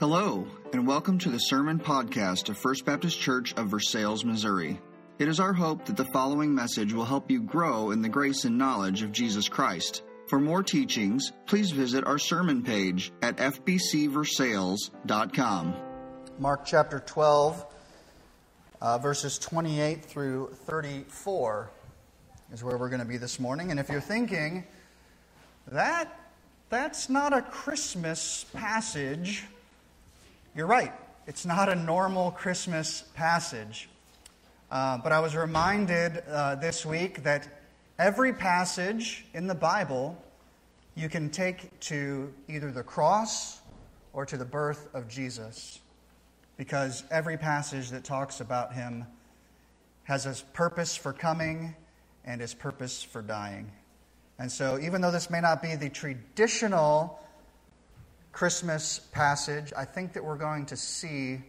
Hello, 0.00 0.48
and 0.72 0.84
welcome 0.86 1.18
to 1.18 1.28
the 1.28 1.36
Sermon 1.36 1.78
Podcast 1.78 2.48
of 2.48 2.56
First 2.56 2.86
Baptist 2.86 3.20
Church 3.20 3.52
of 3.58 3.68
Versailles, 3.68 4.24
Missouri. 4.24 4.80
It 5.18 5.28
is 5.28 5.38
our 5.38 5.52
hope 5.52 5.84
that 5.84 5.98
the 5.98 6.06
following 6.06 6.54
message 6.54 6.94
will 6.94 7.04
help 7.04 7.30
you 7.30 7.42
grow 7.42 7.90
in 7.90 8.00
the 8.00 8.08
grace 8.08 8.46
and 8.46 8.56
knowledge 8.56 9.02
of 9.02 9.12
Jesus 9.12 9.46
Christ. 9.46 10.02
For 10.26 10.40
more 10.40 10.62
teachings, 10.62 11.32
please 11.44 11.70
visit 11.70 12.06
our 12.06 12.18
sermon 12.18 12.62
page 12.62 13.12
at 13.20 13.36
fbcversailles.com. 13.36 15.74
Mark 16.38 16.64
chapter 16.64 17.00
12, 17.00 17.66
uh, 18.80 18.96
verses 18.96 19.38
28 19.38 20.02
through 20.02 20.48
34 20.64 21.70
is 22.54 22.64
where 22.64 22.78
we're 22.78 22.88
going 22.88 23.02
to 23.02 23.06
be 23.06 23.18
this 23.18 23.38
morning. 23.38 23.70
And 23.70 23.78
if 23.78 23.90
you're 23.90 24.00
thinking, 24.00 24.64
that, 25.70 26.18
that's 26.70 27.10
not 27.10 27.34
a 27.34 27.42
Christmas 27.42 28.46
passage, 28.54 29.44
you're 30.54 30.66
right. 30.66 30.92
It's 31.28 31.46
not 31.46 31.68
a 31.68 31.76
normal 31.76 32.32
Christmas 32.32 33.04
passage. 33.14 33.88
Uh, 34.68 34.98
but 34.98 35.12
I 35.12 35.20
was 35.20 35.36
reminded 35.36 36.24
uh, 36.28 36.56
this 36.56 36.84
week 36.84 37.22
that 37.22 37.46
every 38.00 38.32
passage 38.32 39.26
in 39.32 39.46
the 39.46 39.54
Bible 39.54 40.20
you 40.96 41.08
can 41.08 41.30
take 41.30 41.78
to 41.80 42.34
either 42.48 42.72
the 42.72 42.82
cross 42.82 43.60
or 44.12 44.26
to 44.26 44.36
the 44.36 44.44
birth 44.44 44.88
of 44.92 45.08
Jesus. 45.08 45.78
Because 46.56 47.04
every 47.12 47.36
passage 47.36 47.90
that 47.90 48.02
talks 48.02 48.40
about 48.40 48.74
him 48.74 49.06
has 50.02 50.24
his 50.24 50.42
purpose 50.52 50.96
for 50.96 51.12
coming 51.12 51.76
and 52.24 52.40
his 52.40 52.54
purpose 52.54 53.04
for 53.04 53.22
dying. 53.22 53.70
And 54.40 54.50
so, 54.50 54.80
even 54.80 55.00
though 55.00 55.12
this 55.12 55.30
may 55.30 55.40
not 55.40 55.62
be 55.62 55.76
the 55.76 55.90
traditional 55.90 57.20
Christmas 58.40 59.00
passage, 59.12 59.70
I 59.76 59.84
think 59.84 60.14
that 60.14 60.24
we're 60.24 60.38
going 60.38 60.64
to 60.64 60.76
see 60.78 61.40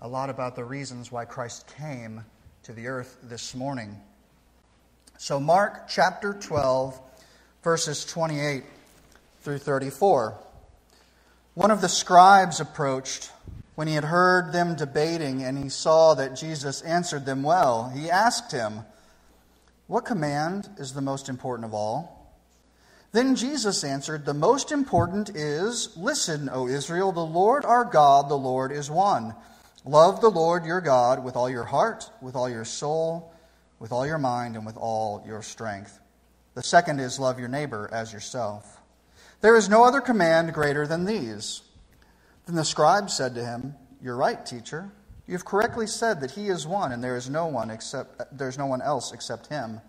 a 0.00 0.08
lot 0.08 0.30
about 0.30 0.56
the 0.56 0.64
reasons 0.64 1.12
why 1.12 1.26
Christ 1.26 1.70
came 1.76 2.24
to 2.62 2.72
the 2.72 2.86
earth 2.86 3.18
this 3.22 3.54
morning. 3.54 4.00
So, 5.18 5.38
Mark 5.38 5.88
chapter 5.90 6.32
12, 6.32 6.98
verses 7.62 8.06
28 8.06 8.64
through 9.42 9.58
34. 9.58 10.38
One 11.52 11.70
of 11.70 11.82
the 11.82 11.90
scribes 11.90 12.60
approached 12.60 13.30
when 13.74 13.86
he 13.86 13.92
had 13.92 14.04
heard 14.04 14.54
them 14.54 14.74
debating 14.74 15.42
and 15.42 15.58
he 15.58 15.68
saw 15.68 16.14
that 16.14 16.34
Jesus 16.34 16.80
answered 16.80 17.26
them 17.26 17.42
well. 17.42 17.92
He 17.94 18.08
asked 18.08 18.52
him, 18.52 18.86
What 19.86 20.06
command 20.06 20.70
is 20.78 20.94
the 20.94 21.02
most 21.02 21.28
important 21.28 21.66
of 21.66 21.74
all? 21.74 22.21
Then 23.12 23.36
Jesus 23.36 23.84
answered, 23.84 24.24
The 24.24 24.32
most 24.32 24.72
important 24.72 25.36
is 25.36 25.94
Listen, 25.96 26.48
O 26.50 26.66
Israel, 26.66 27.12
the 27.12 27.20
Lord 27.20 27.66
our 27.66 27.84
God, 27.84 28.30
the 28.30 28.38
Lord 28.38 28.72
is 28.72 28.90
one. 28.90 29.34
Love 29.84 30.22
the 30.22 30.30
Lord 30.30 30.64
your 30.64 30.80
God 30.80 31.22
with 31.22 31.36
all 31.36 31.50
your 31.50 31.64
heart, 31.64 32.08
with 32.22 32.34
all 32.34 32.48
your 32.48 32.64
soul, 32.64 33.34
with 33.78 33.92
all 33.92 34.06
your 34.06 34.18
mind, 34.18 34.56
and 34.56 34.64
with 34.64 34.78
all 34.78 35.22
your 35.26 35.42
strength. 35.42 35.98
The 36.54 36.62
second 36.62 37.00
is 37.00 37.18
love 37.18 37.38
your 37.38 37.48
neighbor 37.48 37.90
as 37.92 38.12
yourself. 38.12 38.80
There 39.42 39.56
is 39.56 39.68
no 39.68 39.84
other 39.84 40.00
command 40.00 40.54
greater 40.54 40.86
than 40.86 41.04
these. 41.04 41.60
Then 42.46 42.56
the 42.56 42.64
scribe 42.64 43.10
said 43.10 43.34
to 43.34 43.44
him, 43.44 43.74
You're 44.00 44.16
right, 44.16 44.44
teacher. 44.46 44.90
You 45.26 45.34
have 45.34 45.44
correctly 45.44 45.86
said 45.86 46.20
that 46.20 46.30
he 46.30 46.48
is 46.48 46.66
one, 46.66 46.92
and 46.92 47.04
there 47.04 47.16
is 47.16 47.28
no 47.28 47.46
one 47.46 47.70
except 47.70 48.36
there 48.36 48.48
is 48.48 48.58
no 48.58 48.66
one 48.66 48.80
else 48.80 49.12
except 49.12 49.48
him 49.48 49.82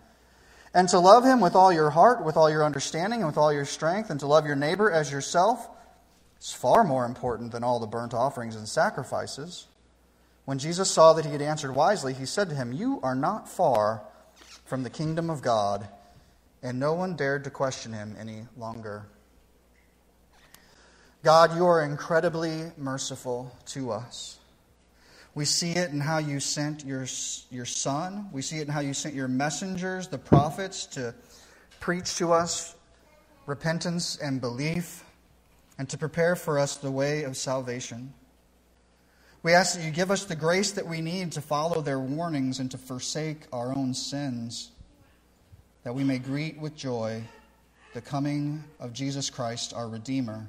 and 0.74 0.88
to 0.88 0.98
love 0.98 1.24
him 1.24 1.40
with 1.40 1.54
all 1.54 1.72
your 1.72 1.90
heart, 1.90 2.24
with 2.24 2.36
all 2.36 2.50
your 2.50 2.64
understanding, 2.64 3.20
and 3.20 3.28
with 3.28 3.38
all 3.38 3.52
your 3.52 3.64
strength, 3.64 4.10
and 4.10 4.18
to 4.20 4.26
love 4.26 4.44
your 4.44 4.56
neighbor 4.56 4.90
as 4.90 5.10
yourself 5.10 5.68
is 6.40 6.52
far 6.52 6.82
more 6.82 7.06
important 7.06 7.52
than 7.52 7.62
all 7.62 7.78
the 7.78 7.86
burnt 7.86 8.12
offerings 8.12 8.56
and 8.56 8.68
sacrifices. 8.68 9.68
When 10.44 10.58
Jesus 10.58 10.90
saw 10.90 11.14
that 11.14 11.24
he 11.24 11.32
had 11.32 11.40
answered 11.40 11.74
wisely, 11.74 12.12
he 12.12 12.26
said 12.26 12.50
to 12.50 12.54
him, 12.54 12.72
You 12.72 13.00
are 13.02 13.14
not 13.14 13.48
far 13.48 14.02
from 14.64 14.82
the 14.82 14.90
kingdom 14.90 15.30
of 15.30 15.40
God. 15.40 15.88
And 16.62 16.80
no 16.80 16.94
one 16.94 17.14
dared 17.14 17.44
to 17.44 17.50
question 17.50 17.92
him 17.92 18.16
any 18.18 18.46
longer. 18.56 19.06
God, 21.22 21.56
you 21.56 21.66
are 21.66 21.82
incredibly 21.82 22.72
merciful 22.76 23.56
to 23.66 23.92
us. 23.92 24.38
We 25.34 25.44
see 25.44 25.72
it 25.72 25.90
in 25.90 26.00
how 26.00 26.18
you 26.18 26.38
sent 26.38 26.84
your, 26.84 27.06
your 27.50 27.64
son. 27.64 28.28
We 28.32 28.40
see 28.40 28.58
it 28.58 28.62
in 28.62 28.68
how 28.68 28.80
you 28.80 28.94
sent 28.94 29.14
your 29.14 29.26
messengers, 29.26 30.06
the 30.06 30.18
prophets, 30.18 30.86
to 30.86 31.14
preach 31.80 32.16
to 32.16 32.32
us 32.32 32.76
repentance 33.46 34.16
and 34.16 34.40
belief 34.40 35.04
and 35.76 35.88
to 35.88 35.98
prepare 35.98 36.36
for 36.36 36.58
us 36.58 36.76
the 36.76 36.90
way 36.90 37.24
of 37.24 37.36
salvation. 37.36 38.14
We 39.42 39.52
ask 39.52 39.76
that 39.76 39.84
you 39.84 39.90
give 39.90 40.10
us 40.10 40.24
the 40.24 40.36
grace 40.36 40.70
that 40.72 40.86
we 40.86 41.00
need 41.00 41.32
to 41.32 41.40
follow 41.40 41.82
their 41.82 41.98
warnings 41.98 42.60
and 42.60 42.70
to 42.70 42.78
forsake 42.78 43.40
our 43.52 43.76
own 43.76 43.92
sins, 43.92 44.70
that 45.82 45.94
we 45.94 46.04
may 46.04 46.18
greet 46.18 46.58
with 46.58 46.76
joy 46.76 47.22
the 47.92 48.00
coming 48.00 48.64
of 48.80 48.92
Jesus 48.92 49.30
Christ, 49.30 49.74
our 49.74 49.88
Redeemer, 49.88 50.48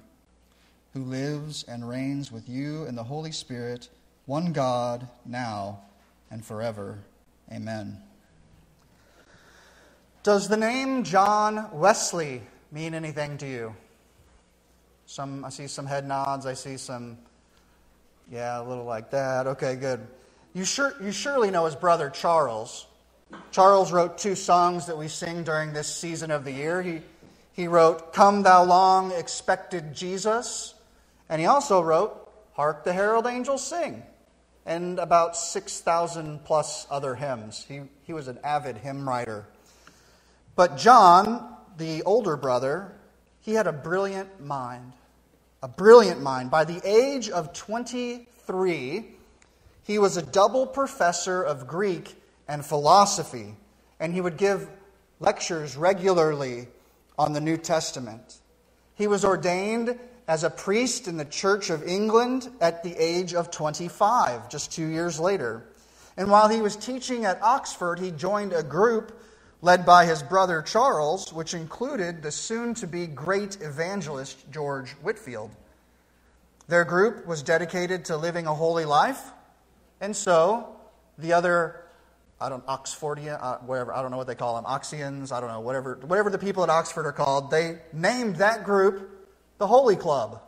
who 0.94 1.01
lives 1.01 1.63
and 1.63 1.88
reigns 1.90 2.31
with 2.31 2.47
you 2.47 2.85
and 2.85 2.97
the 2.97 3.03
Holy 3.03 3.31
Spirit 3.31 3.90
one 4.25 4.53
God, 4.53 5.08
now 5.25 5.80
and 6.31 6.44
forever. 6.44 7.00
Amen. 7.52 8.02
Does 10.24 10.47
the 10.47 10.58
name 10.58 11.03
John 11.03 11.69
Wesley 11.72 12.41
mean 12.72 12.96
anything 12.96 13.38
to 13.38 13.47
you? 13.47 13.75
Some, 15.06 15.46
I 15.46 15.50
see 15.50 15.68
some 15.68 15.86
head 15.86 16.08
nods. 16.08 16.47
I 16.47 16.53
see 16.53 16.78
some, 16.78 17.19
yeah, 18.31 18.59
a 18.59 18.63
little 18.63 18.86
like 18.86 19.12
that. 19.12 19.46
Okay, 19.46 19.75
good. 19.75 20.06
You, 20.56 20.66
sure, 20.66 20.96
you 21.00 21.12
surely 21.12 21.52
know 21.52 21.66
his 21.66 21.75
brother 21.75 22.09
Charles. 22.09 22.88
Charles 23.52 23.92
wrote 23.92 24.18
two 24.18 24.34
songs 24.34 24.88
that 24.88 24.97
we 24.97 25.07
sing 25.07 25.44
during 25.44 25.74
this 25.74 25.94
season 25.94 26.31
of 26.31 26.44
the 26.44 26.52
year. 26.52 26.81
He, 26.81 27.02
he 27.53 27.68
wrote, 27.68 28.13
Come 28.13 28.42
Thou 28.42 28.63
Long 28.63 29.12
Expected 29.12 29.94
Jesus, 29.94 30.74
and 31.30 31.40
he 31.40 31.46
also 31.46 31.81
wrote, 31.81 32.22
Hark 32.53 32.84
the 32.84 32.94
Herald 32.94 33.28
Angels 33.28 33.66
Sing 33.66 34.02
and 34.66 34.98
about 35.00 35.38
6,000 35.38 36.44
plus 36.44 36.88
other 36.90 37.16
hymns. 37.16 37.66
He, 37.68 37.81
he 38.03 38.14
was 38.14 38.28
an 38.28 38.40
avid 38.44 38.78
hymn 38.78 39.08
writer. 39.08 39.46
But 40.56 40.78
John, 40.78 41.56
the 41.78 42.02
older 42.03 42.36
brother, 42.36 42.94
he 43.42 43.54
had 43.54 43.68
a 43.68 43.74
brilliant 43.74 44.42
mind. 44.42 44.94
A 45.62 45.68
brilliant 45.68 46.22
mind. 46.22 46.50
By 46.50 46.64
the 46.64 46.81
age 46.84 47.30
of 47.30 47.54
23, 47.54 49.06
he 49.84 50.00
was 50.00 50.18
a 50.18 50.22
double 50.22 50.66
professor 50.66 51.44
of 51.44 51.68
Greek 51.68 52.16
and 52.48 52.66
philosophy, 52.66 53.56
and 54.00 54.14
he 54.14 54.22
would 54.22 54.38
give 54.38 54.68
lectures 55.20 55.78
regularly 55.78 56.68
on 57.18 57.34
the 57.34 57.42
New 57.42 57.58
Testament. 57.58 58.40
He 58.96 59.08
was 59.08 59.24
ordained 59.24 60.00
as 60.28 60.44
a 60.44 60.50
priest 60.50 61.08
in 61.08 61.18
the 61.18 61.25
Church 61.25 61.69
of 61.69 61.84
England 61.84 62.50
at 62.59 62.84
the 62.84 62.96
age 62.97 63.34
of 63.34 63.52
25, 63.52 64.50
just 64.50 64.72
two 64.72 64.86
years 64.86 65.19
later. 65.19 65.63
And 66.18 66.31
while 66.31 66.47
he 66.47 66.62
was 66.62 66.75
teaching 66.75 67.25
at 67.25 67.41
Oxford, 67.41 68.00
he 68.00 68.12
joined 68.12 68.53
a 68.53 68.63
group 68.63 69.19
led 69.62 69.86
by 69.86 70.06
his 70.06 70.24
brother 70.24 70.62
Charles, 70.62 71.31
which 71.34 71.53
included 71.53 72.22
the 72.22 72.31
soon 72.31 72.74
to 72.75 72.88
be 72.88 73.08
great 73.08 73.62
evangelist 73.62 74.50
George 74.52 74.91
Whitefield. 75.02 75.52
Their 76.68 76.86
group 76.86 77.28
was 77.28 77.44
dedicated 77.44 78.06
to 78.06 78.18
living 78.18 78.47
a 78.47 78.53
holy 78.53 78.86
life, 78.86 79.31
and 80.02 80.16
so 80.16 80.75
the 81.18 81.34
other 81.34 81.81
I 82.40 82.50
don't 82.50 82.66
Oxfordian, 82.66 83.42
uh, 83.42 83.57
wherever 83.59 83.94
I 83.94 84.02
don't 84.02 84.12
know 84.12 84.18
what 84.18 84.28
they 84.28 84.36
call 84.36 84.56
them, 84.56 84.66
Oxians, 84.66 85.31
I 85.31 85.40
don't 85.40 85.50
know 85.50 85.62
whatever 85.62 86.00
whatever 86.06 86.30
the 86.30 86.38
people 86.38 86.63
at 86.63 86.69
Oxford 86.69 87.06
are 87.06 87.12
called. 87.12 87.52
They 87.52 87.80
named 87.94 88.38
that 88.38 88.66
group 88.66 89.15
the 89.58 89.68
Holy 89.68 89.96
Club. 89.96 90.42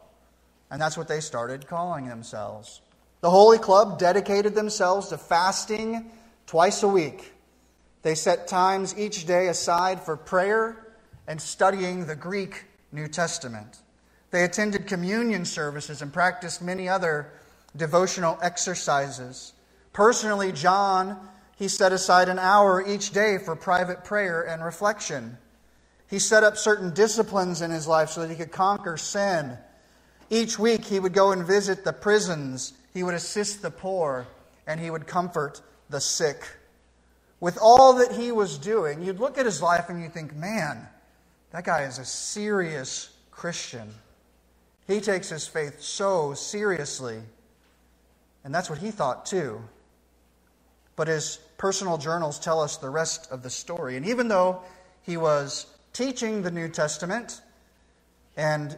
And 0.69 0.81
that's 0.81 0.97
what 0.97 1.07
they 1.07 1.19
started 1.19 1.67
calling 1.67 2.07
themselves. 2.07 2.81
The 3.21 3.29
Holy 3.29 3.57
Club 3.57 3.97
dedicated 3.97 4.53
themselves 4.53 5.07
to 5.09 5.17
fasting 5.17 6.11
twice 6.45 6.83
a 6.83 6.87
week. 6.87 7.33
They 8.03 8.15
set 8.15 8.47
times 8.47 8.97
each 8.97 9.25
day 9.25 9.47
aside 9.47 10.01
for 10.01 10.15
prayer 10.15 10.87
and 11.27 11.41
studying 11.41 12.05
the 12.05 12.15
Greek 12.15 12.65
New 12.91 13.07
Testament. 13.07 13.79
They 14.31 14.43
attended 14.43 14.87
communion 14.87 15.45
services 15.45 16.01
and 16.01 16.13
practiced 16.13 16.61
many 16.61 16.87
other 16.87 17.31
devotional 17.75 18.37
exercises. 18.41 19.53
Personally, 19.93 20.51
John, 20.51 21.17
he 21.55 21.67
set 21.67 21.91
aside 21.91 22.29
an 22.29 22.39
hour 22.39 22.85
each 22.85 23.11
day 23.11 23.37
for 23.37 23.55
private 23.55 24.03
prayer 24.03 24.43
and 24.43 24.63
reflection. 24.63 25.37
He 26.09 26.19
set 26.19 26.43
up 26.43 26.57
certain 26.57 26.93
disciplines 26.93 27.61
in 27.61 27.71
his 27.71 27.87
life 27.87 28.09
so 28.09 28.21
that 28.21 28.29
he 28.29 28.35
could 28.35 28.51
conquer 28.51 28.97
sin. 28.97 29.57
Each 30.29 30.57
week, 30.57 30.85
he 30.85 30.99
would 30.99 31.13
go 31.13 31.31
and 31.31 31.45
visit 31.45 31.83
the 31.83 31.93
prisons, 31.93 32.73
he 32.93 33.03
would 33.03 33.13
assist 33.13 33.61
the 33.61 33.71
poor, 33.71 34.27
and 34.65 34.79
he 34.79 34.89
would 34.89 35.07
comfort 35.07 35.61
the 35.89 36.01
sick. 36.01 36.43
With 37.39 37.57
all 37.61 37.93
that 37.93 38.13
he 38.13 38.31
was 38.31 38.57
doing, 38.57 39.01
you'd 39.01 39.19
look 39.19 39.37
at 39.37 39.45
his 39.45 39.61
life 39.61 39.89
and 39.89 40.01
you'd 40.01 40.13
think, 40.13 40.35
man, 40.35 40.87
that 41.51 41.63
guy 41.63 41.83
is 41.83 41.99
a 41.99 42.05
serious 42.05 43.09
Christian. 43.31 43.93
He 44.87 45.01
takes 45.01 45.29
his 45.29 45.45
faith 45.45 45.81
so 45.81 46.33
seriously. 46.33 47.19
And 48.43 48.55
that's 48.55 48.69
what 48.69 48.79
he 48.79 48.91
thought 48.91 49.25
too. 49.25 49.61
But 50.95 51.07
his 51.07 51.37
personal 51.57 51.97
journals 51.97 52.39
tell 52.39 52.61
us 52.61 52.77
the 52.77 52.89
rest 52.89 53.31
of 53.31 53.43
the 53.43 53.49
story. 53.49 53.97
And 53.97 54.05
even 54.05 54.27
though 54.27 54.61
he 55.03 55.17
was 55.17 55.67
teaching 55.97 56.43
the 56.43 56.51
New 56.51 56.69
Testament 56.69 57.41
and, 58.35 58.77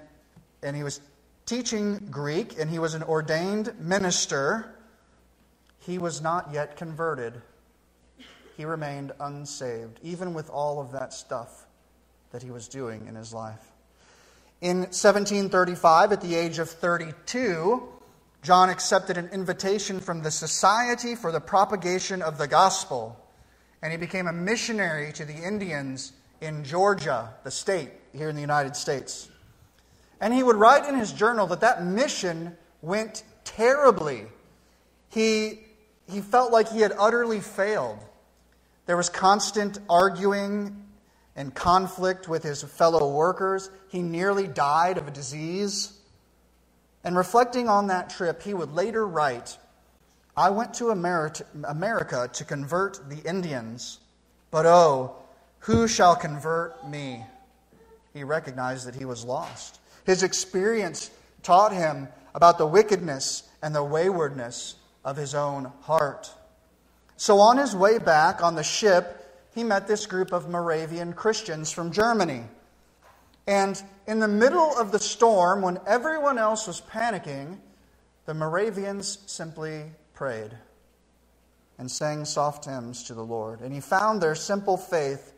and 0.63 0.73
he 0.73 0.83
was 0.83 1.01
teaching 1.45 1.97
Greek 2.09 2.57
and 2.57 2.69
he 2.69 2.79
was 2.79 2.93
an 2.93 3.03
ordained 3.03 3.77
minister, 3.77 4.73
he 5.79 5.97
was 5.97 6.21
not 6.21 6.53
yet 6.53 6.77
converted. 6.77 7.41
He 8.55 8.63
remained 8.63 9.11
unsaved, 9.19 9.99
even 10.01 10.33
with 10.33 10.49
all 10.49 10.79
of 10.79 10.93
that 10.93 11.11
stuff 11.11 11.65
that 12.31 12.41
he 12.41 12.51
was 12.51 12.69
doing 12.69 13.05
in 13.05 13.15
his 13.15 13.33
life. 13.33 13.65
In 14.61 14.77
1735, 14.77 16.13
at 16.13 16.21
the 16.21 16.35
age 16.35 16.57
of 16.57 16.69
32, 16.69 17.83
John 18.43 18.69
accepted 18.69 19.17
an 19.17 19.27
invitation 19.33 19.99
from 19.99 20.23
the 20.23 20.31
Society 20.31 21.15
for 21.15 21.33
the 21.33 21.41
Propagation 21.41 22.21
of 22.21 22.37
the 22.37 22.47
Gospel, 22.47 23.19
and 23.81 23.91
he 23.91 23.97
became 23.97 24.27
a 24.27 24.33
missionary 24.33 25.11
to 25.13 25.25
the 25.25 25.35
Indians 25.35 26.13
in 26.41 26.63
Georgia, 26.63 27.33
the 27.43 27.51
state 27.51 27.91
here 28.13 28.29
in 28.29 28.35
the 28.35 28.41
United 28.41 28.75
States. 28.75 29.29
And 30.21 30.33
he 30.33 30.43
would 30.43 30.55
write 30.55 30.87
in 30.87 30.95
his 30.95 31.13
journal 31.13 31.47
that 31.47 31.61
that 31.61 31.85
mission 31.85 32.57
went 32.81 33.23
terribly. 33.43 34.25
He, 35.09 35.59
he 36.09 36.21
felt 36.21 36.51
like 36.51 36.69
he 36.69 36.81
had 36.81 36.93
utterly 36.97 37.39
failed. 37.39 37.99
There 38.85 38.97
was 38.97 39.09
constant 39.09 39.79
arguing 39.89 40.85
and 41.35 41.53
conflict 41.53 42.27
with 42.27 42.43
his 42.43 42.63
fellow 42.63 43.13
workers. 43.13 43.69
He 43.89 44.01
nearly 44.01 44.47
died 44.47 44.97
of 44.97 45.07
a 45.07 45.11
disease. 45.11 45.93
And 47.03 47.15
reflecting 47.15 47.69
on 47.69 47.87
that 47.87 48.09
trip, 48.09 48.41
he 48.43 48.53
would 48.53 48.73
later 48.73 49.07
write 49.07 49.57
I 50.35 50.51
went 50.51 50.73
to 50.75 50.89
America 50.89 52.29
to 52.31 52.45
convert 52.45 53.09
the 53.09 53.17
Indians, 53.27 53.99
but 54.51 54.65
oh, 54.65 55.17
who 55.59 55.87
shall 55.87 56.15
convert 56.15 56.87
me? 56.87 57.25
He 58.13 58.23
recognized 58.23 58.87
that 58.87 58.95
he 58.95 59.05
was 59.05 59.23
lost. 59.23 59.79
His 60.05 60.23
experience 60.23 61.11
taught 61.43 61.73
him 61.73 62.07
about 62.33 62.57
the 62.57 62.65
wickedness 62.65 63.43
and 63.61 63.75
the 63.75 63.83
waywardness 63.83 64.75
of 65.03 65.17
his 65.17 65.35
own 65.35 65.71
heart. 65.81 66.33
So, 67.17 67.39
on 67.39 67.57
his 67.57 67.75
way 67.75 67.99
back 67.99 68.41
on 68.41 68.55
the 68.55 68.63
ship, 68.63 69.15
he 69.53 69.63
met 69.63 69.87
this 69.87 70.05
group 70.05 70.31
of 70.31 70.49
Moravian 70.49 71.13
Christians 71.13 71.71
from 71.71 71.91
Germany. 71.91 72.43
And 73.45 73.81
in 74.07 74.19
the 74.19 74.27
middle 74.27 74.77
of 74.77 74.91
the 74.91 74.99
storm, 74.99 75.61
when 75.61 75.79
everyone 75.85 76.37
else 76.37 76.67
was 76.67 76.81
panicking, 76.81 77.57
the 78.25 78.33
Moravians 78.33 79.19
simply 79.25 79.85
prayed 80.13 80.51
and 81.77 81.89
sang 81.89 82.25
soft 82.25 82.65
hymns 82.65 83.03
to 83.05 83.13
the 83.13 83.23
Lord. 83.23 83.61
And 83.61 83.73
he 83.73 83.79
found 83.79 84.21
their 84.21 84.35
simple 84.35 84.77
faith 84.77 85.33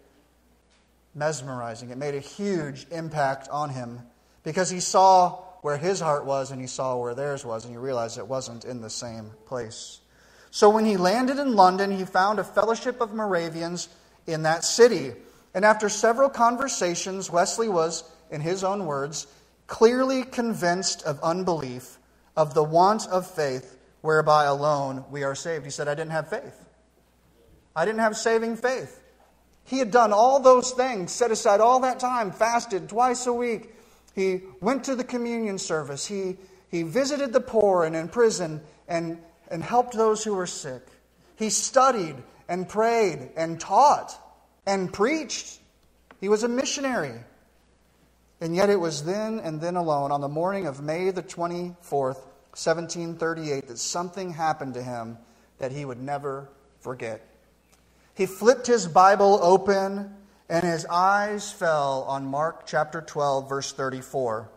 mesmerizing. 1.13 1.89
It 1.89 1.97
made 1.97 2.15
a 2.15 2.19
huge 2.19 2.87
impact 2.91 3.49
on 3.49 3.69
him 3.69 4.01
because 4.43 4.69
he 4.69 4.79
saw 4.79 5.43
where 5.61 5.77
his 5.77 5.99
heart 5.99 6.25
was 6.25 6.51
and 6.51 6.59
he 6.59 6.67
saw 6.67 6.97
where 6.97 7.13
theirs 7.13 7.45
was, 7.45 7.65
and 7.65 7.73
he 7.73 7.77
realized 7.77 8.17
it 8.17 8.27
wasn't 8.27 8.65
in 8.65 8.81
the 8.81 8.89
same 8.89 9.31
place. 9.45 9.99
So 10.49 10.69
when 10.69 10.85
he 10.85 10.97
landed 10.97 11.39
in 11.39 11.55
London, 11.55 11.91
he 11.91 12.03
found 12.03 12.39
a 12.39 12.43
fellowship 12.43 12.99
of 12.99 13.13
Moravians 13.13 13.89
in 14.27 14.43
that 14.43 14.63
city. 14.63 15.13
And 15.53 15.63
after 15.63 15.87
several 15.87 16.29
conversations, 16.29 17.29
Wesley 17.29 17.69
was, 17.69 18.03
in 18.29 18.41
his 18.41 18.63
own 18.63 18.85
words, 18.85 19.27
clearly 19.67 20.23
convinced 20.23 21.03
of 21.03 21.21
unbelief, 21.21 21.97
of 22.35 22.53
the 22.53 22.63
want 22.63 23.07
of 23.07 23.29
faith, 23.29 23.77
whereby 24.01 24.45
alone 24.45 25.05
we 25.11 25.23
are 25.23 25.35
saved. 25.35 25.63
He 25.63 25.71
said, 25.71 25.87
I 25.87 25.95
didn't 25.95 26.11
have 26.11 26.29
faith. 26.29 26.65
I 27.75 27.85
didn't 27.85 27.99
have 27.99 28.17
saving 28.17 28.57
faith. 28.57 29.00
He 29.65 29.77
had 29.79 29.91
done 29.91 30.11
all 30.11 30.39
those 30.39 30.71
things, 30.71 31.11
set 31.11 31.31
aside 31.31 31.61
all 31.61 31.79
that 31.81 31.99
time, 31.99 32.31
fasted 32.31 32.89
twice 32.89 33.25
a 33.27 33.33
week. 33.33 33.73
He 34.13 34.41
went 34.59 34.83
to 34.85 34.95
the 34.95 35.03
communion 35.03 35.57
service. 35.57 36.05
He, 36.05 36.37
he 36.69 36.83
visited 36.83 37.31
the 37.31 37.41
poor 37.41 37.83
and 37.83 37.95
in 37.95 38.09
prison 38.09 38.61
and, 38.87 39.17
and 39.49 39.63
helped 39.63 39.93
those 39.93 40.23
who 40.23 40.35
were 40.35 40.47
sick. 40.47 40.85
He 41.37 41.49
studied 41.49 42.15
and 42.49 42.67
prayed 42.67 43.29
and 43.37 43.59
taught 43.59 44.17
and 44.65 44.91
preached. 44.91 45.59
He 46.19 46.29
was 46.29 46.43
a 46.43 46.47
missionary. 46.47 47.19
And 48.41 48.55
yet 48.55 48.69
it 48.69 48.79
was 48.79 49.05
then 49.05 49.39
and 49.39 49.61
then 49.61 49.75
alone, 49.75 50.11
on 50.11 50.19
the 50.19 50.27
morning 50.27 50.65
of 50.65 50.81
May 50.81 51.11
the 51.11 51.23
24th, 51.23 52.19
1738, 52.53 53.67
that 53.67 53.77
something 53.77 54.33
happened 54.33 54.73
to 54.73 54.83
him 54.83 55.17
that 55.59 55.71
he 55.71 55.85
would 55.85 56.01
never 56.01 56.49
forget. 56.79 57.25
He 58.21 58.27
flipped 58.27 58.67
his 58.67 58.87
Bible 58.87 59.39
open, 59.41 60.13
and 60.47 60.63
his 60.63 60.85
eyes 60.85 61.51
fell 61.51 62.03
on 62.07 62.27
Mark 62.27 62.67
chapter 62.67 63.01
12, 63.01 63.49
verse 63.49 63.73
34. 63.73 64.47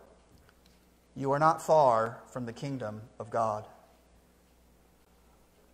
You 1.15 1.31
are 1.31 1.39
not 1.39 1.63
far 1.63 2.19
from 2.29 2.45
the 2.45 2.53
kingdom 2.53 3.01
of 3.19 3.31
God. 3.31 3.65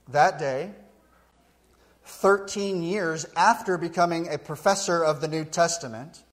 That 0.07 0.39
day, 0.39 0.71
13 2.05 2.81
years 2.81 3.25
after 3.35 3.77
becoming 3.77 4.29
a 4.29 4.37
professor 4.37 5.03
of 5.03 5.19
the 5.19 5.27
New 5.27 5.43
Testament, 5.43 6.23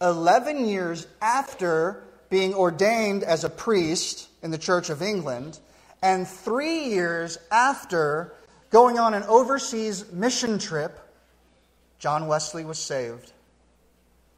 11 0.00 0.66
years 0.66 1.06
after 1.22 2.02
being 2.30 2.52
ordained 2.52 3.22
as 3.22 3.44
a 3.44 3.48
priest 3.48 4.28
in 4.42 4.50
the 4.50 4.58
Church 4.58 4.90
of 4.90 5.02
England, 5.02 5.60
and 6.02 6.26
three 6.26 6.86
years 6.86 7.38
after 7.52 8.32
going 8.70 8.98
on 8.98 9.14
an 9.14 9.22
overseas 9.24 10.10
mission 10.12 10.58
trip, 10.58 10.98
John 11.98 12.26
Wesley 12.26 12.64
was 12.64 12.78
saved. 12.78 13.32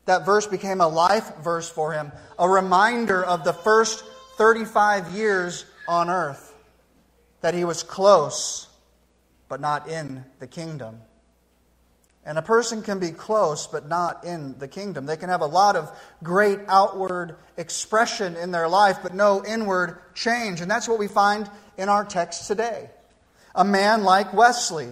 That 0.06 0.24
verse 0.24 0.46
became 0.46 0.80
a 0.80 0.88
life 0.88 1.36
verse 1.38 1.68
for 1.68 1.92
him, 1.92 2.12
a 2.38 2.48
reminder 2.48 3.24
of 3.24 3.44
the 3.44 3.52
first 3.52 4.04
35 4.36 5.12
years 5.12 5.66
on 5.86 6.08
earth, 6.08 6.54
that 7.40 7.54
he 7.54 7.64
was 7.64 7.82
close 7.82 8.68
but 9.48 9.60
not 9.60 9.88
in 9.88 10.24
the 10.38 10.46
kingdom. 10.46 11.00
And 12.24 12.36
a 12.36 12.42
person 12.42 12.82
can 12.82 12.98
be 12.98 13.10
close, 13.10 13.66
but 13.66 13.88
not 13.88 14.24
in 14.24 14.58
the 14.58 14.68
kingdom. 14.68 15.06
They 15.06 15.16
can 15.16 15.30
have 15.30 15.40
a 15.40 15.46
lot 15.46 15.76
of 15.76 15.90
great 16.22 16.58
outward 16.68 17.36
expression 17.56 18.36
in 18.36 18.50
their 18.50 18.68
life, 18.68 18.98
but 19.02 19.14
no 19.14 19.42
inward 19.44 19.98
change. 20.14 20.60
And 20.60 20.70
that's 20.70 20.86
what 20.86 20.98
we 20.98 21.08
find 21.08 21.50
in 21.78 21.88
our 21.88 22.04
text 22.04 22.46
today. 22.46 22.90
A 23.54 23.64
man 23.64 24.04
like 24.04 24.32
Wesley. 24.32 24.88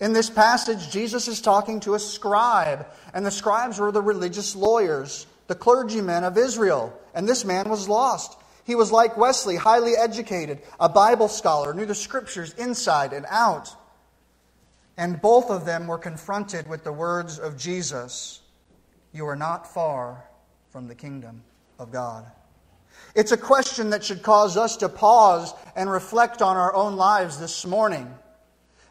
In 0.00 0.12
this 0.12 0.28
passage, 0.28 0.90
Jesus 0.90 1.28
is 1.28 1.40
talking 1.40 1.80
to 1.80 1.94
a 1.94 1.98
scribe, 1.98 2.86
and 3.12 3.24
the 3.24 3.30
scribes 3.30 3.78
were 3.78 3.92
the 3.92 4.02
religious 4.02 4.54
lawyers, 4.56 5.26
the 5.46 5.54
clergymen 5.54 6.24
of 6.24 6.36
Israel. 6.36 6.98
And 7.14 7.28
this 7.28 7.44
man 7.44 7.68
was 7.68 7.88
lost. 7.88 8.36
He 8.64 8.74
was 8.74 8.90
like 8.90 9.16
Wesley, 9.16 9.56
highly 9.56 9.92
educated, 9.96 10.60
a 10.80 10.88
Bible 10.88 11.28
scholar, 11.28 11.74
knew 11.74 11.86
the 11.86 11.94
scriptures 11.94 12.54
inside 12.54 13.12
and 13.12 13.26
out. 13.28 13.74
And 14.96 15.20
both 15.20 15.50
of 15.50 15.64
them 15.64 15.86
were 15.86 15.98
confronted 15.98 16.68
with 16.68 16.84
the 16.84 16.92
words 16.92 17.38
of 17.38 17.56
Jesus 17.56 18.40
You 19.12 19.26
are 19.26 19.36
not 19.36 19.72
far 19.72 20.24
from 20.70 20.88
the 20.88 20.94
kingdom 20.94 21.42
of 21.78 21.92
God. 21.92 22.26
It's 23.14 23.32
a 23.32 23.36
question 23.36 23.90
that 23.90 24.04
should 24.04 24.22
cause 24.22 24.56
us 24.56 24.76
to 24.78 24.88
pause 24.88 25.54
and 25.76 25.90
reflect 25.90 26.42
on 26.42 26.56
our 26.56 26.74
own 26.74 26.96
lives 26.96 27.38
this 27.38 27.64
morning. 27.66 28.12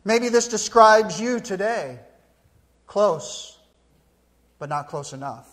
Maybe 0.05 0.29
this 0.29 0.47
describes 0.47 1.19
you 1.19 1.39
today. 1.39 1.99
Close, 2.87 3.57
but 4.59 4.69
not 4.69 4.87
close 4.87 5.13
enough. 5.13 5.49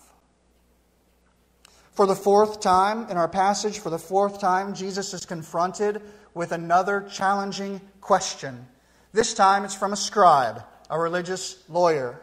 For 1.92 2.06
the 2.06 2.16
fourth 2.16 2.60
time 2.60 3.10
in 3.10 3.16
our 3.16 3.28
passage, 3.28 3.78
for 3.78 3.90
the 3.90 3.98
fourth 3.98 4.40
time, 4.40 4.74
Jesus 4.74 5.12
is 5.14 5.26
confronted 5.26 6.02
with 6.34 6.52
another 6.52 7.08
challenging 7.10 7.80
question 8.00 8.66
this 9.12 9.34
time 9.34 9.64
it's 9.64 9.74
from 9.74 9.92
a 9.92 9.96
scribe, 9.96 10.62
a 10.88 10.98
religious 10.98 11.62
lawyer. 11.68 12.20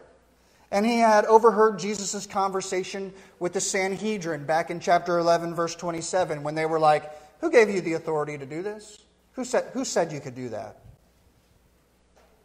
And 0.72 0.86
he 0.86 0.98
had 0.98 1.26
overheard 1.26 1.80
Jesus' 1.80 2.26
conversation 2.26 3.14
with 3.40 3.54
the 3.54 3.62
Sanhedrin 3.62 4.46
back 4.46 4.70
in 4.70 4.80
chapter 4.80 5.18
11, 5.18 5.56
verse 5.56 5.76
27, 5.76 6.44
when 6.44 6.56
they 6.56 6.66
were 6.66 6.80
like, 6.80 7.12
Who 7.40 7.50
gave 7.50 7.70
you 7.70 7.82
the 7.82 7.94
authority 7.94 8.38
to 8.38 8.46
do 8.46 8.62
this? 8.62 9.00
Who 9.34 9.46
said, 9.46 9.66
who 9.74 9.86
said 9.86 10.12
you 10.12 10.20
could 10.20 10.36
do 10.36 10.50
that? 10.50 10.80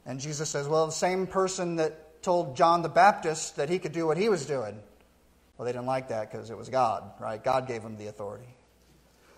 And 0.07 0.21
Jesus 0.21 0.51
says, 0.51 0.69
Well, 0.69 0.87
the 0.87 0.93
same 0.93 1.27
person 1.27 1.77
that 1.77 2.23
told 2.23 2.57
John 2.57 2.83
the 2.83 2.89
Baptist 2.89 3.57
that 3.57 3.69
he 3.69 3.79
could 3.79 3.93
do 3.93 4.07
what 4.07 4.17
he 4.17 4.29
was 4.29 4.47
doing. 4.47 4.79
Well, 5.57 5.67
they 5.67 5.73
didn't 5.73 5.87
like 5.87 6.09
that 6.09 6.31
because 6.31 6.51
it 6.51 6.57
was 6.57 6.69
God, 6.69 7.05
right? 7.21 7.43
God 7.43 7.67
gave 7.67 7.83
him 7.83 7.97
the 7.97 8.07
authority. 8.07 8.49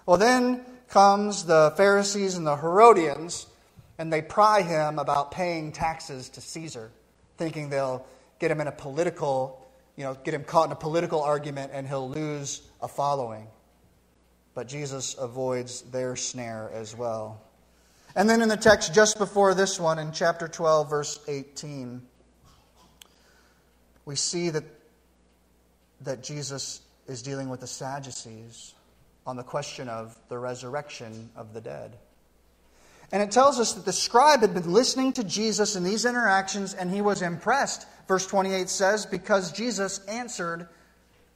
Well, 0.07 0.19
then 0.19 0.65
comes 0.89 1.45
the 1.45 1.73
Pharisees 1.77 2.37
and 2.37 2.47
the 2.47 2.57
Herodians 2.57 3.47
and 3.99 4.13
they 4.13 4.23
pry 4.23 4.63
him 4.63 4.99
about 4.99 5.31
paying 5.31 5.73
taxes 5.73 6.29
to 6.31 6.41
Caesar, 6.41 6.91
thinking 7.37 7.71
they'll 7.71 8.05
get 8.45 8.51
him 8.51 8.61
in 8.61 8.69
a 8.69 8.73
political, 8.73 9.67
you 9.97 10.05
know, 10.05 10.13
get 10.23 10.35
him 10.35 10.45
caught 10.45 10.67
in 10.67 10.73
a 10.73 10.77
political 10.77 11.23
argument 11.23 11.71
and 11.73 11.89
he'll 11.89 12.11
lose 12.11 12.61
a 12.83 12.89
following. 12.89 13.47
but 14.55 14.69
Jesus 14.69 15.15
avoids 15.19 15.81
their 15.83 16.15
snare 16.15 16.71
as 16.73 16.95
well. 16.95 17.41
And 18.15 18.29
then 18.31 18.43
in 18.43 18.49
the 18.49 18.57
text 18.57 18.95
just 18.95 19.19
before 19.19 19.55
this 19.55 19.81
one, 19.81 19.99
in 19.99 20.13
chapter 20.13 20.47
12, 20.47 20.89
verse 20.89 21.19
18, 21.27 22.03
we 24.05 24.15
see 24.15 24.51
that, 24.51 24.65
that 26.03 26.23
Jesus 26.23 26.83
is 27.09 27.23
dealing 27.23 27.49
with 27.49 27.61
the 27.61 27.67
Sadducees 27.67 28.75
on 29.27 29.37
the 29.37 29.43
question 29.43 29.89
of 29.89 30.17
the 30.29 30.39
resurrection 30.39 31.31
of 31.35 31.55
the 31.55 31.61
dead. 31.61 31.97
And 33.11 33.23
it 33.23 33.31
tells 33.31 33.59
us 33.59 33.73
that 33.73 33.85
the 33.85 33.93
scribe 33.93 34.41
had 34.41 34.55
been 34.55 34.73
listening 34.73 35.13
to 35.15 35.25
Jesus 35.25 35.77
in 35.77 35.83
these 35.83 36.05
interactions 36.05 36.75
and 36.75 36.91
he 36.91 37.01
was 37.01 37.23
impressed. 37.23 37.87
Verse 38.07 38.27
28 38.27 38.69
says, 38.69 39.07
because 39.07 39.53
Jesus 39.53 40.01
answered 40.07 40.69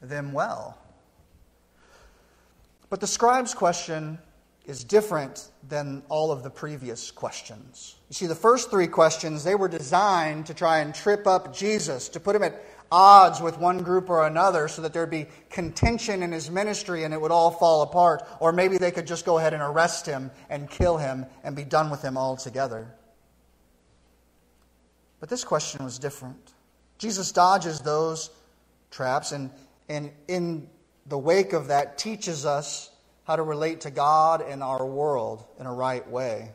them 0.02 0.32
well. 0.32 0.78
But 2.90 3.00
the 3.00 3.06
scribe's 3.06 3.54
question 3.54 4.18
is 4.64 4.84
different 4.84 5.50
than 5.66 6.02
all 6.10 6.30
of 6.30 6.42
the 6.42 6.50
previous 6.50 7.10
questions. 7.10 7.96
You 8.10 8.14
see, 8.14 8.26
the 8.26 8.34
first 8.34 8.70
three 8.70 8.86
questions, 8.86 9.42
they 9.42 9.54
were 9.54 9.68
designed 9.68 10.46
to 10.46 10.54
try 10.54 10.78
and 10.80 10.94
trip 10.94 11.26
up 11.26 11.54
Jesus, 11.54 12.10
to 12.10 12.20
put 12.20 12.36
him 12.36 12.42
at 12.42 12.62
odds 12.90 13.40
with 13.40 13.58
one 13.58 13.78
group 13.78 14.08
or 14.08 14.26
another 14.26 14.68
so 14.68 14.82
that 14.82 14.92
there'd 14.92 15.10
be 15.10 15.26
contention 15.50 16.22
in 16.22 16.32
his 16.32 16.50
ministry 16.50 17.04
and 17.04 17.12
it 17.12 17.20
would 17.20 17.30
all 17.30 17.50
fall 17.50 17.82
apart. 17.82 18.22
Or 18.40 18.52
maybe 18.52 18.78
they 18.78 18.90
could 18.90 19.06
just 19.06 19.24
go 19.24 19.38
ahead 19.38 19.54
and 19.54 19.62
arrest 19.62 20.06
him 20.06 20.30
and 20.50 20.68
kill 20.68 20.98
him 20.98 21.26
and 21.44 21.56
be 21.56 21.64
done 21.64 21.90
with 21.90 22.02
him 22.02 22.16
altogether. 22.16 22.94
But 25.20 25.28
this 25.28 25.44
question 25.44 25.84
was 25.84 25.98
different. 25.98 26.52
Jesus 26.98 27.32
dodges 27.32 27.80
those 27.80 28.30
traps 28.90 29.32
and, 29.32 29.50
and 29.88 30.12
in 30.26 30.68
the 31.06 31.18
wake 31.18 31.52
of 31.52 31.68
that 31.68 31.96
teaches 31.96 32.44
us 32.44 32.90
how 33.24 33.36
to 33.36 33.42
relate 33.42 33.82
to 33.82 33.90
God 33.90 34.42
and 34.42 34.62
our 34.62 34.84
world 34.84 35.44
in 35.58 35.66
a 35.66 35.72
right 35.72 36.08
way. 36.08 36.50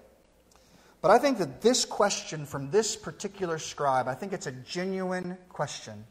But 1.01 1.11
I 1.11 1.17
think 1.17 1.37
that 1.39 1.61
this 1.61 1.85
question 1.85 2.45
from 2.45 2.71
this 2.71 2.95
particular 2.95 3.59
scribe, 3.59 4.07
I 4.07 4.15
think 4.15 4.31
it's 4.31 4.47
a 4.47 4.51
genuine 4.51 5.37
question. 5.49 6.05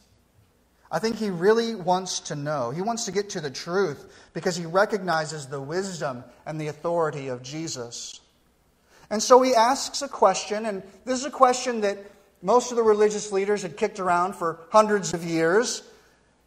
I 0.91 0.99
think 0.99 1.17
he 1.17 1.31
really 1.31 1.75
wants 1.75 2.21
to 2.21 2.37
know. 2.37 2.71
He 2.71 2.83
wants 2.83 3.07
to 3.07 3.13
get 3.13 3.31
to 3.31 3.41
the 3.41 3.51
truth 3.51 4.13
because 4.35 4.55
he 4.55 4.67
recognizes 4.67 5.47
the 5.47 5.61
wisdom 5.61 6.23
and 6.45 6.61
the 6.61 6.69
authority 6.69 7.29
of 7.29 7.43
Jesus. 7.43 8.21
And 9.09 9.23
so 9.23 9.41
he 9.41 9.55
asks 9.55 10.03
a 10.03 10.09
question, 10.09 10.67
and 10.67 10.83
this 11.07 11.19
is 11.19 11.25
a 11.25 11.31
question 11.31 11.81
that 11.81 11.99
most 12.43 12.73
of 12.73 12.77
the 12.77 12.83
religious 12.83 13.33
leaders 13.33 13.63
had 13.63 13.77
kicked 13.77 14.01
around 14.01 14.35
for 14.35 14.59
hundreds 14.71 15.15
of 15.15 15.25
years. 15.25 15.83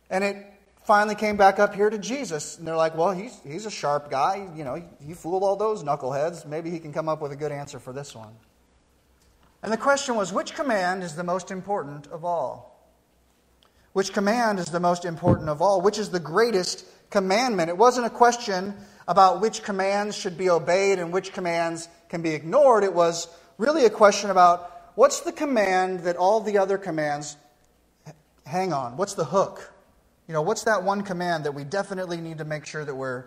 And 0.10 0.24
it 0.24 0.46
finally 0.84 1.16
came 1.16 1.38
back 1.38 1.58
up 1.58 1.74
here 1.74 1.90
to 1.90 1.98
Jesus. 1.98 2.58
And 2.58 2.68
they're 2.68 2.76
like, 2.76 2.96
well, 2.96 3.12
he's, 3.12 3.40
he's 3.44 3.66
a 3.66 3.72
sharp 3.72 4.12
guy. 4.12 4.48
You 4.56 4.64
know, 4.64 4.84
he 5.06 5.14
fooled 5.14 5.42
all 5.42 5.56
those 5.56 5.84
knuckleheads. 5.84 6.46
Maybe 6.46 6.70
he 6.70 6.80
can 6.80 6.94
come 6.94 7.10
up 7.10 7.22
with 7.22 7.32
a 7.32 7.36
good 7.36 7.52
answer 7.52 7.80
for 7.80 7.94
this 7.94 8.14
one. 8.14 8.36
And 9.64 9.72
the 9.74 9.78
question 9.78 10.16
was, 10.16 10.32
which 10.32 10.54
command 10.54 11.02
is 11.02 11.16
the 11.16 11.24
most 11.24 11.50
important 11.50 12.08
of 12.08 12.24
all? 12.24 12.76
Which 13.94 14.14
command 14.14 14.60
is 14.60 14.68
the 14.68 14.80
most 14.80 15.06
important 15.06 15.50
of 15.50 15.62
all? 15.62 15.82
Which 15.82 15.98
is 15.98 16.10
the 16.10 16.20
greatest 16.20 16.86
commandment? 17.10 17.70
It 17.70 17.78
wasn't 17.78 18.06
a 18.06 18.12
question 18.12 18.76
about 19.08 19.42
which 19.42 19.64
commands 19.64 20.16
should 20.16 20.38
be 20.38 20.50
obeyed 20.50 21.00
and 21.00 21.14
which 21.14 21.32
commands 21.32 21.88
can 22.10 22.22
be 22.22 22.32
ignored. 22.32 22.84
It 22.84 22.94
was 22.94 23.28
really 23.58 23.86
a 23.86 23.90
question 23.90 24.30
about 24.30 24.75
what's 24.96 25.22
the 25.22 25.32
command 25.32 26.02
that 26.02 26.16
all 26.16 26.42
the 26.42 26.58
other 26.58 26.78
commands 26.78 27.38
hang 28.46 28.74
on? 28.74 28.98
What's 28.98 29.14
the 29.14 29.26
hook? 29.26 29.74
You 30.28 30.34
know, 30.34 30.42
what's 30.42 30.64
that 30.64 30.84
one 30.84 31.04
command 31.04 31.46
that 31.46 31.54
we 31.54 31.64
definitely 31.64 32.18
need 32.18 32.40
to 32.40 32.46
make 32.46 32.66
sure 32.66 32.84
that 32.84 32.96
we're 32.96 33.26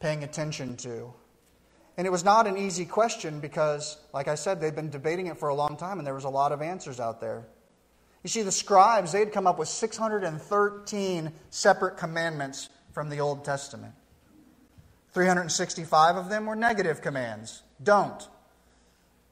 paying 0.00 0.24
attention 0.24 0.76
to? 0.78 1.12
And 1.96 2.06
it 2.06 2.10
was 2.10 2.24
not 2.24 2.46
an 2.46 2.56
easy 2.56 2.84
question 2.84 3.40
because, 3.40 3.96
like 4.12 4.28
I 4.28 4.36
said, 4.36 4.60
they'd 4.60 4.76
been 4.76 4.90
debating 4.90 5.26
it 5.26 5.38
for 5.38 5.48
a 5.48 5.54
long 5.54 5.76
time 5.76 5.98
and 5.98 6.06
there 6.06 6.14
was 6.14 6.24
a 6.24 6.28
lot 6.28 6.52
of 6.52 6.62
answers 6.62 7.00
out 7.00 7.20
there. 7.20 7.46
You 8.22 8.28
see, 8.28 8.42
the 8.42 8.52
scribes, 8.52 9.12
they 9.12 9.20
had 9.20 9.32
come 9.32 9.46
up 9.46 9.58
with 9.58 9.68
613 9.68 11.32
separate 11.50 11.96
commandments 11.96 12.68
from 12.92 13.08
the 13.08 13.20
Old 13.20 13.44
Testament. 13.44 13.94
365 15.12 16.16
of 16.16 16.28
them 16.28 16.46
were 16.46 16.54
negative 16.54 17.00
commands 17.00 17.62
don't. 17.82 18.28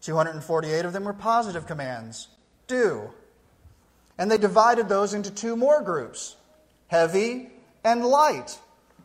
248 0.06 0.84
of 0.84 0.92
them 0.92 1.04
were 1.04 1.12
positive 1.12 1.66
commands 1.66 2.28
do. 2.68 3.10
And 4.18 4.30
they 4.30 4.38
divided 4.38 4.88
those 4.88 5.14
into 5.14 5.30
two 5.30 5.56
more 5.56 5.82
groups 5.82 6.36
heavy 6.86 7.50
and 7.84 8.04
light. 8.04 8.58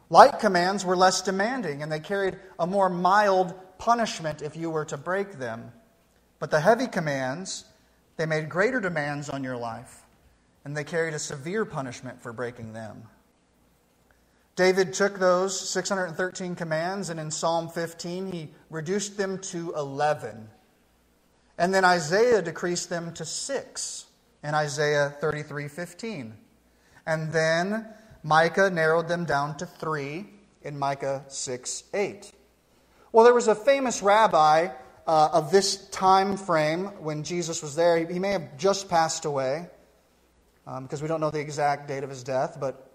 Light 0.09 0.39
commands 0.39 0.85
were 0.85 0.95
less 0.95 1.21
demanding 1.21 1.81
and 1.81 1.91
they 1.91 1.99
carried 1.99 2.37
a 2.59 2.67
more 2.67 2.89
mild 2.89 3.53
punishment 3.77 4.41
if 4.41 4.55
you 4.55 4.69
were 4.69 4.85
to 4.85 4.97
break 4.97 5.33
them. 5.33 5.71
But 6.39 6.51
the 6.51 6.59
heavy 6.59 6.87
commands 6.87 7.65
they 8.17 8.27
made 8.27 8.49
greater 8.49 8.79
demands 8.79 9.29
on 9.29 9.43
your 9.43 9.57
life, 9.57 10.03
and 10.63 10.77
they 10.77 10.83
carried 10.83 11.15
a 11.15 11.19
severe 11.19 11.65
punishment 11.65 12.21
for 12.21 12.31
breaking 12.31 12.73
them. 12.73 13.03
David 14.55 14.93
took 14.93 15.17
those 15.17 15.69
613 15.71 16.53
commands, 16.55 17.09
and 17.09 17.19
in 17.19 17.31
Psalm 17.31 17.67
15, 17.69 18.31
he 18.31 18.49
reduced 18.69 19.17
them 19.17 19.39
to 19.39 19.73
11. 19.75 20.49
And 21.61 21.71
then 21.71 21.85
Isaiah 21.85 22.41
decreased 22.41 22.89
them 22.89 23.13
to 23.13 23.23
six 23.23 24.07
in 24.43 24.55
Isaiah 24.55 25.13
33 25.21 25.67
15. 25.67 26.33
And 27.05 27.31
then 27.31 27.85
Micah 28.23 28.71
narrowed 28.71 29.07
them 29.07 29.25
down 29.25 29.57
to 29.57 29.67
three 29.67 30.25
in 30.63 30.79
Micah 30.79 31.23
6 31.27 31.83
8. 31.93 32.31
Well, 33.11 33.23
there 33.23 33.33
was 33.35 33.47
a 33.47 33.53
famous 33.53 34.01
rabbi 34.01 34.69
uh, 35.05 35.29
of 35.33 35.51
this 35.51 35.87
time 35.89 36.35
frame 36.35 36.85
when 36.99 37.21
Jesus 37.21 37.61
was 37.61 37.75
there. 37.75 37.95
He, 37.95 38.13
he 38.13 38.19
may 38.19 38.31
have 38.31 38.57
just 38.57 38.89
passed 38.89 39.25
away 39.25 39.67
um, 40.65 40.85
because 40.85 41.03
we 41.03 41.07
don't 41.07 41.21
know 41.21 41.29
the 41.29 41.39
exact 41.39 41.87
date 41.87 42.03
of 42.03 42.09
his 42.09 42.23
death, 42.23 42.57
but 42.59 42.91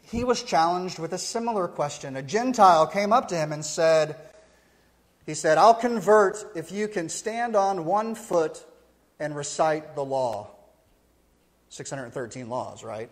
he 0.00 0.24
was 0.24 0.42
challenged 0.42 0.98
with 0.98 1.12
a 1.12 1.18
similar 1.18 1.68
question. 1.68 2.16
A 2.16 2.22
Gentile 2.22 2.88
came 2.88 3.12
up 3.12 3.28
to 3.28 3.36
him 3.36 3.52
and 3.52 3.64
said, 3.64 4.16
He 5.26 5.34
said, 5.34 5.58
I'll 5.58 5.74
convert 5.74 6.44
if 6.54 6.72
you 6.72 6.88
can 6.88 7.08
stand 7.08 7.54
on 7.54 7.84
one 7.84 8.14
foot 8.14 8.64
and 9.20 9.36
recite 9.36 9.94
the 9.94 10.04
law. 10.04 10.50
613 11.68 12.48
laws, 12.48 12.82
right? 12.82 13.08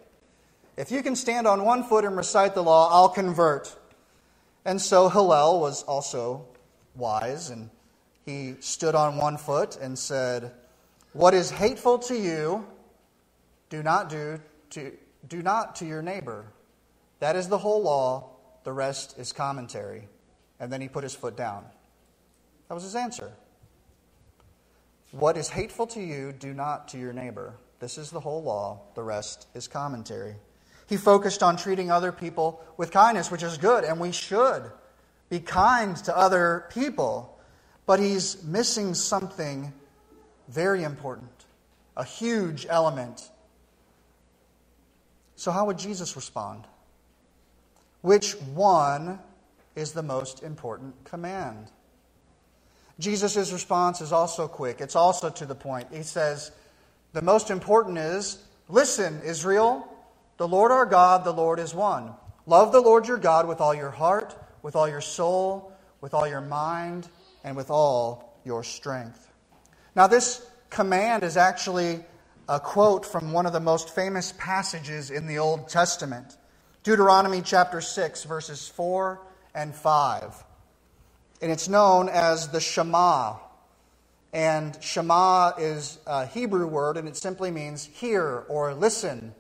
If 0.77 0.91
you 0.91 1.03
can 1.03 1.15
stand 1.15 1.47
on 1.47 1.65
one 1.65 1.85
foot 1.85 2.05
and 2.05 2.17
recite 2.17 2.55
the 2.55 2.63
law, 2.63 2.91
I'll 2.91 3.09
convert. 3.09 3.77
And 4.65 4.81
so 4.81 5.09
Hillel 5.09 5.61
was 5.61 5.83
also 5.85 6.47
wise 6.97 7.51
and 7.51 7.71
he 8.27 8.57
stood 8.61 8.95
on 8.95 9.17
one 9.17 9.37
foot 9.37 9.77
and 9.81 9.99
said, 9.99 10.53
What 11.13 11.33
is 11.33 11.51
hateful 11.51 11.99
to 12.01 12.15
you, 12.15 12.67
do 13.69 13.83
not 13.83 14.11
do 14.11 14.41
to, 14.71 14.93
do 15.29 15.43
not 15.43 15.77
to 15.77 15.87
your 15.87 16.03
neighbor. 16.03 16.45
That 17.21 17.37
is 17.37 17.49
the 17.49 17.59
whole 17.59 17.83
law, 17.83 18.31
the 18.65 18.73
rest 18.73 19.19
is 19.19 19.33
commentary. 19.33 20.09
And 20.59 20.73
then 20.73 20.81
he 20.81 20.89
put 20.89 21.05
his 21.05 21.15
foot 21.15 21.37
down. 21.37 21.65
That 22.71 22.75
was 22.75 22.85
his 22.85 22.95
answer. 22.95 23.33
What 25.11 25.37
is 25.37 25.49
hateful 25.49 25.89
to 25.89 26.01
you, 26.01 26.31
do 26.31 26.55
not 26.55 26.87
to 26.91 26.99
your 26.99 27.13
neighbor. 27.13 27.55
This 27.81 27.99
is 27.99 28.13
the 28.13 28.21
whole 28.21 28.45
law, 28.45 28.83
the 28.95 29.03
rest 29.03 29.49
is 29.55 29.67
commentary. 29.67 30.37
He 30.89 30.97
focused 30.97 31.43
on 31.43 31.57
treating 31.57 31.91
other 31.91 32.13
people 32.13 32.65
with 32.77 32.93
kindness, 32.93 33.29
which 33.29 33.43
is 33.43 33.59
good, 33.59 33.83
and 33.83 33.99
we 33.99 34.13
should 34.13 34.71
be 35.29 35.41
kind 35.41 35.97
to 35.97 36.17
other 36.17 36.67
people. 36.71 37.41
But 37.87 37.99
he's 37.99 38.45
missing 38.45 38.95
something 38.95 39.73
very 40.47 40.85
important, 40.85 41.47
a 41.97 42.05
huge 42.05 42.69
element. 42.71 43.31
So, 45.35 45.51
how 45.51 45.65
would 45.65 45.79
Jesus 45.79 46.15
respond? 46.15 46.69
Which 48.01 48.35
one 48.35 49.19
is 49.75 49.91
the 49.91 50.05
most 50.05 50.45
important 50.45 50.95
command? 51.03 51.73
Jesus' 53.01 53.53
response 53.53 54.01
is 54.01 54.13
also 54.13 54.47
quick, 54.47 54.81
it's 54.81 54.97
also 54.97 55.31
to 55.31 55.47
the 55.47 55.55
point. 55.55 55.89
He 55.93 56.03
says, 56.03 56.53
The 57.13 57.23
most 57.23 57.51
important 57.51 57.99
is 57.99 58.43
listen, 58.69 59.21
Israel, 59.25 59.87
the 60.37 60.49
Lord 60.49 60.71
our 60.71 60.87
God, 60.87 61.25
the 61.25 61.33
Lord 61.33 61.59
is 61.59 61.75
one. 61.75 62.13
Love 62.47 62.73
the 62.73 62.81
Lord 62.81 63.07
your 63.07 63.19
God 63.19 63.47
with 63.47 63.61
all 63.61 63.75
your 63.75 63.91
heart, 63.91 64.37
with 64.63 64.77
all 64.77 64.89
your 64.89 65.01
soul, 65.01 65.73
with 66.01 66.15
all 66.15 66.27
your 66.27 66.41
mind 66.41 67.09
and 67.45 67.57
with 67.57 67.71
all 67.71 68.39
your 68.45 68.65
strength. 68.65 69.31
Now, 69.95 70.07
this 70.07 70.47
command 70.71 71.23
is 71.23 71.37
actually 71.37 72.05
a 72.49 72.59
quote 72.59 73.05
from 73.07 73.33
one 73.33 73.47
of 73.47 73.53
the 73.53 73.61
most 73.61 73.95
famous 73.95 74.33
passages 74.39 75.11
in 75.11 75.27
the 75.27 75.39
Old 75.39 75.69
Testament 75.69 76.37
Deuteronomy 76.83 77.43
chapter 77.43 77.83
6, 77.83 78.25
verses 78.25 78.67
4 78.69 79.21
and 79.55 79.75
5. 79.75 80.45
And 81.43 81.51
it's 81.51 81.69
known 81.69 82.09
as 82.09 82.49
the 82.49 82.61
Shema. 82.61 83.37
And 84.33 84.77
Shema 84.83 85.53
is 85.59 85.99
a 86.07 86.27
Hebrew 86.27 86.67
word, 86.67 86.97
and 86.97 87.09
it 87.09 87.17
simply 87.17 87.51
means 87.51 87.85
hear 87.85 88.45
or 88.49 88.75
listen. 88.75 89.35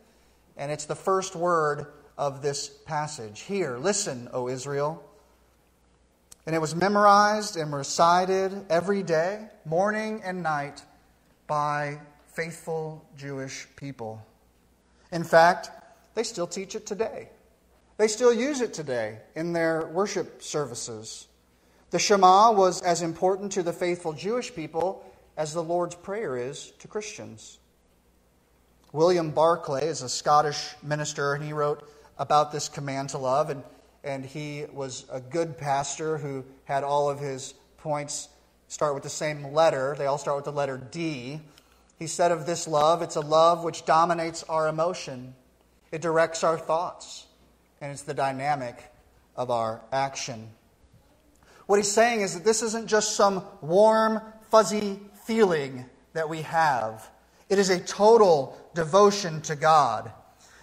And 0.57 0.73
it's 0.73 0.87
the 0.87 0.95
first 0.95 1.37
word 1.37 1.87
of 2.19 2.42
this 2.42 2.69
passage. 2.69 3.40
Hear, 3.40 3.78
listen, 3.78 4.28
O 4.33 4.49
Israel. 4.49 5.02
And 6.47 6.57
it 6.57 6.59
was 6.59 6.75
memorized 6.75 7.57
and 7.57 7.73
recited 7.73 8.66
every 8.71 9.02
day, 9.02 9.47
morning 9.64 10.23
and 10.25 10.42
night, 10.42 10.83
by 11.47 12.00
faithful 12.26 13.04
Jewish 13.16 13.66
people. 13.76 14.25
In 15.12 15.25
fact, 15.25 15.71
they 16.14 16.23
still 16.23 16.47
teach 16.47 16.75
it 16.75 16.87
today. 16.87 17.28
They 17.99 18.09
still 18.09 18.33
use 18.33 18.61
it 18.61 18.73
today 18.73 19.19
in 19.35 19.52
their 19.52 19.87
worship 19.87 20.42
services. 20.42 21.26
The 21.90 21.99
Shema 21.99 22.52
was 22.52 22.82
as 22.82 23.02
important 23.02 23.50
to 23.52 23.64
the 23.64 23.73
faithful 23.73 24.12
Jewish 24.12 24.54
people 24.54 25.04
as 25.37 25.52
the 25.52 25.62
Lord's 25.62 25.97
Prayer 25.97 26.37
is 26.37 26.73
to 26.78 26.87
Christians. 26.87 27.59
William 28.92 29.30
Barclay 29.32 29.87
is 29.87 30.02
a 30.02 30.09
Scottish 30.09 30.75
minister, 30.85 31.35
and 31.35 31.42
he 31.42 31.52
wrote 31.52 31.88
about 32.16 32.52
this 32.52 32.68
command 32.68 33.09
to 33.11 33.18
love. 33.18 33.50
And, 33.50 33.64
and 34.04 34.25
he 34.25 34.66
was 34.73 35.04
a 35.11 35.20
good 35.20 35.59
pastor 35.59 36.16
who 36.16 36.44
had 36.64 36.85
all 36.85 37.11
of 37.11 37.18
his 37.18 37.54
points 37.78 38.28
start 38.68 38.94
with 38.94 39.02
the 39.02 39.11
same 39.11 39.52
letter. 39.52 39.97
They 39.99 40.06
all 40.06 40.18
start 40.18 40.37
with 40.37 40.44
the 40.44 40.52
letter 40.52 40.76
D. 40.78 41.40
He 41.99 42.06
said 42.06 42.30
of 42.30 42.47
this 42.47 42.68
love, 42.68 43.02
it's 43.02 43.16
a 43.16 43.20
love 43.20 43.64
which 43.64 43.85
dominates 43.85 44.44
our 44.44 44.68
emotion, 44.68 45.35
it 45.90 46.00
directs 46.00 46.44
our 46.44 46.56
thoughts, 46.56 47.26
and 47.80 47.90
it's 47.90 48.02
the 48.02 48.14
dynamic 48.14 48.76
of 49.37 49.50
our 49.50 49.82
action. 49.92 50.50
What 51.70 51.78
he's 51.78 51.92
saying 51.92 52.22
is 52.22 52.34
that 52.34 52.44
this 52.44 52.62
isn't 52.62 52.88
just 52.88 53.14
some 53.14 53.44
warm, 53.60 54.20
fuzzy 54.50 54.98
feeling 55.24 55.84
that 56.14 56.28
we 56.28 56.42
have, 56.42 57.08
it 57.48 57.60
is 57.60 57.70
a 57.70 57.78
total 57.78 58.58
devotion 58.74 59.40
to 59.42 59.54
God. 59.54 60.10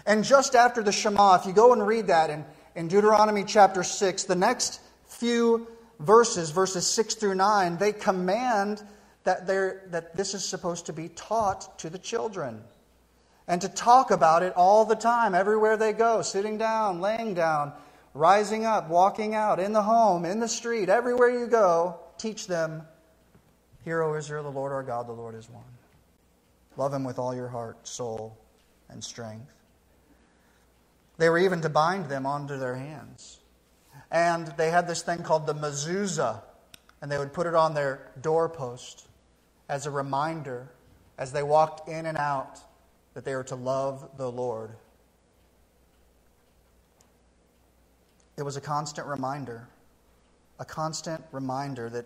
And 0.05 0.25
just 0.25 0.53
after 0.53 0.83
the 0.83 0.91
Shema, 0.91 1.35
if 1.35 1.45
you 1.45 1.53
go 1.53 1.71
and 1.71 1.87
read 1.87 2.07
that 2.07 2.29
in, 2.29 2.43
in 2.75 2.89
Deuteronomy 2.89 3.45
chapter 3.45 3.83
6, 3.83 4.25
the 4.25 4.35
next 4.35 4.81
few 5.05 5.69
verses, 6.01 6.49
verses 6.49 6.85
6 6.85 7.15
through 7.15 7.35
9, 7.35 7.77
they 7.77 7.93
command 7.93 8.83
that, 9.23 9.47
that 9.47 10.13
this 10.13 10.33
is 10.33 10.43
supposed 10.43 10.87
to 10.87 10.93
be 10.93 11.07
taught 11.07 11.79
to 11.79 11.89
the 11.89 11.99
children. 11.99 12.61
And 13.47 13.61
to 13.61 13.69
talk 13.69 14.11
about 14.11 14.43
it 14.43 14.51
all 14.57 14.83
the 14.83 14.95
time, 14.95 15.35
everywhere 15.35 15.77
they 15.77 15.93
go, 15.93 16.21
sitting 16.21 16.57
down, 16.57 16.99
laying 16.99 17.33
down, 17.33 17.71
rising 18.17 18.65
up, 18.65 18.89
walking 18.89 19.35
out, 19.35 19.59
in 19.59 19.73
the 19.73 19.81
home, 19.81 20.25
in 20.25 20.39
the 20.39 20.47
street, 20.47 20.89
everywhere 20.89 21.29
you 21.29 21.47
go, 21.47 21.99
teach 22.17 22.47
them, 22.47 22.83
Hear, 23.85 24.01
O 24.03 24.15
Israel, 24.15 24.43
the 24.43 24.49
Lord 24.49 24.73
our 24.73 24.83
God, 24.83 25.07
the 25.07 25.13
Lord 25.13 25.33
is 25.33 25.49
one. 25.49 25.63
Love 26.75 26.93
him 26.93 27.03
with 27.03 27.17
all 27.17 27.33
your 27.33 27.47
heart, 27.47 27.87
soul, 27.87 28.37
and 28.89 29.03
strength. 29.03 29.53
They 31.17 31.29
were 31.29 31.39
even 31.39 31.61
to 31.61 31.69
bind 31.69 32.09
them 32.09 32.25
onto 32.25 32.57
their 32.57 32.75
hands. 32.75 33.39
And 34.11 34.47
they 34.57 34.69
had 34.69 34.87
this 34.87 35.01
thing 35.01 35.23
called 35.23 35.47
the 35.47 35.55
mezuzah, 35.55 36.41
and 37.01 37.11
they 37.11 37.17
would 37.17 37.33
put 37.33 37.47
it 37.47 37.55
on 37.55 37.73
their 37.73 38.11
doorpost 38.21 39.07
as 39.69 39.85
a 39.85 39.91
reminder 39.91 40.69
as 41.17 41.31
they 41.31 41.43
walked 41.43 41.89
in 41.89 42.05
and 42.05 42.17
out 42.17 42.59
that 43.13 43.25
they 43.25 43.35
were 43.35 43.43
to 43.45 43.55
love 43.55 44.09
the 44.17 44.31
Lord. 44.31 44.71
It 48.37 48.43
was 48.43 48.55
a 48.55 48.61
constant 48.61 49.07
reminder, 49.07 49.67
a 50.59 50.65
constant 50.65 51.23
reminder 51.31 51.89
that, 51.89 52.05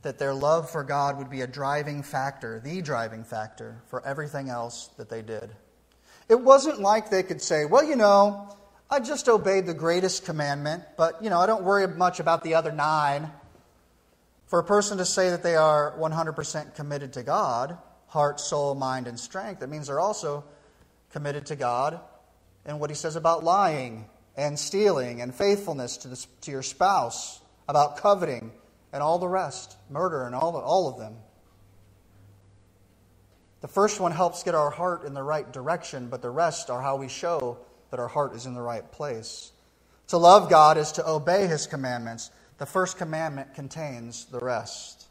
that 0.00 0.18
their 0.18 0.32
love 0.32 0.70
for 0.70 0.82
God 0.82 1.18
would 1.18 1.28
be 1.28 1.42
a 1.42 1.46
driving 1.46 2.02
factor, 2.02 2.60
the 2.64 2.80
driving 2.80 3.24
factor 3.24 3.76
for 3.88 4.04
everything 4.06 4.48
else 4.48 4.88
that 4.96 5.10
they 5.10 5.20
did. 5.20 5.50
It 6.30 6.40
wasn't 6.40 6.80
like 6.80 7.10
they 7.10 7.22
could 7.22 7.42
say, 7.42 7.66
well, 7.66 7.84
you 7.84 7.96
know, 7.96 8.56
I 8.90 9.00
just 9.00 9.28
obeyed 9.28 9.66
the 9.66 9.74
greatest 9.74 10.24
commandment, 10.24 10.82
but, 10.96 11.22
you 11.22 11.28
know, 11.28 11.38
I 11.38 11.46
don't 11.46 11.62
worry 11.62 11.86
much 11.86 12.20
about 12.20 12.42
the 12.42 12.54
other 12.54 12.72
nine. 12.72 13.30
For 14.46 14.60
a 14.60 14.64
person 14.64 14.96
to 14.96 15.04
say 15.04 15.28
that 15.28 15.42
they 15.42 15.56
are 15.56 15.94
100% 15.98 16.74
committed 16.74 17.12
to 17.12 17.22
God, 17.22 17.76
heart, 18.08 18.40
soul, 18.40 18.74
mind, 18.74 19.06
and 19.06 19.20
strength, 19.20 19.60
that 19.60 19.68
means 19.68 19.88
they're 19.88 20.00
also 20.00 20.42
committed 21.12 21.46
to 21.46 21.56
God 21.56 22.00
and 22.64 22.80
what 22.80 22.88
he 22.88 22.96
says 22.96 23.14
about 23.14 23.44
lying 23.44 24.06
and 24.40 24.58
stealing 24.58 25.20
and 25.20 25.34
faithfulness 25.34 25.98
to, 25.98 26.08
the, 26.08 26.26
to 26.40 26.50
your 26.50 26.62
spouse, 26.62 27.40
about 27.68 27.98
coveting 27.98 28.50
and 28.92 29.02
all 29.02 29.18
the 29.18 29.28
rest, 29.28 29.76
murder 29.90 30.24
and 30.24 30.34
all, 30.34 30.56
all 30.56 30.88
of 30.88 30.98
them. 30.98 31.14
The 33.60 33.68
first 33.68 34.00
one 34.00 34.12
helps 34.12 34.42
get 34.42 34.54
our 34.54 34.70
heart 34.70 35.04
in 35.04 35.12
the 35.12 35.22
right 35.22 35.50
direction, 35.52 36.08
but 36.08 36.22
the 36.22 36.30
rest 36.30 36.70
are 36.70 36.80
how 36.80 36.96
we 36.96 37.08
show 37.08 37.58
that 37.90 38.00
our 38.00 38.08
heart 38.08 38.34
is 38.34 38.46
in 38.46 38.54
the 38.54 38.62
right 38.62 38.90
place. 38.90 39.52
To 40.08 40.16
love 40.16 40.48
God 40.48 40.78
is 40.78 40.92
to 40.92 41.08
obey 41.08 41.46
his 41.46 41.66
commandments. 41.66 42.30
The 42.56 42.66
first 42.66 42.96
commandment 42.96 43.54
contains 43.54 44.24
the 44.24 44.40
rest. 44.40 45.06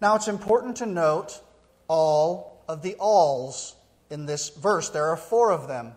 Now, 0.00 0.16
it's 0.16 0.28
important 0.28 0.76
to 0.76 0.86
note 0.86 1.40
all 1.86 2.64
of 2.66 2.82
the 2.82 2.94
alls 2.94 3.76
in 4.10 4.24
this 4.24 4.48
verse. 4.48 4.88
There 4.88 5.08
are 5.08 5.16
four 5.16 5.52
of 5.52 5.68
them. 5.68 5.92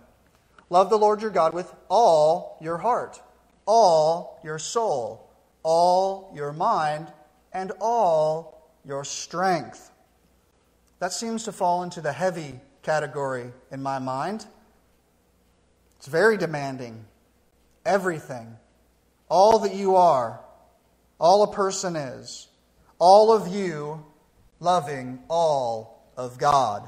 Love 0.71 0.89
the 0.89 0.97
Lord 0.97 1.21
your 1.21 1.31
God 1.31 1.53
with 1.53 1.69
all 1.89 2.57
your 2.61 2.77
heart, 2.77 3.21
all 3.65 4.39
your 4.41 4.57
soul, 4.57 5.29
all 5.63 6.31
your 6.33 6.53
mind, 6.53 7.11
and 7.51 7.73
all 7.81 8.71
your 8.85 9.03
strength. 9.03 9.91
That 10.99 11.11
seems 11.11 11.43
to 11.43 11.51
fall 11.51 11.83
into 11.83 11.99
the 11.99 12.13
heavy 12.13 12.61
category 12.83 13.51
in 13.69 13.83
my 13.83 13.99
mind. 13.99 14.45
It's 15.97 16.07
very 16.07 16.37
demanding. 16.37 17.03
Everything, 17.85 18.55
all 19.27 19.59
that 19.59 19.75
you 19.75 19.97
are, 19.97 20.39
all 21.19 21.43
a 21.43 21.51
person 21.51 21.97
is, 21.97 22.47
all 22.97 23.33
of 23.33 23.53
you 23.53 24.05
loving 24.61 25.19
all 25.27 26.07
of 26.15 26.37
God. 26.37 26.87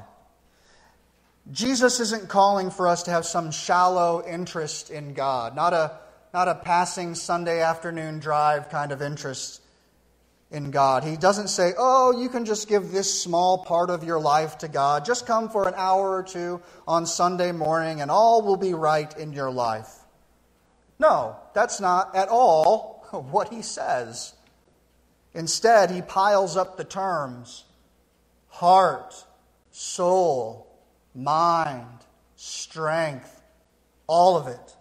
Jesus 1.52 2.00
isn't 2.00 2.28
calling 2.28 2.70
for 2.70 2.88
us 2.88 3.02
to 3.04 3.10
have 3.10 3.26
some 3.26 3.50
shallow 3.50 4.24
interest 4.26 4.90
in 4.90 5.12
God, 5.12 5.54
not 5.54 5.74
a, 5.74 5.98
not 6.32 6.48
a 6.48 6.54
passing 6.54 7.14
Sunday 7.14 7.60
afternoon 7.60 8.18
drive 8.18 8.70
kind 8.70 8.92
of 8.92 9.02
interest 9.02 9.60
in 10.50 10.70
God. 10.70 11.04
He 11.04 11.16
doesn't 11.16 11.48
say, 11.48 11.72
oh, 11.76 12.18
you 12.18 12.28
can 12.28 12.44
just 12.44 12.68
give 12.68 12.90
this 12.90 13.22
small 13.22 13.58
part 13.58 13.90
of 13.90 14.04
your 14.04 14.20
life 14.20 14.58
to 14.58 14.68
God. 14.68 15.04
Just 15.04 15.26
come 15.26 15.50
for 15.50 15.68
an 15.68 15.74
hour 15.76 16.16
or 16.16 16.22
two 16.22 16.62
on 16.88 17.06
Sunday 17.06 17.52
morning 17.52 18.00
and 18.00 18.10
all 18.10 18.40
will 18.42 18.56
be 18.56 18.72
right 18.72 19.14
in 19.18 19.32
your 19.32 19.50
life. 19.50 19.92
No, 20.98 21.36
that's 21.54 21.80
not 21.80 22.14
at 22.14 22.28
all 22.28 23.06
what 23.30 23.48
he 23.48 23.60
says. 23.60 24.32
Instead, 25.34 25.90
he 25.90 26.00
piles 26.00 26.56
up 26.56 26.76
the 26.76 26.84
terms 26.84 27.64
heart, 28.48 29.12
soul, 29.72 30.63
mind, 31.14 31.86
strength, 32.36 33.42
all 34.06 34.36
of 34.36 34.48
it. 34.48 34.76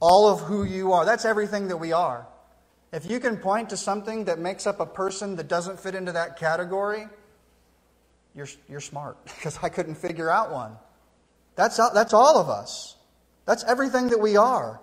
All 0.00 0.28
of 0.28 0.40
who 0.40 0.64
you 0.64 0.92
are. 0.92 1.04
That's 1.04 1.24
everything 1.24 1.68
that 1.68 1.76
we 1.76 1.92
are. 1.92 2.26
If 2.92 3.10
you 3.10 3.20
can 3.20 3.36
point 3.36 3.70
to 3.70 3.76
something 3.76 4.24
that 4.24 4.38
makes 4.38 4.66
up 4.66 4.80
a 4.80 4.86
person 4.86 5.36
that 5.36 5.48
doesn't 5.48 5.78
fit 5.78 5.94
into 5.94 6.12
that 6.12 6.38
category, 6.38 7.06
you're, 8.34 8.48
you're 8.68 8.80
smart 8.80 9.22
because 9.24 9.58
I 9.62 9.68
couldn't 9.68 9.96
figure 9.96 10.30
out 10.30 10.52
one. 10.52 10.76
That's, 11.56 11.76
that's 11.92 12.12
all 12.12 12.38
of 12.38 12.48
us. 12.48 12.96
That's 13.44 13.64
everything 13.64 14.08
that 14.08 14.20
we 14.20 14.36
are. 14.36 14.80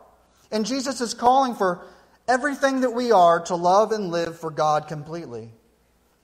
And 0.51 0.65
Jesus 0.65 0.99
is 0.99 1.13
calling 1.13 1.55
for 1.55 1.85
everything 2.27 2.81
that 2.81 2.91
we 2.91 3.11
are 3.11 3.39
to 3.45 3.55
love 3.55 3.91
and 3.91 4.11
live 4.11 4.37
for 4.37 4.51
God 4.51 4.87
completely. 4.87 5.51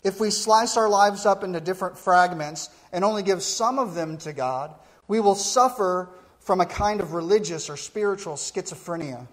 If 0.03 0.19
we 0.19 0.31
slice 0.31 0.77
our 0.77 0.89
lives 0.89 1.25
up 1.25 1.43
into 1.43 1.59
different 1.59 1.97
fragments 1.97 2.69
and 2.91 3.03
only 3.05 3.23
give 3.23 3.43
some 3.43 3.77
of 3.77 3.93
them 3.93 4.17
to 4.19 4.33
God, 4.33 4.73
we 5.07 5.19
will 5.19 5.35
suffer 5.35 6.09
from 6.39 6.59
a 6.59 6.65
kind 6.65 7.01
of 7.01 7.13
religious 7.13 7.69
or 7.69 7.77
spiritual 7.77 8.33
schizophrenia. 8.33 9.27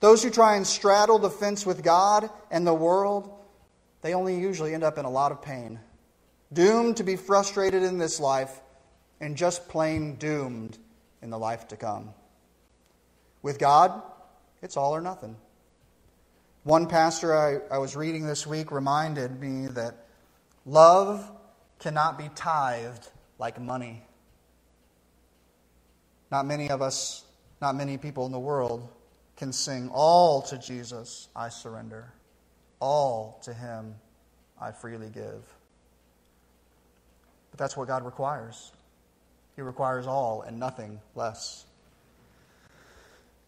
Those 0.00 0.22
who 0.22 0.30
try 0.30 0.56
and 0.56 0.66
straddle 0.66 1.18
the 1.18 1.30
fence 1.30 1.66
with 1.66 1.82
God 1.82 2.30
and 2.50 2.66
the 2.66 2.74
world, 2.74 3.30
they 4.00 4.14
only 4.14 4.38
usually 4.38 4.72
end 4.72 4.84
up 4.84 4.96
in 4.96 5.04
a 5.04 5.10
lot 5.10 5.32
of 5.32 5.42
pain, 5.42 5.80
doomed 6.52 6.96
to 6.98 7.04
be 7.04 7.16
frustrated 7.16 7.82
in 7.82 7.98
this 7.98 8.20
life 8.20 8.60
and 9.20 9.36
just 9.36 9.68
plain 9.68 10.14
doomed 10.14 10.78
in 11.20 11.30
the 11.30 11.38
life 11.38 11.68
to 11.68 11.76
come. 11.76 12.14
With 13.42 13.58
God, 13.58 14.00
it's 14.62 14.76
all 14.76 14.94
or 14.94 15.00
nothing. 15.00 15.36
One 16.68 16.86
pastor 16.86 17.34
I, 17.34 17.76
I 17.76 17.78
was 17.78 17.96
reading 17.96 18.26
this 18.26 18.46
week 18.46 18.70
reminded 18.70 19.40
me 19.40 19.68
that 19.68 20.04
love 20.66 21.26
cannot 21.78 22.18
be 22.18 22.28
tithed 22.34 23.08
like 23.38 23.58
money. 23.58 24.02
Not 26.30 26.44
many 26.44 26.68
of 26.68 26.82
us, 26.82 27.24
not 27.62 27.74
many 27.74 27.96
people 27.96 28.26
in 28.26 28.32
the 28.32 28.38
world 28.38 28.86
can 29.34 29.50
sing, 29.50 29.88
All 29.94 30.42
to 30.42 30.58
Jesus 30.58 31.28
I 31.34 31.48
surrender, 31.48 32.12
all 32.80 33.40
to 33.44 33.54
Him 33.54 33.94
I 34.60 34.70
freely 34.70 35.08
give. 35.08 35.50
But 37.50 37.58
that's 37.58 37.78
what 37.78 37.88
God 37.88 38.04
requires. 38.04 38.72
He 39.56 39.62
requires 39.62 40.06
all 40.06 40.42
and 40.42 40.60
nothing 40.60 41.00
less. 41.14 41.64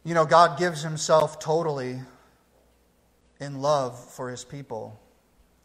You 0.05 0.15
know, 0.15 0.25
God 0.25 0.59
gives 0.59 0.83
Himself 0.83 1.39
totally 1.39 2.01
in 3.41 3.63
love 3.63 3.99
for 3.99 4.31
his 4.31 4.45
people, 4.45 5.01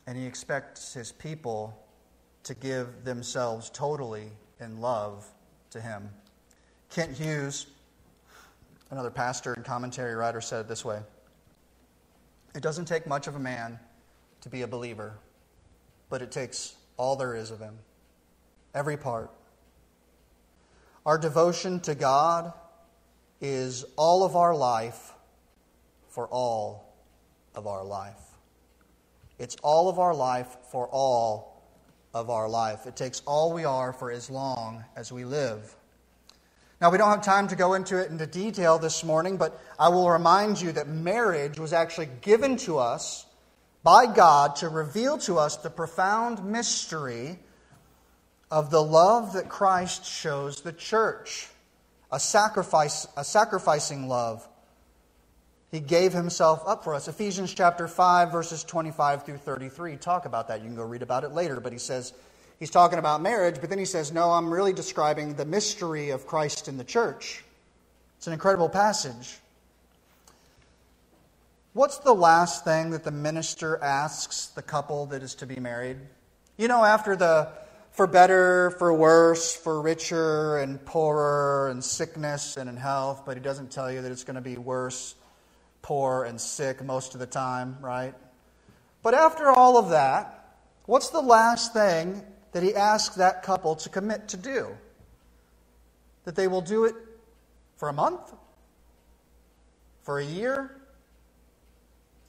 and 0.08 0.18
he 0.18 0.26
expects 0.26 0.94
his 0.94 1.12
people 1.12 1.78
to 2.44 2.54
give 2.54 3.04
themselves 3.04 3.70
totally 3.70 4.30
in 4.60 4.80
love 4.80 5.26
to 5.72 5.82
him. 5.82 6.10
Kent 6.90 7.18
Hughes, 7.18 7.68
another 8.92 9.12
pastor 9.12 9.54
and 9.54 9.66
commentary 9.66 10.16
writer, 10.16 10.40
said 10.40 10.62
it 10.62 10.68
this 10.68 10.86
way 10.86 11.02
It 12.56 12.64
doesn't 12.64 12.86
take 12.86 13.06
much 13.06 13.28
of 13.28 13.36
a 13.36 13.40
man 13.40 13.78
to 14.42 14.50
be 14.50 14.62
a 14.62 14.68
believer, 14.68 15.18
but 16.10 16.22
it 16.22 16.32
takes 16.32 16.76
all 16.98 17.16
there 17.18 17.36
is 17.36 17.52
of 17.52 17.60
him, 17.60 17.78
every 18.74 18.96
part. 18.96 19.32
Our 21.06 21.18
devotion 21.18 21.82
to 21.82 21.94
God 21.94 22.54
is 23.42 23.86
all 23.98 24.24
of 24.24 24.36
our 24.36 24.56
life 24.56 25.14
for 26.08 26.28
all 26.28 26.95
of 27.56 27.68
our 27.68 27.84
life. 27.84 28.20
It's 29.38 29.56
all 29.64 29.90
of 29.90 30.00
our 30.00 30.14
life 30.14 30.56
for 30.72 30.88
all 30.88 31.62
of 32.14 32.30
our 32.30 32.48
life. 32.48 32.86
It 32.86 32.96
takes 32.96 33.22
all 33.26 33.54
we 33.54 33.66
are 33.66 33.92
for 33.92 34.12
as 34.12 34.30
long 34.30 34.84
as 34.96 35.12
we 35.12 35.26
live. 35.26 35.76
Now, 36.82 36.92
we 36.92 36.98
don't 36.98 37.10
have 37.10 37.24
time 37.24 37.48
to 37.50 37.56
go 37.56 37.74
into 37.74 37.98
it 37.98 38.12
into 38.12 38.28
detail 38.28 38.80
this 38.80 39.04
morning, 39.04 39.38
but 39.38 39.60
I 39.80 39.90
will 39.90 40.10
remind 40.10 40.62
you 40.62 40.72
that 40.74 40.88
marriage 40.88 41.60
was 41.60 41.74
actually 41.74 42.10
given 42.22 42.58
to 42.58 42.80
us 42.80 43.26
by 43.84 44.06
God 44.06 44.58
to 44.58 44.70
reveal 44.70 45.18
to 45.20 45.38
us 45.38 45.58
the 45.58 45.70
profound 45.70 46.44
mystery 46.44 47.40
of 48.52 48.72
the 48.72 48.82
love 48.82 49.34
that 49.34 49.50
Christ 49.50 50.06
shows 50.06 50.62
the 50.62 50.74
church, 50.74 51.48
a 52.12 52.20
sacrifice, 52.20 53.08
a 53.18 53.24
sacrificing 53.24 54.08
love 54.08 54.48
he 55.76 55.82
gave 55.82 56.14
himself 56.14 56.64
up 56.66 56.86
for 56.86 56.96
us. 56.96 57.10
Ephesians 57.10 57.54
chapter 57.54 57.88
5, 57.88 58.32
verses 58.32 58.64
25 58.64 59.26
through 59.26 59.38
33 59.38 59.98
talk 59.98 60.26
about 60.26 60.48
that. 60.48 60.62
You 60.62 60.68
can 60.68 60.76
go 60.76 60.86
read 60.86 61.02
about 61.02 61.26
it 61.26 61.34
later, 61.34 61.60
but 61.60 61.74
he 61.74 61.78
says, 61.78 62.14
he's 62.60 62.70
talking 62.70 62.98
about 62.98 63.22
marriage, 63.22 63.60
but 63.60 63.70
then 63.70 63.78
he 63.78 63.84
says, 63.84 64.14
No, 64.14 64.32
I'm 64.32 64.50
really 64.50 64.72
describing 64.72 65.36
the 65.36 65.44
mystery 65.44 66.12
of 66.12 66.26
Christ 66.26 66.70
in 66.70 66.78
the 66.78 66.86
church. 66.86 67.44
It's 68.18 68.26
an 68.26 68.32
incredible 68.32 68.70
passage. 68.70 69.38
What's 71.74 71.98
the 71.98 72.14
last 72.14 72.64
thing 72.64 72.92
that 72.92 73.04
the 73.04 73.12
minister 73.12 73.78
asks 73.84 74.48
the 74.48 74.62
couple 74.62 75.08
that 75.08 75.24
is 75.24 75.36
to 75.36 75.46
be 75.46 75.58
married? 75.58 75.98
You 76.56 76.70
know, 76.70 76.86
after 76.86 77.18
the 77.18 77.50
for 77.92 78.08
better, 78.08 78.72
for 78.72 78.94
worse, 78.94 79.54
for 79.54 79.82
richer 79.82 80.58
and 80.58 80.84
poorer, 80.86 81.68
and 81.68 81.84
sickness 81.84 82.56
and 82.56 82.70
in 82.70 82.78
health, 82.78 83.24
but 83.26 83.36
he 83.36 83.44
doesn't 83.44 83.72
tell 83.72 83.92
you 83.92 84.02
that 84.02 84.12
it's 84.12 84.24
going 84.24 84.36
to 84.36 84.42
be 84.42 84.56
worse 84.56 85.16
poor 85.86 86.24
and 86.24 86.42
sick 86.42 86.84
most 86.84 87.14
of 87.14 87.20
the 87.20 87.28
time, 87.28 87.78
right? 87.80 88.16
But 89.04 89.14
after 89.14 89.52
all 89.52 89.78
of 89.78 89.92
that, 89.92 90.58
what's 90.88 91.12
the 91.12 91.22
last 91.22 91.74
thing 91.74 92.24
that 92.54 92.64
he 92.64 92.74
asks 92.74 93.18
that 93.18 93.44
couple 93.44 93.76
to 93.76 93.90
commit 93.90 94.30
to 94.30 94.38
do? 94.38 94.76
That 96.24 96.36
they 96.36 96.48
will 96.48 96.62
do 96.62 96.86
it 96.86 96.96
for 97.78 97.88
a 97.88 97.94
month? 97.94 98.34
For 100.02 100.18
a 100.18 100.26
year? 100.26 100.76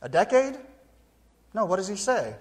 A 0.03 0.09
decade? 0.11 0.59
No, 1.55 1.65
what 1.65 1.77
does 1.77 1.89
he 1.89 1.97
say? 1.97 2.35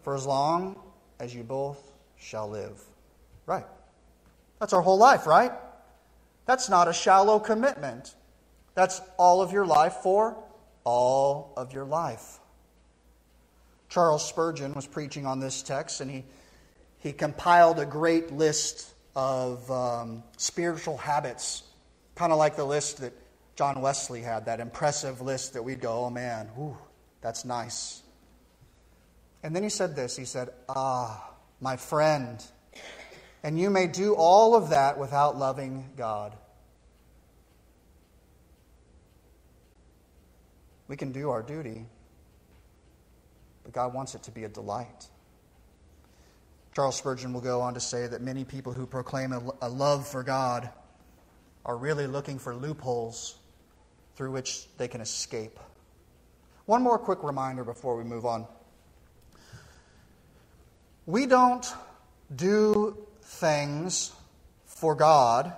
For 0.00 0.14
as 0.14 0.24
long 0.24 0.80
as 1.20 1.34
you 1.34 1.42
both 1.42 1.92
shall 2.16 2.48
live. 2.48 2.82
Right. 3.44 3.66
That's 4.60 4.72
our 4.72 4.80
whole 4.80 4.96
life, 4.96 5.26
right? 5.26 5.52
That's 6.46 6.70
not 6.70 6.88
a 6.88 6.94
shallow 6.94 7.38
commitment. 7.38 8.14
That's 8.74 9.00
all 9.16 9.40
of 9.40 9.52
your 9.52 9.66
life 9.66 9.94
for 10.02 10.36
all 10.84 11.52
of 11.56 11.72
your 11.72 11.84
life. 11.84 12.38
Charles 13.88 14.26
Spurgeon 14.26 14.74
was 14.74 14.86
preaching 14.86 15.26
on 15.26 15.40
this 15.40 15.62
text, 15.62 16.00
and 16.00 16.10
he, 16.10 16.24
he 16.98 17.12
compiled 17.12 17.78
a 17.78 17.86
great 17.86 18.32
list 18.32 18.92
of 19.14 19.70
um, 19.70 20.22
spiritual 20.36 20.96
habits, 20.96 21.62
kind 22.14 22.32
of 22.32 22.38
like 22.38 22.56
the 22.56 22.64
list 22.64 22.98
that 22.98 23.12
John 23.56 23.80
Wesley 23.80 24.20
had, 24.20 24.46
that 24.46 24.60
impressive 24.60 25.20
list 25.20 25.52
that 25.52 25.62
we'd 25.62 25.80
go, 25.80 26.06
oh 26.06 26.10
man, 26.10 26.46
whew, 26.56 26.76
that's 27.20 27.44
nice. 27.44 28.02
And 29.42 29.54
then 29.54 29.62
he 29.62 29.68
said 29.68 29.94
this 29.94 30.16
he 30.16 30.24
said, 30.24 30.48
Ah, 30.68 31.30
my 31.60 31.76
friend, 31.76 32.42
and 33.42 33.58
you 33.58 33.70
may 33.70 33.86
do 33.86 34.14
all 34.14 34.56
of 34.56 34.70
that 34.70 34.98
without 34.98 35.36
loving 35.36 35.90
God. 35.96 36.34
We 40.88 40.96
can 40.96 41.12
do 41.12 41.30
our 41.30 41.42
duty, 41.42 41.86
but 43.62 43.72
God 43.72 43.94
wants 43.94 44.14
it 44.14 44.22
to 44.24 44.30
be 44.30 44.44
a 44.44 44.48
delight. 44.48 45.08
Charles 46.74 46.96
Spurgeon 46.96 47.32
will 47.32 47.40
go 47.40 47.60
on 47.60 47.74
to 47.74 47.80
say 47.80 48.06
that 48.06 48.20
many 48.20 48.44
people 48.44 48.72
who 48.72 48.84
proclaim 48.84 49.32
a, 49.32 49.68
love 49.68 50.06
for 50.06 50.22
God 50.22 50.68
are 51.64 51.76
really 51.76 52.06
looking 52.06 52.38
for 52.38 52.54
loopholes 52.54 53.36
through 54.16 54.32
which 54.32 54.66
they 54.76 54.88
can 54.88 55.00
escape. 55.00 55.58
One 56.66 56.82
more 56.82 56.98
quick 56.98 57.22
reminder 57.22 57.62
before 57.62 57.96
we 57.96 58.04
move 58.04 58.26
on. 58.26 58.46
We 61.06 61.26
don't 61.26 61.66
do 62.34 62.96
things 63.22 64.12
for 64.64 64.94
God 64.94 65.52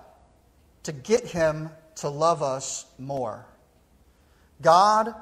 to 0.83 0.93
get 0.93 1.27
Him 1.27 1.71
to 1.97 2.09
love 2.09 2.43
us 2.43 2.85
more. 2.99 3.47
God 4.61 5.15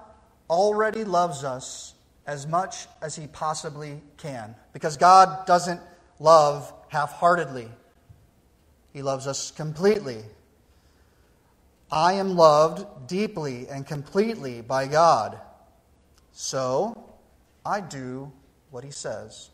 already 0.48 1.04
loves 1.04 1.44
us 1.44 1.94
as 2.26 2.46
much 2.46 2.86
as 3.02 3.16
he 3.16 3.26
possibly 3.26 4.00
can 4.16 4.54
because 4.72 4.96
God 4.96 5.46
doesn't 5.46 5.80
love 6.18 6.72
half 6.88 7.12
heartedly, 7.12 7.68
He 8.92 9.02
loves 9.02 9.26
us 9.26 9.50
completely. 9.50 10.22
I 11.90 12.14
am 12.14 12.36
loved 12.36 13.08
deeply 13.08 13.68
and 13.68 13.86
completely 13.86 14.60
by 14.60 14.86
God. 14.86 15.38
So 16.32 17.14
I 17.64 17.80
do 17.80 18.32
what 18.70 18.84
He 18.84 18.90
says. 18.90 19.50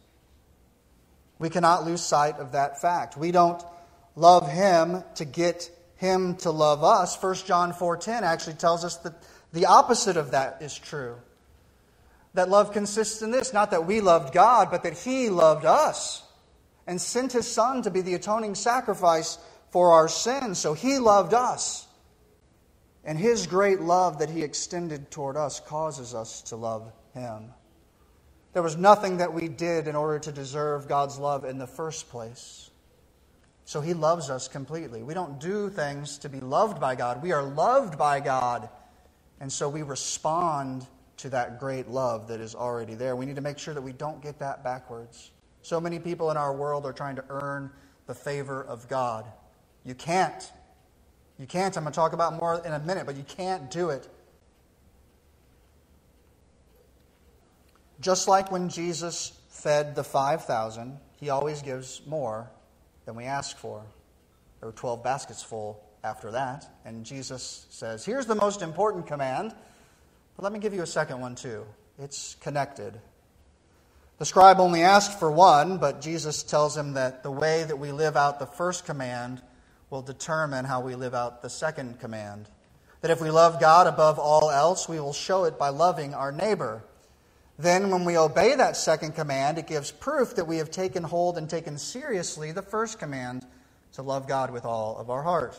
We 1.38 1.51
cannot 1.51 1.85
lose 1.85 2.03
sight 2.03 2.37
of 2.37 2.53
that 2.53 2.81
fact. 2.81 3.16
We 3.16 3.33
don't 3.33 3.62
love 4.16 4.51
Him 4.51 5.03
to 5.14 5.25
get 5.25 5.71
Him 5.97 6.37
to 6.37 6.51
love 6.51 6.85
us. 6.85 7.21
1 7.21 7.35
John 7.47 7.73
4.10 7.73 8.23
actually 8.23 8.55
tells 8.57 8.85
us 8.85 8.97
that 8.97 9.14
the 9.52 9.66
opposite 9.66 10.16
of 10.16 10.30
that 10.30 10.62
is 10.62 10.78
true. 10.78 11.16
That 12.34 12.48
love 12.48 12.72
consists 12.72 13.22
in 13.22 13.30
this 13.30 13.52
not 13.52 13.72
that 13.72 13.86
we 13.86 14.00
loved 14.00 14.32
God, 14.32 14.70
but 14.70 14.84
that 14.84 14.96
He 14.96 15.28
loved 15.28 15.64
us 15.64 16.22
and 16.86 17.00
sent 17.00 17.32
His 17.32 17.46
Son 17.46 17.82
to 17.82 17.90
be 17.90 18.00
the 18.00 18.14
atoning 18.14 18.54
sacrifice 18.54 19.38
for 19.70 19.92
our 19.92 20.08
sins. 20.08 20.58
So 20.58 20.74
He 20.74 20.98
loved 20.98 21.34
us. 21.34 21.86
And 23.04 23.18
His 23.18 23.46
great 23.46 23.80
love 23.80 24.18
that 24.18 24.30
He 24.30 24.42
extended 24.42 25.10
toward 25.10 25.36
us 25.36 25.58
causes 25.58 26.14
us 26.14 26.42
to 26.42 26.56
love 26.56 26.92
Him. 27.14 27.50
There 28.52 28.62
was 28.62 28.76
nothing 28.76 29.18
that 29.18 29.32
we 29.32 29.48
did 29.48 29.88
in 29.88 29.96
order 29.96 30.18
to 30.20 30.32
deserve 30.32 30.88
God's 30.88 31.18
love 31.18 31.44
in 31.44 31.58
the 31.58 31.66
first 31.66 32.10
place. 32.10 32.70
So 33.64 33.80
He 33.80 33.94
loves 33.94 34.30
us 34.30 34.48
completely. 34.48 35.02
We 35.02 35.14
don't 35.14 35.40
do 35.40 35.70
things 35.70 36.18
to 36.18 36.28
be 36.28 36.40
loved 36.40 36.80
by 36.80 36.94
God, 36.94 37.22
we 37.22 37.32
are 37.32 37.42
loved 37.42 37.98
by 37.98 38.20
God. 38.20 38.68
And 39.40 39.50
so 39.50 39.68
we 39.68 39.83
respond 39.83 40.87
to 41.18 41.31
that 41.31 41.59
great 41.59 41.88
love 41.88 42.29
that 42.29 42.40
is 42.40 42.55
already 42.55 42.94
there. 42.94 43.16
We 43.16 43.26
need 43.26 43.37
to 43.37 43.42
make 43.42 43.59
sure 43.59 43.74
that 43.74 43.83
we 43.83 43.92
don't 43.92 44.22
get 44.22 44.38
that 44.38 44.62
backwards. 44.62 45.31
So 45.62 45.81
many 45.81 45.98
people 45.98 46.31
in 46.31 46.37
our 46.37 46.55
world 46.55 46.87
are 46.87 46.92
trying 46.92 47.16
to 47.16 47.24
earn 47.29 47.70
the 48.07 48.14
favor 48.14 48.62
of 48.62 48.88
God. 48.88 49.26
You 49.85 49.94
can't. 49.94 50.50
You 51.38 51.46
can't. 51.46 51.76
I'm 51.76 51.85
going 51.85 51.92
to 51.92 51.96
talk 51.96 52.12
about 52.12 52.38
more 52.38 52.62
in 52.64 52.72
a 52.72 52.79
minute, 52.79 53.07
but 53.07 53.16
you 53.16 53.24
can't 53.24 53.70
do 53.70 53.90
it. 53.90 54.09
Just 58.00 58.29
like 58.29 58.50
when 58.50 58.68
Jesus 58.68 59.33
fed 59.50 59.94
the 59.94 60.05
5,000, 60.05 60.98
he 61.18 61.29
always 61.29 61.61
gives 61.61 62.00
more 62.07 62.50
than 63.05 63.14
we 63.14 63.24
ask 63.24 63.59
for. 63.59 63.85
There 64.61 64.68
were 64.68 64.76
12 64.76 65.05
baskets 65.05 65.42
full 65.42 65.83
after 66.02 66.30
that. 66.32 66.68
And 66.84 67.04
Jesus 67.04 67.66
says, 67.70 68.04
Here's 68.04 68.26
the 68.26 68.34
most 68.34 68.62
important 68.62 69.06
command, 69.06 69.54
but 70.36 70.42
let 70.42 70.52
me 70.52 70.58
give 70.58 70.74
you 70.74 70.82
a 70.82 70.86
second 70.86 71.20
one 71.20 71.34
too. 71.34 71.64
It's 71.98 72.36
connected. 72.36 72.98
The 74.18 74.26
scribe 74.26 74.60
only 74.60 74.82
asked 74.82 75.18
for 75.18 75.30
one, 75.30 75.78
but 75.78 76.02
Jesus 76.02 76.42
tells 76.42 76.76
him 76.76 76.92
that 76.94 77.22
the 77.22 77.30
way 77.30 77.64
that 77.64 77.78
we 77.78 77.90
live 77.90 78.16
out 78.16 78.38
the 78.38 78.46
first 78.46 78.84
command 78.84 79.40
will 79.88 80.02
determine 80.02 80.64
how 80.64 80.80
we 80.80 80.94
live 80.94 81.14
out 81.14 81.42
the 81.42 81.50
second 81.50 82.00
command. 82.00 82.48
That 83.00 83.10
if 83.10 83.20
we 83.20 83.30
love 83.30 83.60
God 83.60 83.86
above 83.86 84.18
all 84.18 84.50
else, 84.50 84.88
we 84.88 85.00
will 85.00 85.14
show 85.14 85.44
it 85.44 85.58
by 85.58 85.70
loving 85.70 86.12
our 86.12 86.32
neighbor. 86.32 86.84
Then, 87.58 87.90
when 87.90 88.04
we 88.04 88.16
obey 88.16 88.54
that 88.54 88.76
second 88.76 89.14
command, 89.14 89.58
it 89.58 89.66
gives 89.66 89.90
proof 89.90 90.36
that 90.36 90.46
we 90.46 90.58
have 90.58 90.70
taken 90.70 91.02
hold 91.02 91.36
and 91.36 91.48
taken 91.48 91.76
seriously 91.76 92.52
the 92.52 92.62
first 92.62 92.98
command 92.98 93.44
to 93.94 94.02
love 94.02 94.28
God 94.28 94.50
with 94.50 94.64
all 94.64 94.96
of 94.98 95.10
our 95.10 95.22
heart. 95.22 95.58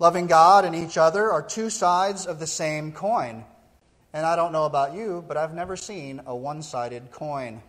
Loving 0.00 0.28
God 0.28 0.64
and 0.64 0.74
each 0.74 0.96
other 0.96 1.30
are 1.30 1.42
two 1.42 1.68
sides 1.68 2.24
of 2.26 2.40
the 2.40 2.46
same 2.46 2.90
coin. 2.90 3.44
And 4.14 4.24
I 4.24 4.34
don't 4.34 4.50
know 4.50 4.64
about 4.64 4.94
you, 4.94 5.22
but 5.28 5.36
I've 5.36 5.52
never 5.52 5.76
seen 5.76 6.22
a 6.24 6.34
one 6.34 6.62
sided 6.62 7.10
coin. 7.12 7.60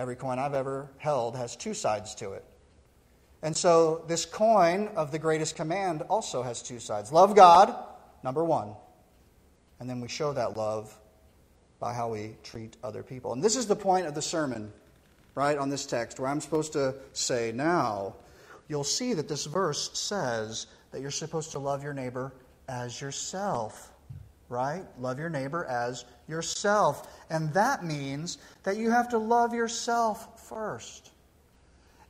Every 0.00 0.16
coin 0.16 0.40
I've 0.40 0.52
ever 0.52 0.90
held 0.98 1.36
has 1.36 1.54
two 1.54 1.74
sides 1.74 2.16
to 2.16 2.32
it. 2.32 2.44
And 3.40 3.56
so 3.56 4.04
this 4.08 4.26
coin 4.26 4.88
of 4.96 5.12
the 5.12 5.18
greatest 5.20 5.54
command 5.54 6.02
also 6.02 6.42
has 6.42 6.60
two 6.60 6.80
sides. 6.80 7.12
Love 7.12 7.36
God, 7.36 7.72
number 8.24 8.42
one. 8.42 8.74
And 9.78 9.88
then 9.88 10.00
we 10.00 10.08
show 10.08 10.32
that 10.32 10.56
love 10.56 10.92
by 11.78 11.94
how 11.94 12.08
we 12.08 12.34
treat 12.42 12.76
other 12.82 13.04
people. 13.04 13.32
And 13.32 13.44
this 13.44 13.54
is 13.54 13.68
the 13.68 13.76
point 13.76 14.08
of 14.08 14.14
the 14.16 14.22
sermon, 14.22 14.72
right, 15.36 15.56
on 15.56 15.68
this 15.68 15.86
text, 15.86 16.18
where 16.18 16.28
I'm 16.28 16.40
supposed 16.40 16.72
to 16.72 16.96
say, 17.12 17.52
now, 17.54 18.16
you'll 18.68 18.84
see 18.84 19.14
that 19.14 19.28
this 19.28 19.46
verse 19.46 19.90
says 19.98 20.66
that 20.90 21.00
you're 21.00 21.10
supposed 21.10 21.52
to 21.52 21.58
love 21.58 21.82
your 21.82 21.94
neighbor 21.94 22.32
as 22.68 23.00
yourself 23.00 23.92
right? 24.48 24.84
Love 24.98 25.18
your 25.18 25.30
neighbor 25.30 25.64
as 25.64 26.04
yourself. 26.28 27.08
And 27.30 27.52
that 27.54 27.84
means 27.84 28.38
that 28.62 28.76
you 28.76 28.90
have 28.90 29.08
to 29.10 29.18
love 29.18 29.54
yourself 29.54 30.48
first. 30.48 31.10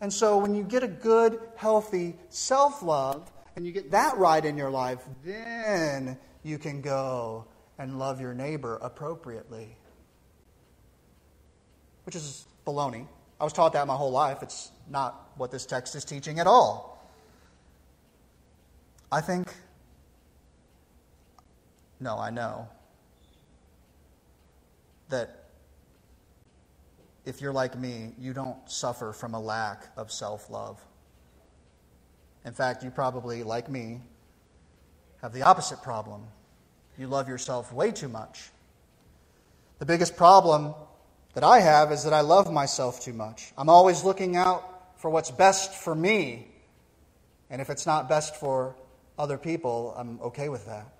And 0.00 0.12
so 0.12 0.38
when 0.38 0.54
you 0.54 0.64
get 0.64 0.82
a 0.82 0.88
good, 0.88 1.40
healthy 1.56 2.16
self 2.28 2.82
love 2.82 3.30
and 3.56 3.66
you 3.66 3.72
get 3.72 3.92
that 3.92 4.16
right 4.18 4.44
in 4.44 4.56
your 4.56 4.70
life, 4.70 4.98
then 5.24 6.18
you 6.42 6.58
can 6.58 6.80
go 6.80 7.46
and 7.78 7.98
love 7.98 8.20
your 8.20 8.34
neighbor 8.34 8.78
appropriately. 8.82 9.76
Which 12.04 12.16
is 12.16 12.44
baloney. 12.66 13.06
I 13.40 13.44
was 13.44 13.52
taught 13.52 13.72
that 13.72 13.86
my 13.86 13.96
whole 13.96 14.10
life. 14.10 14.42
It's 14.42 14.70
not 14.88 15.30
what 15.36 15.50
this 15.50 15.66
text 15.66 15.94
is 15.94 16.04
teaching 16.04 16.38
at 16.38 16.46
all. 16.46 17.02
I 19.10 19.20
think 19.20 19.48
no, 22.00 22.18
I 22.18 22.30
know 22.30 22.68
that 25.08 25.44
if 27.24 27.40
you're 27.40 27.52
like 27.52 27.78
me, 27.78 28.12
you 28.18 28.32
don't 28.32 28.58
suffer 28.70 29.12
from 29.12 29.34
a 29.34 29.40
lack 29.40 29.88
of 29.96 30.12
self 30.12 30.50
love. 30.50 30.84
In 32.44 32.52
fact, 32.52 32.84
you 32.84 32.90
probably, 32.90 33.42
like 33.42 33.70
me, 33.70 34.00
have 35.22 35.32
the 35.32 35.42
opposite 35.42 35.82
problem. 35.82 36.22
You 36.98 37.06
love 37.06 37.28
yourself 37.28 37.72
way 37.72 37.90
too 37.90 38.08
much. 38.08 38.50
The 39.78 39.86
biggest 39.86 40.16
problem 40.16 40.74
that 41.32 41.42
I 41.42 41.60
have 41.60 41.90
is 41.90 42.04
that 42.04 42.12
I 42.12 42.20
love 42.20 42.52
myself 42.52 43.00
too 43.00 43.14
much. 43.14 43.52
I'm 43.56 43.70
always 43.70 44.04
looking 44.04 44.36
out 44.36 44.73
for 45.04 45.10
what's 45.10 45.30
best 45.30 45.74
for 45.74 45.94
me. 45.94 46.48
And 47.50 47.60
if 47.60 47.68
it's 47.68 47.84
not 47.84 48.08
best 48.08 48.36
for 48.36 48.74
other 49.18 49.36
people, 49.36 49.92
I'm 49.98 50.18
okay 50.22 50.48
with 50.48 50.64
that. 50.64 50.94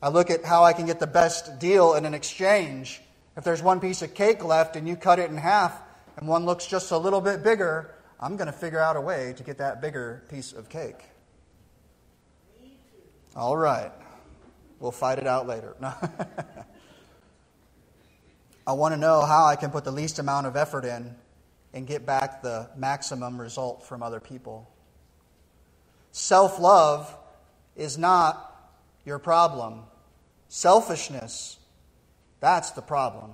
I 0.00 0.08
look 0.08 0.30
at 0.30 0.46
how 0.46 0.64
I 0.64 0.72
can 0.72 0.86
get 0.86 0.98
the 0.98 1.06
best 1.06 1.58
deal 1.58 1.92
in 1.92 2.06
an 2.06 2.14
exchange. 2.14 3.02
If 3.36 3.44
there's 3.44 3.62
one 3.62 3.80
piece 3.80 4.00
of 4.00 4.14
cake 4.14 4.42
left 4.42 4.76
and 4.76 4.88
you 4.88 4.96
cut 4.96 5.18
it 5.18 5.28
in 5.28 5.36
half 5.36 5.78
and 6.16 6.26
one 6.26 6.46
looks 6.46 6.66
just 6.66 6.90
a 6.90 6.96
little 6.96 7.20
bit 7.20 7.42
bigger, 7.44 7.94
I'm 8.18 8.38
going 8.38 8.46
to 8.46 8.52
figure 8.52 8.80
out 8.80 8.96
a 8.96 9.00
way 9.02 9.34
to 9.36 9.42
get 9.42 9.58
that 9.58 9.82
bigger 9.82 10.22
piece 10.30 10.54
of 10.54 10.70
cake. 10.70 11.02
All 13.36 13.58
right. 13.58 13.92
We'll 14.78 14.90
fight 14.90 15.18
it 15.18 15.26
out 15.26 15.46
later. 15.46 15.76
I 18.66 18.72
want 18.72 18.94
to 18.94 18.98
know 18.98 19.20
how 19.20 19.44
I 19.44 19.56
can 19.56 19.70
put 19.70 19.84
the 19.84 19.92
least 19.92 20.18
amount 20.18 20.46
of 20.46 20.56
effort 20.56 20.86
in 20.86 21.14
and 21.72 21.86
get 21.86 22.04
back 22.04 22.42
the 22.42 22.68
maximum 22.76 23.40
result 23.40 23.84
from 23.84 24.02
other 24.02 24.20
people. 24.20 24.68
Self 26.12 26.58
love 26.58 27.16
is 27.76 27.96
not 27.96 28.46
your 29.04 29.18
problem. 29.18 29.82
Selfishness, 30.48 31.58
that's 32.40 32.72
the 32.72 32.82
problem. 32.82 33.32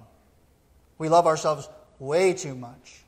We 0.99 1.09
love 1.09 1.27
ourselves 1.27 1.69
way 1.99 2.35
too 2.35 2.55
much. 2.55 3.05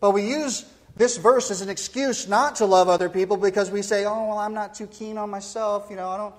But 0.00 0.12
we 0.12 0.28
use 0.28 0.64
this 0.96 1.16
verse 1.16 1.50
as 1.50 1.60
an 1.60 1.68
excuse 1.68 2.26
not 2.26 2.56
to 2.56 2.66
love 2.66 2.88
other 2.88 3.08
people 3.08 3.36
because 3.36 3.70
we 3.70 3.82
say, 3.82 4.04
oh, 4.04 4.28
well, 4.28 4.38
I'm 4.38 4.54
not 4.54 4.74
too 4.74 4.86
keen 4.86 5.18
on 5.18 5.30
myself. 5.30 5.88
You 5.90 5.96
know, 5.96 6.08
I 6.08 6.16
don't. 6.16 6.34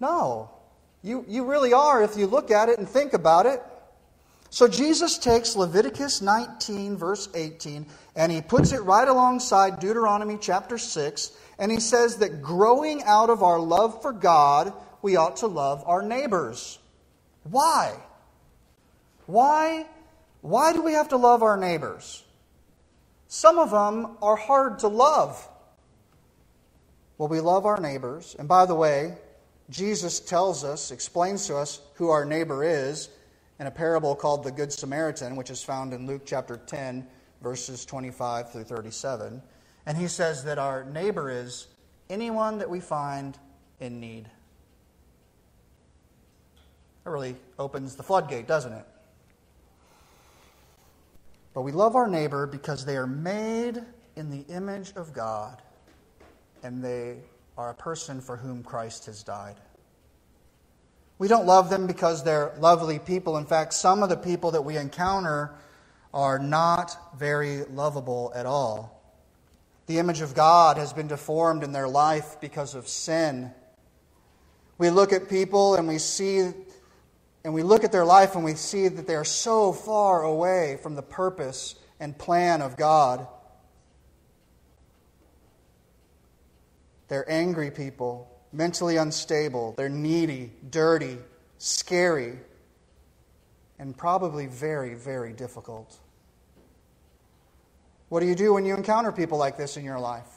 No. 0.00 0.50
You, 1.02 1.24
you 1.28 1.44
really 1.44 1.72
are 1.72 2.02
if 2.02 2.16
you 2.16 2.26
look 2.26 2.50
at 2.50 2.68
it 2.68 2.78
and 2.78 2.88
think 2.88 3.12
about 3.12 3.46
it. 3.46 3.62
So 4.50 4.68
Jesus 4.68 5.18
takes 5.18 5.56
Leviticus 5.56 6.22
19, 6.22 6.96
verse 6.96 7.28
18, 7.34 7.86
and 8.14 8.32
he 8.32 8.40
puts 8.40 8.72
it 8.72 8.82
right 8.82 9.06
alongside 9.06 9.80
Deuteronomy 9.80 10.38
chapter 10.40 10.78
6, 10.78 11.32
and 11.58 11.70
he 11.70 11.80
says 11.80 12.16
that 12.18 12.42
growing 12.42 13.02
out 13.04 13.28
of 13.28 13.42
our 13.42 13.58
love 13.58 14.00
for 14.02 14.12
God, 14.12 14.72
we 15.02 15.16
ought 15.16 15.38
to 15.38 15.46
love 15.46 15.82
our 15.86 16.02
neighbors. 16.02 16.78
Why? 17.44 17.94
Why? 19.26 19.86
Why 20.40 20.72
do 20.72 20.82
we 20.82 20.92
have 20.92 21.08
to 21.08 21.16
love 21.16 21.42
our 21.42 21.56
neighbors? 21.56 22.22
Some 23.28 23.58
of 23.58 23.70
them 23.70 24.16
are 24.22 24.36
hard 24.36 24.78
to 24.80 24.88
love. 24.88 25.48
Well, 27.18 27.28
we 27.28 27.40
love 27.40 27.66
our 27.66 27.80
neighbors. 27.80 28.36
And 28.38 28.46
by 28.46 28.66
the 28.66 28.74
way, 28.74 29.14
Jesus 29.70 30.20
tells 30.20 30.62
us, 30.62 30.90
explains 30.90 31.46
to 31.48 31.56
us 31.56 31.80
who 31.94 32.10
our 32.10 32.24
neighbor 32.24 32.62
is 32.62 33.08
in 33.58 33.66
a 33.66 33.70
parable 33.70 34.14
called 34.14 34.44
the 34.44 34.52
Good 34.52 34.72
Samaritan, 34.72 35.36
which 35.36 35.50
is 35.50 35.62
found 35.62 35.92
in 35.92 36.06
Luke 36.06 36.22
chapter 36.26 36.56
10, 36.56 37.06
verses 37.42 37.84
25 37.84 38.52
through 38.52 38.64
37. 38.64 39.42
And 39.86 39.96
he 39.96 40.08
says 40.08 40.44
that 40.44 40.58
our 40.58 40.84
neighbor 40.84 41.30
is 41.30 41.68
anyone 42.10 42.58
that 42.58 42.68
we 42.68 42.80
find 42.80 43.38
in 43.80 44.00
need. 44.00 44.28
That 47.04 47.10
really 47.10 47.36
opens 47.58 47.96
the 47.96 48.02
floodgate, 48.02 48.46
doesn't 48.46 48.72
it? 48.72 48.84
But 51.54 51.62
we 51.62 51.72
love 51.72 51.96
our 51.96 52.08
neighbor 52.08 52.46
because 52.46 52.84
they 52.84 52.96
are 52.96 53.06
made 53.06 53.80
in 54.16 54.30
the 54.30 54.44
image 54.52 54.92
of 54.96 55.12
God 55.12 55.62
and 56.62 56.82
they 56.82 57.18
are 57.56 57.70
a 57.70 57.74
person 57.74 58.20
for 58.20 58.36
whom 58.36 58.62
Christ 58.62 59.06
has 59.06 59.22
died. 59.22 59.56
We 61.18 61.28
don't 61.28 61.46
love 61.46 61.70
them 61.70 61.86
because 61.86 62.24
they're 62.24 62.52
lovely 62.58 62.98
people. 62.98 63.36
In 63.38 63.46
fact, 63.46 63.72
some 63.72 64.02
of 64.02 64.08
the 64.08 64.16
people 64.16 64.50
that 64.52 64.62
we 64.62 64.76
encounter 64.76 65.54
are 66.12 66.38
not 66.38 66.96
very 67.18 67.64
lovable 67.64 68.32
at 68.34 68.46
all. 68.46 69.02
The 69.86 69.98
image 69.98 70.20
of 70.20 70.34
God 70.34 70.76
has 70.76 70.92
been 70.92 71.06
deformed 71.06 71.62
in 71.62 71.72
their 71.72 71.88
life 71.88 72.36
because 72.40 72.74
of 72.74 72.88
sin. 72.88 73.52
We 74.78 74.90
look 74.90 75.12
at 75.12 75.28
people 75.28 75.76
and 75.76 75.88
we 75.88 75.98
see 75.98 76.52
and 77.44 77.54
we 77.54 77.62
look 77.62 77.84
at 77.84 77.92
their 77.92 78.04
life 78.04 78.34
and 78.34 78.44
we 78.44 78.54
see 78.54 78.88
that 78.88 79.06
they 79.06 79.14
are 79.14 79.24
so 79.24 79.72
far 79.72 80.24
away 80.24 80.78
from 80.82 80.96
the 80.96 81.02
purpose 81.02 81.76
and 82.00 82.18
plan 82.18 82.60
of 82.60 82.76
God. 82.76 83.24
They're 87.06 87.30
angry 87.30 87.70
people, 87.70 88.35
mentally 88.56 88.96
unstable, 88.96 89.74
they're 89.76 89.88
needy, 89.88 90.50
dirty, 90.70 91.18
scary, 91.58 92.38
and 93.78 93.96
probably 93.96 94.46
very, 94.46 94.94
very 94.94 95.32
difficult. 95.32 95.96
What 98.08 98.20
do 98.20 98.26
you 98.26 98.34
do 98.34 98.54
when 98.54 98.64
you 98.64 98.74
encounter 98.74 99.12
people 99.12 99.36
like 99.36 99.56
this 99.56 99.76
in 99.76 99.84
your 99.84 99.98
life? 99.98 100.28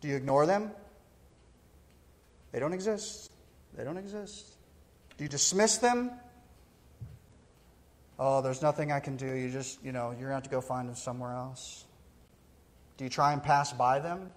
Do 0.00 0.08
you 0.08 0.16
ignore 0.16 0.46
them? 0.46 0.70
They 2.52 2.60
don't 2.60 2.72
exist. 2.72 3.30
They 3.76 3.84
don't 3.84 3.98
exist. 3.98 4.46
Do 5.16 5.24
you 5.24 5.28
dismiss 5.28 5.78
them? 5.78 6.12
Oh, 8.18 8.40
there's 8.40 8.62
nothing 8.62 8.90
I 8.92 9.00
can 9.00 9.16
do. 9.16 9.26
You 9.26 9.50
just, 9.50 9.84
you 9.84 9.92
know, 9.92 10.10
you're 10.10 10.28
going 10.28 10.28
to 10.28 10.34
have 10.34 10.42
to 10.44 10.50
go 10.50 10.60
find 10.60 10.88
them 10.88 10.96
somewhere 10.96 11.32
else. 11.32 11.84
Do 12.96 13.04
you 13.04 13.10
try 13.10 13.32
and 13.32 13.42
pass 13.42 13.72
by 13.72 13.98
them? 13.98 14.30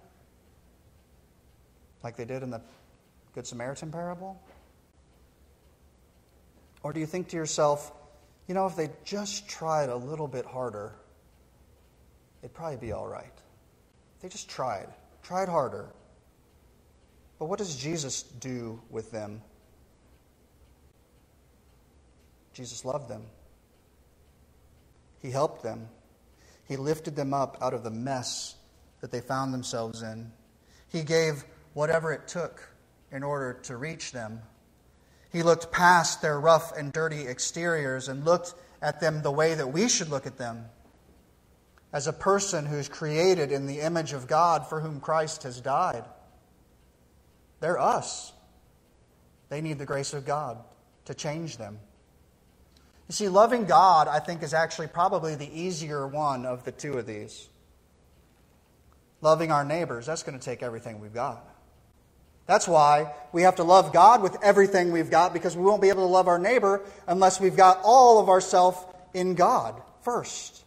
Like 2.02 2.16
they 2.16 2.24
did 2.24 2.42
in 2.42 2.50
the 2.50 2.60
Good 3.34 3.46
Samaritan 3.46 3.90
parable? 3.90 4.40
Or 6.82 6.92
do 6.92 7.00
you 7.00 7.06
think 7.06 7.28
to 7.28 7.36
yourself, 7.36 7.92
you 8.48 8.54
know, 8.54 8.66
if 8.66 8.76
they 8.76 8.90
just 9.04 9.48
tried 9.48 9.88
a 9.88 9.96
little 9.96 10.28
bit 10.28 10.44
harder, 10.44 10.92
it'd 12.42 12.54
probably 12.54 12.76
be 12.76 12.92
all 12.92 13.06
right? 13.06 13.32
They 14.20 14.28
just 14.28 14.50
tried, 14.50 14.88
tried 15.22 15.48
harder. 15.48 15.88
But 17.38 17.46
what 17.46 17.58
does 17.58 17.76
Jesus 17.76 18.22
do 18.22 18.80
with 18.90 19.10
them? 19.10 19.40
Jesus 22.52 22.84
loved 22.84 23.08
them. 23.08 23.22
He 25.20 25.30
helped 25.30 25.62
them. 25.62 25.88
He 26.68 26.76
lifted 26.76 27.16
them 27.16 27.32
up 27.32 27.56
out 27.60 27.74
of 27.74 27.84
the 27.84 27.90
mess 27.90 28.56
that 29.00 29.10
they 29.10 29.20
found 29.20 29.54
themselves 29.54 30.02
in. 30.02 30.30
He 30.88 31.02
gave 31.02 31.44
whatever 31.74 32.12
it 32.12 32.28
took 32.28 32.68
in 33.10 33.22
order 33.22 33.54
to 33.64 33.76
reach 33.76 34.12
them. 34.12 34.40
He 35.30 35.42
looked 35.42 35.72
past 35.72 36.20
their 36.20 36.38
rough 36.38 36.76
and 36.76 36.92
dirty 36.92 37.26
exteriors 37.26 38.08
and 38.08 38.24
looked 38.24 38.54
at 38.80 39.00
them 39.00 39.22
the 39.22 39.30
way 39.30 39.54
that 39.54 39.68
we 39.68 39.88
should 39.88 40.10
look 40.10 40.26
at 40.26 40.38
them 40.38 40.66
as 41.92 42.06
a 42.06 42.12
person 42.12 42.66
who's 42.66 42.88
created 42.88 43.52
in 43.52 43.66
the 43.66 43.80
image 43.80 44.12
of 44.12 44.26
God 44.26 44.66
for 44.66 44.80
whom 44.80 45.00
Christ 45.00 45.42
has 45.42 45.60
died. 45.60 46.04
They're 47.60 47.78
us. 47.78 48.32
They 49.50 49.60
need 49.60 49.78
the 49.78 49.86
grace 49.86 50.14
of 50.14 50.24
God 50.24 50.58
to 51.04 51.14
change 51.14 51.58
them. 51.58 51.78
You 53.08 53.12
see, 53.12 53.28
loving 53.28 53.66
God, 53.66 54.08
I 54.08 54.20
think, 54.20 54.42
is 54.42 54.54
actually 54.54 54.86
probably 54.86 55.34
the 55.34 55.60
easier 55.60 56.06
one 56.06 56.46
of 56.46 56.64
the 56.64 56.72
two 56.72 56.94
of 56.94 57.06
these. 57.06 57.48
Loving 59.20 59.52
our 59.52 59.64
neighbors, 59.64 60.06
that's 60.06 60.22
going 60.22 60.38
to 60.38 60.44
take 60.44 60.62
everything 60.62 60.98
we've 60.98 61.12
got. 61.12 61.46
That's 62.46 62.66
why 62.66 63.14
we 63.32 63.42
have 63.42 63.56
to 63.56 63.64
love 63.64 63.92
God 63.92 64.22
with 64.22 64.36
everything 64.42 64.92
we've 64.92 65.10
got 65.10 65.32
because 65.32 65.56
we 65.56 65.64
won't 65.64 65.82
be 65.82 65.88
able 65.88 66.06
to 66.06 66.12
love 66.12 66.28
our 66.28 66.38
neighbor 66.38 66.82
unless 67.06 67.40
we've 67.40 67.56
got 67.56 67.80
all 67.82 68.18
of 68.18 68.28
ourself 68.28 68.84
in 69.14 69.34
God 69.34 69.80
first. 70.02 70.64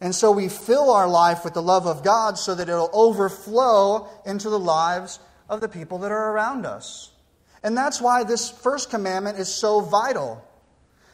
And 0.00 0.14
so 0.14 0.32
we 0.32 0.48
fill 0.48 0.90
our 0.90 1.08
life 1.08 1.44
with 1.44 1.54
the 1.54 1.62
love 1.62 1.86
of 1.86 2.02
God 2.02 2.38
so 2.38 2.54
that 2.54 2.68
it'll 2.68 2.90
overflow 2.92 4.08
into 4.24 4.48
the 4.48 4.58
lives 4.58 5.20
of 5.48 5.60
the 5.60 5.68
people 5.68 5.98
that 5.98 6.10
are 6.10 6.32
around 6.32 6.64
us. 6.64 7.10
And 7.62 7.76
that's 7.76 8.00
why 8.00 8.24
this 8.24 8.50
first 8.50 8.90
commandment 8.90 9.38
is 9.38 9.52
so 9.54 9.80
vital. 9.80 10.42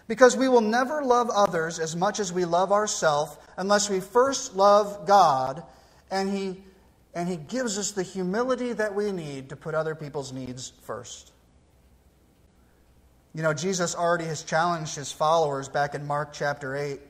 Because 0.07 0.37
we 0.37 0.49
will 0.49 0.61
never 0.61 1.03
love 1.03 1.31
others 1.31 1.81
as 1.81 1.97
much 1.97 2.21
as 2.21 2.33
we 2.33 2.45
love 2.45 2.71
ourselves 2.71 3.37
unless 3.57 3.91
we 3.91 3.99
first 3.99 4.55
love 4.55 5.07
God 5.07 5.65
and 6.11 6.31
He, 6.31 6.63
and 7.17 7.31
he 7.31 7.37
gives 7.37 7.79
us 7.79 7.93
the 7.93 8.03
humility 8.03 8.75
that 8.75 8.95
we 8.95 9.11
need 9.11 9.49
to 9.49 9.57
put 9.57 9.75
other 9.75 9.95
people's 9.95 10.35
needs 10.35 10.75
first. 10.83 11.33
You 13.33 13.43
know, 13.43 13.55
Jesus 13.55 13.95
already 13.95 14.27
has 14.27 14.43
challenged 14.43 14.95
his 14.95 15.11
followers 15.13 15.67
back 15.71 15.95
in 15.95 16.07
Mark 16.07 16.35
chapter 16.35 16.77
8, 16.77 17.01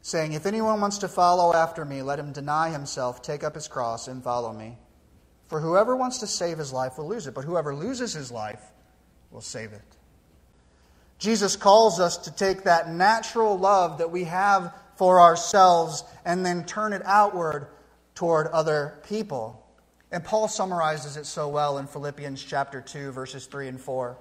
saying, 0.00 0.32
If 0.32 0.44
anyone 0.44 0.80
wants 0.80 0.98
to 0.98 1.08
follow 1.08 1.54
after 1.54 1.84
me, 1.84 2.02
let 2.02 2.18
him 2.18 2.32
deny 2.32 2.70
himself, 2.70 3.22
take 3.22 3.44
up 3.44 3.54
his 3.54 3.68
cross, 3.68 4.08
and 4.08 4.24
follow 4.24 4.52
me. 4.52 4.76
For 5.46 5.60
whoever 5.60 5.94
wants 5.94 6.18
to 6.18 6.26
save 6.26 6.58
his 6.58 6.72
life 6.72 6.98
will 6.98 7.06
lose 7.06 7.28
it, 7.28 7.34
but 7.34 7.44
whoever 7.44 7.76
loses 7.76 8.12
his 8.12 8.32
life 8.32 8.72
will 9.30 9.40
save 9.40 9.72
it. 9.72 9.96
Jesus 11.18 11.54
calls 11.54 12.00
us 12.00 12.16
to 12.16 12.34
take 12.34 12.64
that 12.64 12.90
natural 12.90 13.56
love 13.56 13.98
that 13.98 14.10
we 14.10 14.24
have 14.24 14.74
for 14.96 15.20
ourselves 15.20 16.02
and 16.24 16.44
then 16.44 16.64
turn 16.64 16.92
it 16.92 17.02
outward 17.04 17.68
toward 18.14 18.46
other 18.48 18.98
people. 19.08 19.64
And 20.10 20.22
Paul 20.22 20.48
summarizes 20.48 21.16
it 21.16 21.26
so 21.26 21.48
well 21.48 21.78
in 21.78 21.86
Philippians 21.86 22.42
chapter 22.42 22.80
2 22.80 23.12
verses 23.12 23.46
3 23.46 23.68
and 23.68 23.80
4. 23.80 24.18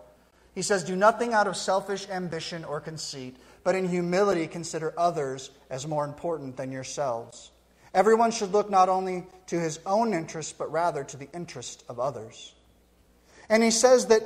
He 0.53 0.61
says, 0.61 0.83
"Do 0.83 0.95
nothing 0.95 1.33
out 1.33 1.47
of 1.47 1.55
selfish 1.55 2.07
ambition 2.09 2.65
or 2.65 2.81
conceit, 2.81 3.37
but 3.63 3.75
in 3.75 3.87
humility 3.87 4.47
consider 4.47 4.93
others 4.97 5.49
as 5.69 5.87
more 5.87 6.05
important 6.05 6.57
than 6.57 6.71
yourselves." 6.71 7.51
Everyone 7.93 8.31
should 8.31 8.53
look 8.53 8.69
not 8.69 8.89
only 8.89 9.27
to 9.47 9.59
his 9.59 9.79
own 9.85 10.13
interest, 10.13 10.57
but 10.57 10.71
rather 10.71 11.03
to 11.03 11.17
the 11.17 11.29
interest 11.33 11.83
of 11.89 11.99
others. 11.99 12.53
And 13.49 13.63
he 13.63 13.71
says 13.71 14.05
that 14.07 14.23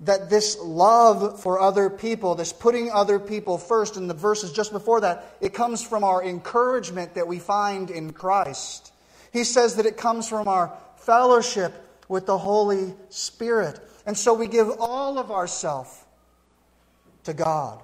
that 0.00 0.28
this 0.28 0.58
love 0.60 1.40
for 1.40 1.60
other 1.60 1.88
people, 1.88 2.34
this 2.34 2.52
putting 2.52 2.90
other 2.90 3.18
people 3.18 3.58
first, 3.58 3.96
in 3.96 4.08
the 4.08 4.14
verses 4.14 4.52
just 4.52 4.72
before 4.72 5.00
that, 5.00 5.36
it 5.40 5.54
comes 5.54 5.82
from 5.82 6.02
our 6.02 6.22
encouragement 6.22 7.14
that 7.14 7.28
we 7.28 7.38
find 7.38 7.90
in 7.90 8.12
Christ. 8.12 8.92
He 9.34 9.42
says 9.42 9.74
that 9.74 9.84
it 9.84 9.96
comes 9.96 10.28
from 10.28 10.46
our 10.46 10.72
fellowship 10.96 11.74
with 12.08 12.24
the 12.24 12.38
Holy 12.38 12.94
Spirit. 13.08 13.80
And 14.06 14.16
so 14.16 14.32
we 14.32 14.46
give 14.46 14.70
all 14.78 15.18
of 15.18 15.32
ourself 15.32 16.06
to 17.24 17.34
God, 17.34 17.82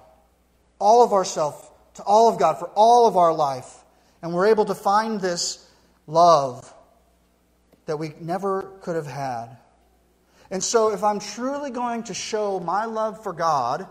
all 0.79 1.03
of 1.03 1.11
ourself 1.11 1.69
to 1.95 2.03
all 2.03 2.29
of 2.29 2.39
God 2.39 2.57
for 2.57 2.69
all 2.73 3.05
of 3.05 3.17
our 3.17 3.33
life. 3.33 3.83
And 4.21 4.33
we're 4.33 4.47
able 4.47 4.63
to 4.63 4.73
find 4.73 5.19
this 5.19 5.69
love 6.07 6.73
that 7.85 7.97
we 7.97 8.13
never 8.21 8.71
could 8.79 8.95
have 8.95 9.07
had. 9.07 9.57
And 10.51 10.63
so, 10.63 10.93
if 10.93 11.03
I'm 11.03 11.19
truly 11.19 11.69
going 11.71 12.03
to 12.03 12.13
show 12.13 12.61
my 12.61 12.85
love 12.85 13.23
for 13.23 13.33
God, 13.33 13.87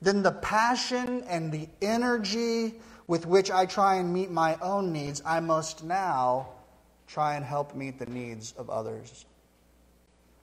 then 0.00 0.22
the 0.22 0.32
passion 0.32 1.24
and 1.28 1.52
the 1.52 1.68
energy 1.82 2.74
with 3.06 3.26
which 3.26 3.50
I 3.50 3.66
try 3.66 3.96
and 3.96 4.14
meet 4.14 4.30
my 4.30 4.56
own 4.62 4.92
needs, 4.92 5.20
I 5.24 5.40
must 5.40 5.84
now 5.84 6.48
try 7.06 7.36
and 7.36 7.44
help 7.44 7.74
meet 7.74 7.98
the 7.98 8.06
needs 8.06 8.52
of 8.56 8.70
others. 8.70 9.24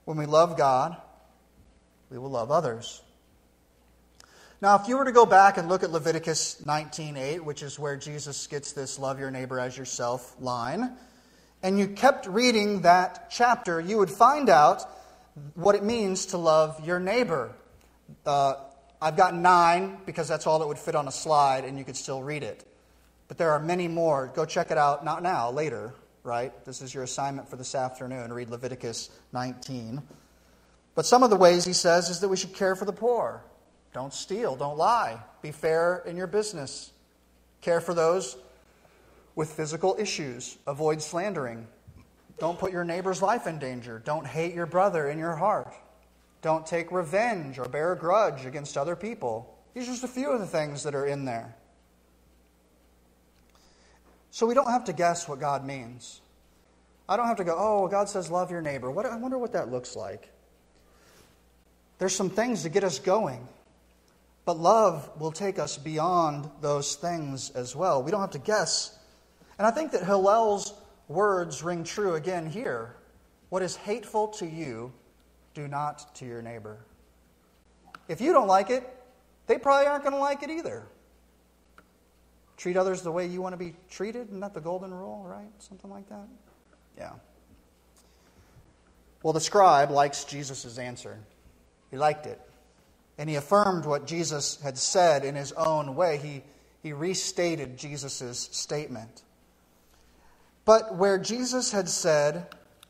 When 0.04 0.16
we 0.16 0.26
love 0.26 0.56
God, 0.56 0.96
we 2.10 2.18
will 2.18 2.30
love 2.30 2.50
others. 2.50 3.02
Now, 4.60 4.76
if 4.76 4.88
you 4.88 4.96
were 4.96 5.04
to 5.04 5.12
go 5.12 5.26
back 5.26 5.58
and 5.58 5.68
look 5.68 5.82
at 5.82 5.90
Leviticus 5.90 6.64
19:8, 6.64 7.44
which 7.44 7.62
is 7.62 7.78
where 7.78 7.96
Jesus 7.96 8.46
gets 8.46 8.72
this 8.72 8.98
love 8.98 9.18
your 9.18 9.30
neighbor 9.30 9.58
as 9.58 9.76
yourself 9.76 10.34
line, 10.40 10.96
and 11.62 11.78
you 11.78 11.88
kept 11.88 12.26
reading 12.26 12.82
that 12.82 13.30
chapter, 13.30 13.80
you 13.80 13.98
would 13.98 14.10
find 14.10 14.48
out 14.48 14.88
what 15.54 15.74
it 15.74 15.82
means 15.82 16.26
to 16.26 16.38
love 16.38 16.84
your 16.86 17.00
neighbor. 17.00 17.52
Uh, 18.24 18.54
I've 19.02 19.16
got 19.16 19.34
nine 19.34 19.98
because 20.06 20.28
that's 20.28 20.46
all 20.46 20.60
that 20.60 20.66
would 20.66 20.78
fit 20.78 20.94
on 20.94 21.08
a 21.08 21.12
slide, 21.12 21.64
and 21.64 21.78
you 21.78 21.84
could 21.84 21.96
still 21.96 22.22
read 22.22 22.42
it. 22.42 22.64
But 23.28 23.38
there 23.38 23.50
are 23.50 23.60
many 23.60 23.88
more. 23.88 24.30
Go 24.34 24.44
check 24.44 24.70
it 24.70 24.78
out, 24.78 25.04
not 25.04 25.22
now, 25.22 25.50
later, 25.50 25.94
right? 26.24 26.52
This 26.64 26.82
is 26.82 26.92
your 26.92 27.04
assignment 27.04 27.48
for 27.48 27.54
this 27.54 27.76
afternoon. 27.76 28.32
Read 28.32 28.50
Leviticus 28.50 29.10
19. 29.32 30.02
But 30.96 31.06
some 31.06 31.22
of 31.22 31.30
the 31.30 31.36
ways 31.36 31.64
he 31.64 31.72
says 31.72 32.10
is 32.10 32.20
that 32.20 32.28
we 32.28 32.36
should 32.36 32.54
care 32.54 32.74
for 32.74 32.84
the 32.84 32.92
poor. 32.92 33.44
Don't 33.92 34.12
steal, 34.12 34.56
don't 34.56 34.76
lie, 34.76 35.20
be 35.40 35.52
fair 35.52 36.02
in 36.04 36.16
your 36.16 36.26
business, 36.26 36.90
care 37.60 37.80
for 37.80 37.94
those 37.94 38.36
with 39.36 39.52
physical 39.52 39.94
issues, 40.00 40.58
avoid 40.66 41.00
slandering, 41.00 41.68
don't 42.38 42.58
put 42.58 42.72
your 42.72 42.84
neighbor's 42.84 43.22
life 43.22 43.46
in 43.46 43.58
danger. 43.58 44.02
Don't 44.04 44.26
hate 44.26 44.54
your 44.54 44.66
brother 44.66 45.08
in 45.08 45.18
your 45.18 45.36
heart. 45.36 45.72
Don't 46.42 46.66
take 46.66 46.90
revenge 46.90 47.58
or 47.58 47.66
bear 47.66 47.92
a 47.92 47.96
grudge 47.96 48.44
against 48.44 48.76
other 48.76 48.96
people. 48.96 49.56
These 49.72 49.88
are 49.88 49.92
just 49.92 50.04
a 50.04 50.08
few 50.08 50.30
of 50.30 50.40
the 50.40 50.46
things 50.46 50.82
that 50.82 50.94
are 50.94 51.06
in 51.06 51.24
there. 51.24 51.54
So 54.34 54.46
we 54.46 54.54
don't 54.54 54.68
have 54.68 54.82
to 54.86 54.92
guess 54.92 55.28
what 55.28 55.38
God 55.38 55.64
means. 55.64 56.20
I 57.08 57.16
don't 57.16 57.28
have 57.28 57.36
to 57.36 57.44
go, 57.44 57.54
oh, 57.56 57.86
God 57.86 58.08
says 58.08 58.32
love 58.32 58.50
your 58.50 58.62
neighbor. 58.62 58.90
What, 58.90 59.06
I 59.06 59.14
wonder 59.16 59.38
what 59.38 59.52
that 59.52 59.70
looks 59.70 59.94
like. 59.94 60.28
There's 61.98 62.16
some 62.16 62.30
things 62.30 62.64
to 62.64 62.68
get 62.68 62.82
us 62.82 62.98
going. 62.98 63.46
But 64.44 64.58
love 64.58 65.08
will 65.20 65.30
take 65.30 65.60
us 65.60 65.78
beyond 65.78 66.50
those 66.60 66.96
things 66.96 67.50
as 67.50 67.76
well. 67.76 68.02
We 68.02 68.10
don't 68.10 68.22
have 68.22 68.32
to 68.32 68.40
guess. 68.40 68.98
And 69.56 69.68
I 69.68 69.70
think 69.70 69.92
that 69.92 70.04
Hillel's 70.04 70.74
words 71.06 71.62
ring 71.62 71.84
true 71.84 72.14
again 72.14 72.50
here. 72.50 72.96
What 73.50 73.62
is 73.62 73.76
hateful 73.76 74.26
to 74.26 74.46
you, 74.46 74.92
do 75.54 75.68
not 75.68 76.12
to 76.16 76.24
your 76.24 76.42
neighbor. 76.42 76.78
If 78.08 78.20
you 78.20 78.32
don't 78.32 78.48
like 78.48 78.68
it, 78.68 78.82
they 79.46 79.58
probably 79.58 79.86
aren't 79.86 80.02
going 80.02 80.16
to 80.16 80.20
like 80.20 80.42
it 80.42 80.50
either. 80.50 80.88
Treat 82.56 82.76
others 82.76 83.02
the 83.02 83.12
way 83.12 83.26
you 83.26 83.42
want 83.42 83.52
to 83.52 83.56
be 83.56 83.74
treated, 83.90 84.28
isn't 84.28 84.40
that 84.40 84.54
the 84.54 84.60
golden 84.60 84.92
rule, 84.92 85.24
right? 85.26 85.50
Something 85.58 85.90
like 85.90 86.08
that? 86.08 86.26
Yeah. 86.96 87.12
Well, 89.22 89.32
the 89.32 89.40
scribe 89.40 89.90
likes 89.90 90.24
Jesus' 90.24 90.78
answer. 90.78 91.18
He 91.90 91.96
liked 91.96 92.26
it. 92.26 92.40
And 93.18 93.28
he 93.28 93.36
affirmed 93.36 93.86
what 93.86 94.06
Jesus 94.06 94.60
had 94.62 94.76
said 94.76 95.24
in 95.24 95.34
his 95.34 95.52
own 95.52 95.94
way. 95.94 96.18
He, 96.18 96.42
he 96.82 96.92
restated 96.92 97.76
Jesus' 97.76 98.48
statement. 98.52 99.22
But 100.64 100.96
where 100.96 101.18
Jesus 101.18 101.72
had 101.72 101.88
said 101.88 102.46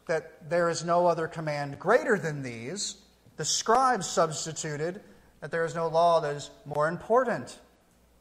that 0.07 0.49
there 0.49 0.69
is 0.69 0.85
no 0.85 1.07
other 1.07 1.27
command 1.29 1.79
greater 1.79 2.19
than 2.19 2.43
these, 2.43 2.97
the 3.37 3.45
scribes 3.45 4.07
substituted 4.07 5.01
that 5.41 5.51
there 5.51 5.65
is 5.65 5.75
no 5.75 5.89
law 5.89 6.21
that 6.21 6.37
is 6.37 6.51
more 6.65 6.89
important 6.89 7.59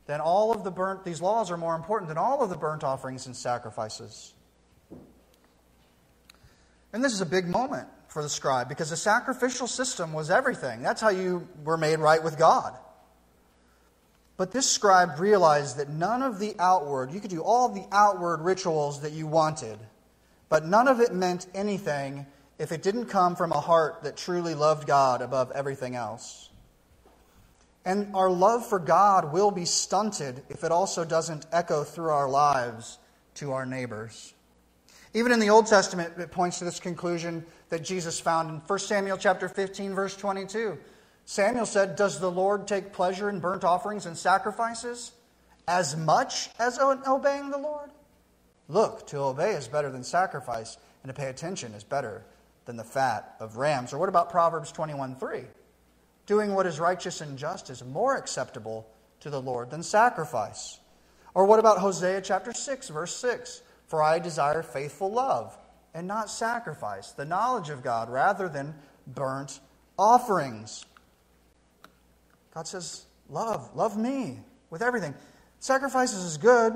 than 0.06 0.20
all 0.20 0.52
of 0.52 0.64
the 0.64 0.72
burnt, 0.72 1.04
these 1.04 1.22
laws 1.22 1.50
are 1.52 1.58
more 1.58 1.76
important 1.76 2.10
than 2.10 2.18
all 2.18 2.42
of 2.44 2.50
the 2.50 2.58
burnt 2.58 2.84
offerings 2.84 3.26
and 3.26 3.36
sacrifices. 3.36 4.34
And 6.92 7.04
this 7.04 7.14
is 7.14 7.22
a 7.22 7.26
big 7.26 7.48
moment 7.48 7.88
for 8.08 8.22
the 8.22 8.30
scribe 8.30 8.70
because 8.70 8.92
the 8.92 8.98
sacrificial 8.98 9.68
system 9.68 10.14
was 10.14 10.30
everything. 10.30 10.84
That's 10.84 11.02
how 11.02 11.10
you 11.10 11.48
were 11.64 11.78
made 11.78 12.00
right 12.00 12.24
with 12.24 12.38
God. 12.38 12.78
But 14.38 14.52
this 14.52 14.70
scribe 14.70 15.20
realized 15.20 15.78
that 15.78 15.90
none 15.90 16.22
of 16.22 16.40
the 16.40 16.56
outward, 16.60 17.12
you 17.12 17.20
could 17.20 17.30
do 17.30 17.42
all 17.42 17.70
the 17.70 17.86
outward 17.92 18.42
rituals 18.42 19.02
that 19.02 19.14
you 19.14 19.28
wanted, 19.28 19.80
but 20.50 20.66
none 20.66 20.88
of 20.88 21.00
it 21.00 21.14
meant 21.14 21.48
anything 21.54 22.26
if 22.60 22.72
it 22.72 22.84
didn't 22.84 23.06
come 23.06 23.36
from 23.36 23.52
a 23.52 23.60
heart 23.60 24.04
that 24.04 24.18
truly 24.18 24.56
loved 24.56 24.88
God 24.88 25.22
above 25.22 25.52
everything 25.52 25.96
else. 25.96 26.50
And 27.86 28.16
our 28.16 28.30
love 28.30 28.66
for 28.66 28.80
God 28.80 29.34
will 29.34 29.52
be 29.52 29.66
stunted 29.66 30.44
if 30.50 30.64
it 30.64 30.72
also 30.72 31.04
doesn't 31.04 31.46
echo 31.52 31.84
through 31.84 32.10
our 32.10 32.30
lives 32.30 32.98
to 33.36 33.52
our 33.52 33.66
neighbors. 33.66 34.34
Even 35.14 35.32
in 35.32 35.40
the 35.40 35.50
Old 35.50 35.68
Testament, 35.68 36.14
it 36.18 36.32
points 36.32 36.60
to 36.60 36.66
this 36.66 36.80
conclusion 36.80 37.46
that 37.70 37.84
Jesus 37.84 38.20
found 38.20 38.50
in 38.50 38.56
1 38.56 38.80
Samuel 38.80 39.18
chapter 39.18 39.48
15, 39.48 39.94
verse 39.94 40.16
22. 40.16 40.78
Samuel 41.26 41.66
said, 41.66 41.96
Does 41.96 42.20
the 42.20 42.32
Lord 42.32 42.68
take 42.68 42.94
pleasure 42.94 43.30
in 43.30 43.40
burnt 43.40 43.64
offerings 43.64 44.06
and 44.06 44.18
sacrifices 44.18 45.12
as 45.68 45.96
much 45.96 46.50
as 46.60 46.80
obeying 46.80 47.50
the 47.50 47.58
Lord? 47.58 47.92
Look, 48.68 49.06
to 49.08 49.18
obey 49.20 49.52
is 49.52 49.68
better 49.68 49.92
than 49.92 50.04
sacrifice, 50.04 50.78
and 51.04 51.10
to 51.10 51.14
pay 51.14 51.30
attention 51.30 51.74
is 51.74 51.84
better 51.84 52.24
than 52.66 52.78
the 52.78 52.84
fat 52.84 53.36
of 53.40 53.58
rams. 53.58 53.94
Or 53.94 54.00
what 54.00 54.10
about 54.10 54.32
Proverbs 54.32 54.72
21 54.72 55.16
3? 55.18 55.44
Doing 56.26 56.54
what 56.54 56.66
is 56.66 56.80
righteous 56.80 57.22
and 57.22 57.38
just 57.38 57.70
is 57.70 57.84
more 57.84 58.16
acceptable 58.16 58.88
to 59.20 59.30
the 59.30 59.42
Lord 59.42 59.70
than 59.70 59.84
sacrifice. 59.84 60.80
Or 61.34 61.46
what 61.46 61.60
about 61.60 61.80
Hosea 61.80 62.22
chapter 62.22 62.54
6, 62.54 62.90
verse 62.90 63.16
6? 63.16 63.62
For 63.88 64.02
I 64.02 64.20
desire 64.20 64.64
faithful 64.64 65.12
love 65.12 65.58
and 65.94 66.08
not 66.08 66.30
sacrifice, 66.30 67.12
the 67.12 67.26
knowledge 67.26 67.70
of 67.70 67.84
God 67.84 68.10
rather 68.10 68.50
than 68.50 68.74
burnt 69.08 69.60
offerings. 69.98 70.86
God 72.54 72.68
says, 72.68 73.06
Love, 73.30 73.76
love 73.76 73.98
me 73.98 74.40
with 74.70 74.82
everything. 74.82 75.14
Sacrifices 75.60 76.24
is 76.24 76.38
good, 76.38 76.74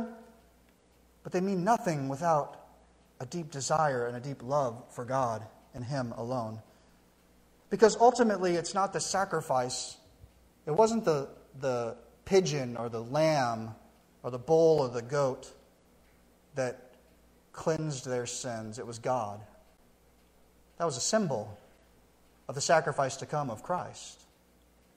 but 1.23 1.31
they 1.31 1.41
mean 1.41 1.63
nothing 1.63 2.07
without 2.07 2.67
a 3.19 3.25
deep 3.25 3.51
desire 3.51 4.07
and 4.07 4.15
a 4.15 4.19
deep 4.19 4.41
love 4.43 4.83
for 4.89 5.03
God 5.05 5.43
and 5.73 5.83
Him 5.83 6.13
alone. 6.13 6.61
Because 7.69 7.97
ultimately, 7.97 8.55
it's 8.55 8.73
not 8.73 8.93
the 8.93 8.99
sacrifice, 8.99 9.97
it 10.65 10.71
wasn't 10.71 11.05
the, 11.05 11.29
the 11.59 11.97
pigeon 12.25 12.77
or 12.77 12.89
the 12.89 13.01
lamb 13.01 13.75
or 14.23 14.31
the 14.31 14.39
bull 14.39 14.79
or 14.79 14.89
the 14.89 15.01
goat 15.01 15.51
that 16.55 16.91
cleansed 17.53 18.05
their 18.05 18.25
sins, 18.25 18.79
it 18.79 18.85
was 18.85 18.99
God. 18.99 19.41
That 20.77 20.85
was 20.85 20.97
a 20.97 21.01
symbol 21.01 21.57
of 22.47 22.55
the 22.55 22.61
sacrifice 22.61 23.17
to 23.17 23.25
come 23.25 23.49
of 23.49 23.63
Christ. 23.63 24.23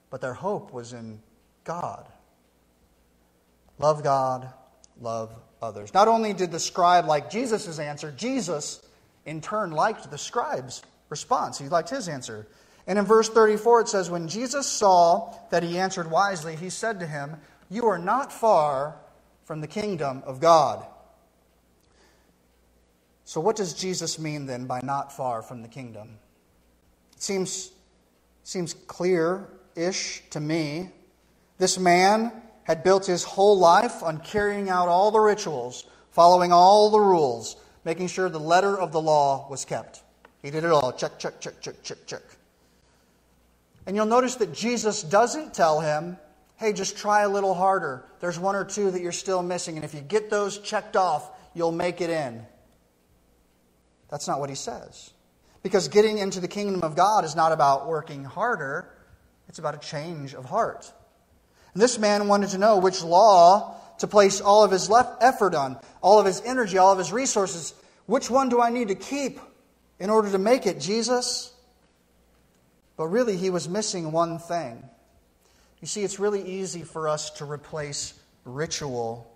But 0.09 0.21
their 0.21 0.33
hope 0.33 0.71
was 0.71 0.93
in 0.93 1.19
God. 1.63 2.07
Love 3.79 4.03
God, 4.03 4.53
love 4.99 5.33
others. 5.61 5.93
Not 5.93 6.07
only 6.07 6.33
did 6.33 6.51
the 6.51 6.59
scribe 6.59 7.07
like 7.07 7.31
Jesus' 7.31 7.79
answer, 7.79 8.11
Jesus 8.11 8.81
in 9.25 9.41
turn 9.41 9.71
liked 9.71 10.09
the 10.11 10.17
scribe's 10.17 10.83
response. 11.09 11.57
He 11.57 11.67
liked 11.67 11.89
his 11.89 12.07
answer. 12.07 12.47
And 12.87 12.97
in 12.97 13.05
verse 13.05 13.29
34, 13.29 13.81
it 13.81 13.87
says, 13.87 14.09
When 14.09 14.27
Jesus 14.27 14.67
saw 14.67 15.35
that 15.49 15.63
he 15.63 15.77
answered 15.77 16.09
wisely, 16.09 16.55
he 16.55 16.69
said 16.69 16.99
to 16.99 17.07
him, 17.07 17.37
You 17.69 17.85
are 17.87 17.99
not 17.99 18.33
far 18.33 18.95
from 19.45 19.61
the 19.61 19.67
kingdom 19.67 20.23
of 20.25 20.39
God. 20.39 20.85
So, 23.23 23.39
what 23.39 23.55
does 23.55 23.73
Jesus 23.73 24.19
mean 24.19 24.45
then 24.45 24.65
by 24.65 24.81
not 24.83 25.15
far 25.15 25.41
from 25.41 25.61
the 25.61 25.67
kingdom? 25.67 26.17
It 27.15 27.21
seems, 27.21 27.71
seems 28.43 28.73
clear 28.73 29.47
ish 29.75 30.23
to 30.31 30.39
me. 30.39 30.89
This 31.57 31.77
man 31.77 32.31
had 32.63 32.83
built 32.83 33.05
his 33.05 33.23
whole 33.23 33.57
life 33.57 34.03
on 34.03 34.19
carrying 34.19 34.69
out 34.69 34.87
all 34.87 35.11
the 35.11 35.19
rituals, 35.19 35.85
following 36.11 36.51
all 36.51 36.89
the 36.89 36.99
rules, 36.99 37.55
making 37.85 38.07
sure 38.07 38.29
the 38.29 38.39
letter 38.39 38.77
of 38.77 38.91
the 38.91 39.01
law 39.01 39.47
was 39.49 39.65
kept. 39.65 40.03
He 40.41 40.49
did 40.49 40.63
it 40.63 40.71
all 40.71 40.91
check, 40.91 41.19
check, 41.19 41.39
check, 41.39 41.61
check, 41.61 41.83
check, 41.83 41.97
check. 42.05 42.21
And 43.85 43.95
you'll 43.95 44.05
notice 44.05 44.35
that 44.35 44.53
Jesus 44.53 45.01
doesn't 45.01 45.53
tell 45.53 45.79
him, 45.79 46.17
hey, 46.57 46.73
just 46.73 46.97
try 46.97 47.21
a 47.21 47.29
little 47.29 47.53
harder. 47.53 48.05
There's 48.19 48.37
one 48.37 48.55
or 48.55 48.63
two 48.63 48.91
that 48.91 49.01
you're 49.01 49.11
still 49.11 49.41
missing, 49.41 49.75
and 49.75 49.83
if 49.83 49.93
you 49.93 50.01
get 50.01 50.29
those 50.29 50.59
checked 50.59 50.95
off, 50.95 51.29
you'll 51.53 51.71
make 51.71 52.01
it 52.01 52.09
in. 52.09 52.45
That's 54.09 54.27
not 54.27 54.39
what 54.39 54.49
he 54.49 54.55
says. 54.55 55.11
Because 55.63 55.87
getting 55.87 56.17
into 56.17 56.39
the 56.39 56.47
kingdom 56.47 56.83
of 56.83 56.95
God 56.95 57.25
is 57.25 57.35
not 57.35 57.51
about 57.51 57.87
working 57.87 58.23
harder, 58.23 58.89
it's 59.47 59.59
about 59.59 59.75
a 59.75 59.79
change 59.79 60.35
of 60.35 60.45
heart. 60.45 60.91
And 61.73 61.81
this 61.81 61.97
man 61.97 62.27
wanted 62.27 62.49
to 62.49 62.57
know 62.57 62.77
which 62.77 63.03
law 63.03 63.75
to 63.99 64.07
place 64.07 64.41
all 64.41 64.63
of 64.63 64.71
his 64.71 64.89
effort 65.21 65.55
on, 65.55 65.77
all 66.01 66.19
of 66.19 66.25
his 66.25 66.41
energy, 66.41 66.77
all 66.77 66.91
of 66.91 66.97
his 66.97 67.11
resources. 67.11 67.73
Which 68.05 68.29
one 68.29 68.49
do 68.49 68.61
I 68.61 68.69
need 68.69 68.89
to 68.89 68.95
keep 68.95 69.39
in 69.99 70.09
order 70.09 70.31
to 70.31 70.37
make 70.37 70.65
it, 70.65 70.79
Jesus? 70.79 71.53
But 72.97 73.07
really, 73.07 73.37
he 73.37 73.49
was 73.49 73.67
missing 73.67 74.11
one 74.11 74.39
thing. 74.39 74.83
You 75.81 75.87
see, 75.87 76.03
it's 76.03 76.19
really 76.19 76.43
easy 76.43 76.83
for 76.83 77.07
us 77.07 77.31
to 77.31 77.45
replace 77.45 78.13
ritual 78.45 79.31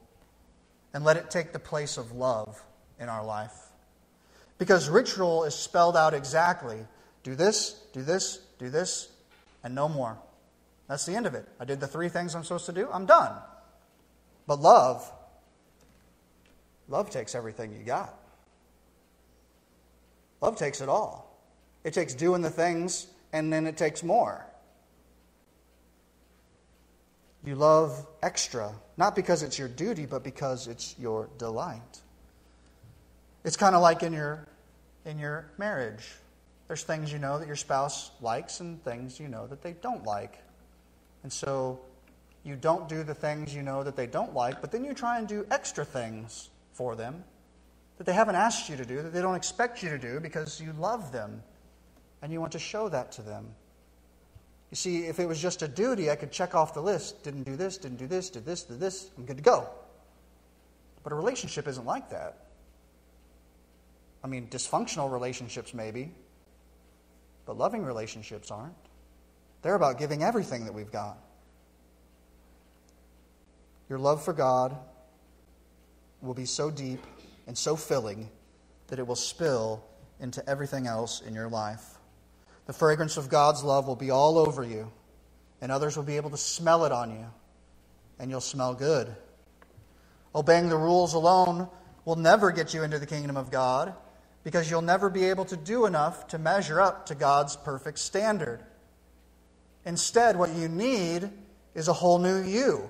and 0.93 1.03
let 1.03 1.17
it 1.17 1.29
take 1.29 1.51
the 1.51 1.59
place 1.59 1.97
of 1.97 2.11
love 2.11 2.61
in 2.99 3.09
our 3.09 3.25
life. 3.25 3.53
Because 4.57 4.89
ritual 4.89 5.43
is 5.43 5.55
spelled 5.55 5.97
out 5.97 6.13
exactly 6.13 6.85
do 7.23 7.33
this, 7.33 7.81
do 7.91 8.03
this, 8.03 8.39
do 8.59 8.69
this, 8.69 9.09
and 9.63 9.73
no 9.73 9.89
more. 9.89 10.17
That's 10.87 11.07
the 11.07 11.15
end 11.15 11.25
of 11.25 11.33
it. 11.33 11.47
I 11.59 11.65
did 11.65 11.79
the 11.79 11.87
three 11.87 12.07
things 12.07 12.35
I'm 12.35 12.43
supposed 12.43 12.67
to 12.67 12.71
do, 12.71 12.87
I'm 12.93 13.07
done. 13.07 13.33
But 14.45 14.61
love, 14.61 15.11
love 16.87 17.09
takes 17.09 17.33
everything 17.33 17.73
you 17.73 17.83
got. 17.83 18.13
Love 20.39 20.55
takes 20.55 20.81
it 20.81 20.89
all. 20.89 21.35
It 21.83 21.93
takes 21.93 22.13
doing 22.13 22.43
the 22.43 22.51
things, 22.51 23.07
and 23.35 23.51
then 23.51 23.67
it 23.67 23.75
takes 23.75 24.01
more. 24.01 24.45
You 27.43 27.55
love 27.55 28.07
extra, 28.23 28.71
not 28.95 29.13
because 29.13 29.43
it's 29.43 29.59
your 29.59 29.67
duty, 29.67 30.05
but 30.05 30.23
because 30.23 30.67
it's 30.67 30.95
your 30.97 31.27
delight. 31.37 32.01
It's 33.43 33.57
kind 33.57 33.75
of 33.75 33.81
like 33.81 34.03
in 34.03 34.13
your, 34.13 34.47
in 35.03 35.19
your 35.19 35.51
marriage. 35.57 36.13
There's 36.67 36.83
things 36.83 37.11
you 37.11 37.19
know 37.19 37.37
that 37.37 37.45
your 37.45 37.57
spouse 37.57 38.11
likes 38.21 38.61
and 38.61 38.81
things 38.85 39.19
you 39.19 39.27
know 39.27 39.47
that 39.47 39.61
they 39.61 39.73
don't 39.73 40.05
like. 40.05 40.39
And 41.23 41.31
so 41.31 41.77
you 42.45 42.55
don't 42.55 42.87
do 42.87 43.03
the 43.03 43.13
things 43.13 43.53
you 43.53 43.63
know 43.63 43.83
that 43.83 43.97
they 43.97 44.07
don't 44.07 44.33
like, 44.33 44.61
but 44.61 44.71
then 44.71 44.85
you 44.85 44.93
try 44.93 45.19
and 45.19 45.27
do 45.27 45.45
extra 45.51 45.83
things 45.83 46.49
for 46.71 46.95
them 46.95 47.21
that 47.97 48.05
they 48.05 48.13
haven't 48.13 48.35
asked 48.35 48.69
you 48.69 48.77
to 48.77 48.85
do, 48.85 49.01
that 49.01 49.11
they 49.11 49.21
don't 49.21 49.35
expect 49.35 49.83
you 49.83 49.89
to 49.89 49.97
do 49.97 50.21
because 50.21 50.61
you 50.61 50.71
love 50.79 51.11
them 51.11 51.43
and 52.25 52.33
you 52.33 52.39
want 52.39 52.53
to 52.53 52.59
show 52.59 52.89
that 52.89 53.11
to 53.11 53.21
them. 53.21 53.45
You 54.71 54.75
see, 54.75 55.05
if 55.05 55.19
it 55.19 55.27
was 55.27 55.39
just 55.39 55.61
a 55.61 55.67
duty, 55.67 56.09
I 56.09 56.15
could 56.15 56.31
check 56.31 56.55
off 56.55 56.73
the 56.73 56.81
list. 56.81 57.23
Didn't 57.23 57.43
do 57.43 57.55
this, 57.55 57.77
didn't 57.77 57.99
do 57.99 58.07
this, 58.07 58.31
did 58.31 58.43
this, 58.47 58.63
did 58.63 58.79
this, 58.79 59.11
I'm 59.15 59.25
good 59.25 59.37
to 59.37 59.43
go. 59.43 59.69
But 61.03 61.13
a 61.13 61.15
relationship 61.15 61.67
isn't 61.67 61.85
like 61.85 62.09
that. 62.09 62.47
I 64.23 64.27
mean, 64.27 64.47
dysfunctional 64.47 65.11
relationships 65.11 65.75
maybe, 65.75 66.13
but 67.45 67.59
loving 67.59 67.85
relationships 67.85 68.49
aren't. 68.49 68.73
They're 69.61 69.75
about 69.75 69.99
giving 69.99 70.23
everything 70.23 70.65
that 70.65 70.73
we've 70.73 70.91
got. 70.91 71.19
Your 73.87 73.99
love 73.99 74.25
for 74.25 74.33
God 74.33 74.75
will 76.23 76.33
be 76.33 76.45
so 76.45 76.71
deep 76.71 77.03
and 77.45 77.55
so 77.55 77.75
filling 77.75 78.31
that 78.87 78.97
it 78.97 79.05
will 79.05 79.15
spill 79.15 79.83
into 80.19 80.43
everything 80.49 80.87
else 80.87 81.21
in 81.21 81.35
your 81.35 81.49
life. 81.49 81.94
The 82.65 82.73
fragrance 82.73 83.17
of 83.17 83.29
God's 83.29 83.63
love 83.63 83.87
will 83.87 83.95
be 83.95 84.11
all 84.11 84.37
over 84.37 84.63
you, 84.63 84.91
and 85.61 85.71
others 85.71 85.95
will 85.95 86.03
be 86.03 86.17
able 86.17 86.31
to 86.31 86.37
smell 86.37 86.85
it 86.85 86.91
on 86.91 87.11
you, 87.11 87.25
and 88.19 88.29
you'll 88.31 88.41
smell 88.41 88.73
good. 88.73 89.15
Obeying 90.33 90.69
the 90.69 90.77
rules 90.77 91.13
alone 91.13 91.69
will 92.03 92.15
never 92.15 92.51
get 92.51 92.73
you 92.73 92.83
into 92.83 92.99
the 92.99 93.05
kingdom 93.05 93.37
of 93.37 93.51
God 93.51 93.93
because 94.43 94.69
you'll 94.69 94.81
never 94.81 95.09
be 95.09 95.25
able 95.25 95.45
to 95.45 95.57
do 95.57 95.85
enough 95.85 96.27
to 96.27 96.37
measure 96.37 96.79
up 96.79 97.07
to 97.07 97.15
God's 97.15 97.55
perfect 97.55 97.97
standard. 97.97 98.63
Instead, 99.85 100.37
what 100.37 100.53
you 100.53 100.67
need 100.67 101.29
is 101.73 101.87
a 101.87 101.93
whole 101.93 102.19
new 102.19 102.43
you. 102.43 102.89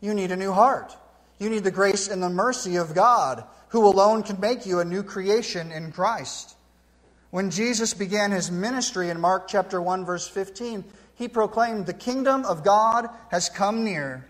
You 0.00 0.12
need 0.12 0.32
a 0.32 0.36
new 0.36 0.52
heart. 0.52 0.96
You 1.38 1.48
need 1.50 1.64
the 1.64 1.70
grace 1.70 2.08
and 2.08 2.22
the 2.22 2.28
mercy 2.28 2.76
of 2.76 2.94
God, 2.94 3.44
who 3.68 3.86
alone 3.86 4.22
can 4.22 4.38
make 4.38 4.66
you 4.66 4.80
a 4.80 4.84
new 4.84 5.02
creation 5.02 5.72
in 5.72 5.92
Christ. 5.92 6.56
When 7.32 7.50
Jesus 7.50 7.94
began 7.94 8.30
his 8.30 8.50
ministry 8.50 9.08
in 9.08 9.18
Mark 9.18 9.48
chapter 9.48 9.80
1 9.80 10.04
verse 10.04 10.28
15, 10.28 10.84
he 11.14 11.28
proclaimed, 11.28 11.86
"The 11.86 11.94
kingdom 11.94 12.44
of 12.44 12.62
God 12.62 13.08
has 13.30 13.48
come 13.48 13.84
near. 13.84 14.26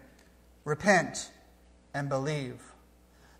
Repent 0.65 1.33
and 1.93 2.09
believe." 2.09 2.63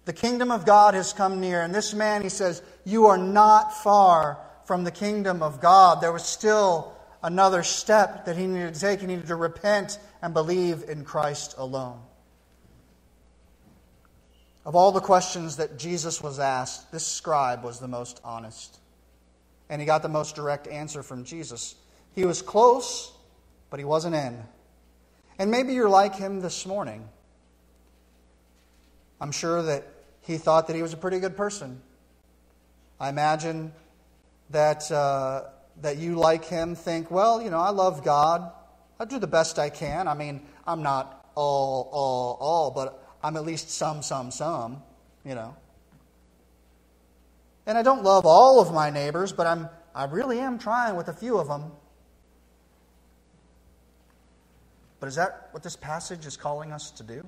The 0.05 0.13
kingdom 0.13 0.51
of 0.51 0.67
God 0.67 0.95
has 0.95 1.13
come 1.13 1.41
near, 1.41 1.63
and 1.63 1.73
this 1.73 1.95
man, 1.95 2.23
he 2.23 2.29
says, 2.29 2.61
"You 2.83 3.07
are 3.07 3.17
not 3.17 3.73
far 3.73 4.41
from 4.65 4.83
the 4.83 4.91
kingdom 4.91 5.45
of 5.45 5.61
God." 5.61 6.01
There 6.01 6.11
was 6.11 6.25
still 6.25 6.95
another 7.23 7.63
step 7.63 8.25
that 8.25 8.37
he 8.37 8.49
needed 8.49 8.75
to 8.75 8.81
take. 8.81 8.99
He 8.99 9.07
needed 9.07 9.29
to 9.29 9.37
repent 9.37 10.01
and 10.21 10.35
believe 10.35 10.91
in 10.91 11.05
Christ 11.05 11.55
alone. 11.57 12.03
Of 14.67 14.75
all 14.75 14.91
the 14.91 15.01
questions 15.01 15.55
that 15.59 15.77
Jesus 15.77 16.21
was 16.21 16.41
asked, 16.41 16.91
this 16.91 17.07
scribe 17.07 17.63
was 17.63 17.79
the 17.79 17.87
most 17.87 18.21
honest. 18.25 18.81
And 19.73 19.81
he 19.81 19.87
got 19.87 20.03
the 20.03 20.09
most 20.09 20.37
direct 20.37 20.69
answer 20.69 21.03
from 21.03 21.25
Jesus. 21.25 21.75
He 22.15 22.27
was 22.27 22.43
close, 22.43 23.11
but 23.71 23.81
he 23.81 23.87
wasn't 23.87 24.15
in. 24.15 24.45
And 25.39 25.51
maybe 25.51 25.73
you're 25.73 25.89
like 25.89 26.15
him 26.15 26.43
this 26.43 26.67
morning. 26.67 27.09
I'm 29.19 29.33
sure 29.33 29.63
that 29.63 29.87
he 30.21 30.37
thought 30.37 30.67
that 30.67 30.77
he 30.77 30.83
was 30.83 30.93
a 30.93 30.99
pretty 30.99 31.21
good 31.21 31.37
person. 31.37 31.81
I 33.01 33.09
imagine 33.09 33.73
that. 34.51 34.93
Uh, 34.93 35.45
that 35.81 35.97
you, 35.97 36.17
like 36.17 36.45
him, 36.45 36.75
think, 36.75 37.11
well, 37.11 37.41
you 37.41 37.51
know, 37.51 37.59
I 37.59 37.71
love 37.71 38.05
God. 38.05 38.51
I 39.01 39.05
do 39.05 39.19
the 39.19 39.27
best 39.27 39.59
I 39.59 39.71
can. 39.71 40.07
I 40.07 40.15
mean, 40.15 40.43
I'm 40.67 40.83
not 40.83 41.27
all, 41.35 41.89
all, 41.93 42.37
all, 42.41 42.71
but 42.71 43.03
I'm 43.23 43.37
at 43.37 43.45
least 43.45 43.71
some, 43.71 44.03
some, 44.03 44.31
some, 44.31 44.83
you 45.25 45.35
know. 45.35 45.57
And 47.67 47.79
I 47.79 47.83
don't 47.83 48.03
love 48.03 48.27
all 48.27 48.61
of 48.61 48.73
my 48.73 48.91
neighbors, 48.91 49.33
but 49.33 49.47
I'm 49.47 49.69
I 49.95 50.05
really 50.05 50.39
am 50.41 50.59
trying 50.59 50.97
with 50.97 51.09
a 51.09 51.13
few 51.13 51.39
of 51.39 51.49
them. 51.49 51.71
But 55.01 55.09
is 55.09 55.17
that 55.17 55.49
what 55.51 55.63
this 55.63 55.77
passage 55.77 56.27
is 56.27 56.37
calling 56.37 56.73
us 56.73 56.91
to 56.93 57.03
do? 57.03 57.27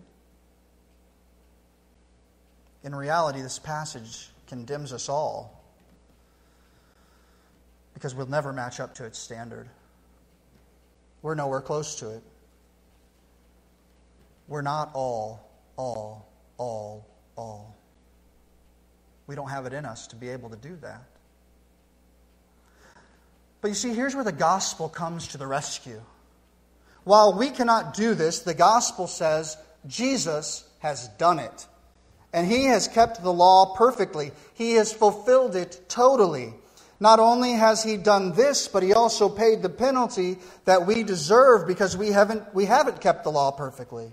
In 2.85 2.95
reality, 2.95 3.43
this 3.43 3.59
passage 3.59 4.30
condemns 4.47 4.93
us 4.93 5.09
all 5.09 5.64
because 7.95 8.14
we'll 8.14 8.26
never 8.26 8.53
match 8.53 8.80
up 8.80 8.95
to 8.97 9.05
its 9.05 9.18
standard. 9.18 9.68
We're 11.22 11.35
nowhere 11.35 11.61
close 11.61 11.97
to 11.97 12.11
it. 12.11 12.22
We're 14.47 14.62
not 14.62 14.91
all, 14.95 15.51
all, 15.76 16.28
all, 16.59 17.07
all. 17.37 17.76
We 19.27 19.35
don't 19.35 19.49
have 19.49 19.66
it 19.66 19.72
in 19.72 19.85
us 19.85 20.07
to 20.09 20.16
be 20.16 20.29
able 20.29 20.51
to 20.51 20.57
do 20.57 20.77
that. 20.83 21.03
But 23.61 23.68
you 23.68 23.75
see, 23.75 23.95
here's 23.95 24.14
where 24.14 24.25
the 24.25 24.33
gospel 24.33 24.89
comes 24.89 25.29
to 25.29 25.39
the 25.39 25.47
rescue. 25.47 26.03
While 27.05 27.39
we 27.39 27.51
cannot 27.51 27.95
do 27.95 28.14
this, 28.14 28.41
the 28.41 28.55
gospel 28.55 29.07
says 29.07 29.57
Jesus 29.87 30.68
has 30.81 31.09
done 31.16 31.39
it. 31.39 31.66
And 32.33 32.47
he 32.47 32.64
has 32.64 32.89
kept 32.89 33.22
the 33.22 33.33
law 33.33 33.75
perfectly, 33.77 34.33
he 34.55 34.72
has 34.72 34.93
fulfilled 34.93 35.57
it 35.57 35.89
totally. 35.89 36.53
Not 37.01 37.20
only 37.20 37.53
has 37.53 37.83
he 37.83 37.97
done 37.97 38.33
this, 38.33 38.68
but 38.68 38.83
he 38.83 38.93
also 38.93 39.29
paid 39.29 39.62
the 39.62 39.68
penalty 39.68 40.39
that 40.64 40.87
we 40.87 41.03
deserve 41.03 41.66
because 41.66 41.97
we 41.97 42.09
haven't, 42.09 42.55
we 42.55 42.66
haven't 42.66 43.01
kept 43.01 43.25
the 43.25 43.31
law 43.31 43.51
perfectly. 43.51 44.12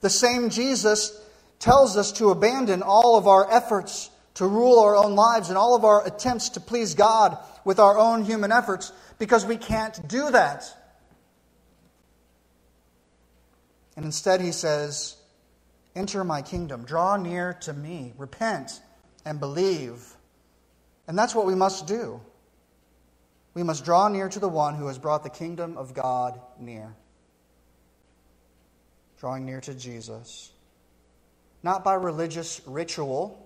The 0.00 0.10
same 0.10 0.50
Jesus 0.50 1.18
tells 1.58 1.96
us 1.96 2.10
to 2.12 2.30
abandon 2.30 2.82
all 2.82 3.16
of 3.16 3.28
our 3.28 3.50
efforts 3.50 4.10
to 4.34 4.46
rule 4.46 4.78
our 4.78 4.96
own 4.96 5.14
lives 5.14 5.48
and 5.48 5.58
all 5.58 5.74
of 5.74 5.84
our 5.84 6.06
attempts 6.06 6.50
to 6.50 6.60
please 6.60 6.94
God 6.94 7.36
with 7.64 7.78
our 7.78 7.98
own 7.98 8.24
human 8.24 8.50
efforts 8.50 8.92
because 9.18 9.44
we 9.44 9.56
can't 9.56 10.08
do 10.08 10.30
that. 10.30 10.64
And 13.96 14.04
instead, 14.04 14.40
he 14.40 14.52
says, 14.52 15.16
Enter 15.94 16.24
my 16.24 16.40
kingdom, 16.40 16.84
draw 16.84 17.16
near 17.16 17.52
to 17.60 17.72
me, 17.74 18.14
repent, 18.16 18.80
and 19.26 19.38
believe. 19.38 20.16
And 21.06 21.18
that's 21.18 21.34
what 21.34 21.44
we 21.44 21.54
must 21.54 21.86
do. 21.86 22.20
We 23.54 23.62
must 23.62 23.84
draw 23.84 24.08
near 24.08 24.30
to 24.30 24.40
the 24.40 24.48
one 24.48 24.74
who 24.74 24.86
has 24.86 24.98
brought 24.98 25.22
the 25.22 25.30
kingdom 25.30 25.76
of 25.76 25.92
God 25.92 26.40
near. 26.58 26.94
Drawing 29.20 29.44
near 29.44 29.60
to 29.60 29.74
Jesus. 29.74 30.50
Not 31.62 31.84
by 31.84 31.94
religious 31.94 32.62
ritual, 32.66 33.41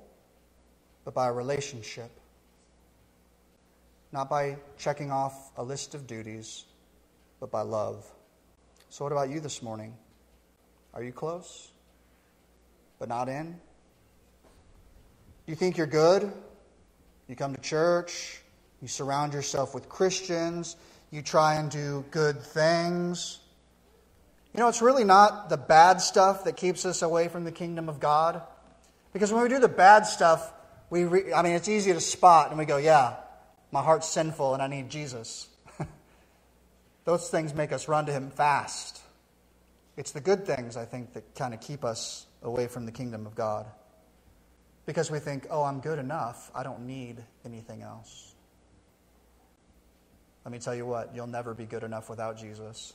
but 1.07 1.15
by 1.15 1.29
relationship. 1.29 2.11
Not 4.13 4.29
by 4.29 4.57
checking 4.77 5.13
off 5.13 5.53
a 5.57 5.63
list 5.63 5.95
of 5.95 6.07
duties, 6.07 6.65
but 7.39 7.51
by 7.51 7.63
love. 7.63 8.05
So, 8.91 9.05
what 9.05 9.13
about 9.13 9.31
you 9.31 9.39
this 9.39 9.63
morning? 9.63 9.95
Are 10.93 11.05
you 11.05 11.13
close, 11.13 11.71
but 12.99 13.09
not 13.09 13.29
in? 13.29 13.57
You 15.47 15.55
think 15.55 15.77
you're 15.77 15.87
good? 15.87 16.31
You 17.29 17.37
come 17.37 17.55
to 17.55 17.61
church, 17.61 18.41
you 18.83 18.89
surround 18.89 19.33
yourself 19.33 19.75
with 19.75 19.89
Christians, 19.89 20.75
you 21.13 21.23
try 21.23 21.55
and 21.55 21.71
do 21.71 22.05
good 22.11 22.43
things. 22.43 23.39
You 24.55 24.61
know, 24.61 24.69
it's 24.69 24.83
really 24.83 25.05
not 25.05 25.51
the 25.51 25.57
bad 25.57 26.01
stuff 26.01 26.45
that 26.45 26.57
keeps 26.57 26.85
us 26.85 27.03
away 27.03 27.29
from 27.29 27.45
the 27.45 27.53
kingdom 27.53 27.89
of 27.89 28.01
God. 28.01 28.43
Because 29.13 29.33
when 29.33 29.43
we 29.43 29.49
do 29.49 29.61
the 29.61 29.69
bad 29.69 30.07
stuff, 30.07 30.53
we 30.91 31.05
re- 31.05 31.33
I 31.33 31.43
mean, 31.43 31.53
it's 31.53 31.69
easy 31.69 31.93
to 31.93 32.01
spot 32.01 32.51
and 32.51 32.59
we 32.59 32.65
go, 32.65 32.77
yeah, 32.77 33.17
my 33.73 33.83
heart's 33.83 34.09
sinful 34.09 34.55
and 34.55 34.63
I 34.63 34.67
need 34.67 34.91
Jesus. 34.91 35.49
Those 37.05 37.29
things 37.29 37.55
make 37.55 37.73
us 37.73 37.89
run 37.89 38.07
to 38.07 38.13
Him 38.13 38.31
fast. 38.31 39.01
It's 39.97 40.13
the 40.13 40.21
good 40.21 40.47
things, 40.47 40.77
I 40.77 40.85
think, 40.85 41.15
that 41.15 41.35
kind 41.35 41.55
of 41.55 41.61
keep 41.61 41.85
us 41.85 42.27
away 42.43 42.67
from 42.67 42.87
the 42.87 42.93
kingdom 42.93 43.27
of 43.27 43.35
God. 43.35 43.67
Because 44.85 45.11
we 45.11 45.19
think, 45.19 45.47
oh, 45.51 45.65
I'm 45.65 45.81
good 45.81 45.99
enough. 45.99 46.51
I 46.55 46.63
don't 46.63 46.87
need 46.87 47.17
anything 47.45 47.83
else. 47.83 48.35
Let 50.45 50.53
me 50.53 50.61
tell 50.61 50.77
you 50.77 50.87
what, 50.87 51.13
you'll 51.13 51.27
never 51.27 51.55
be 51.55 51.65
good 51.65 51.83
enough 51.83 52.09
without 52.09 52.39
Jesus. 52.39 52.93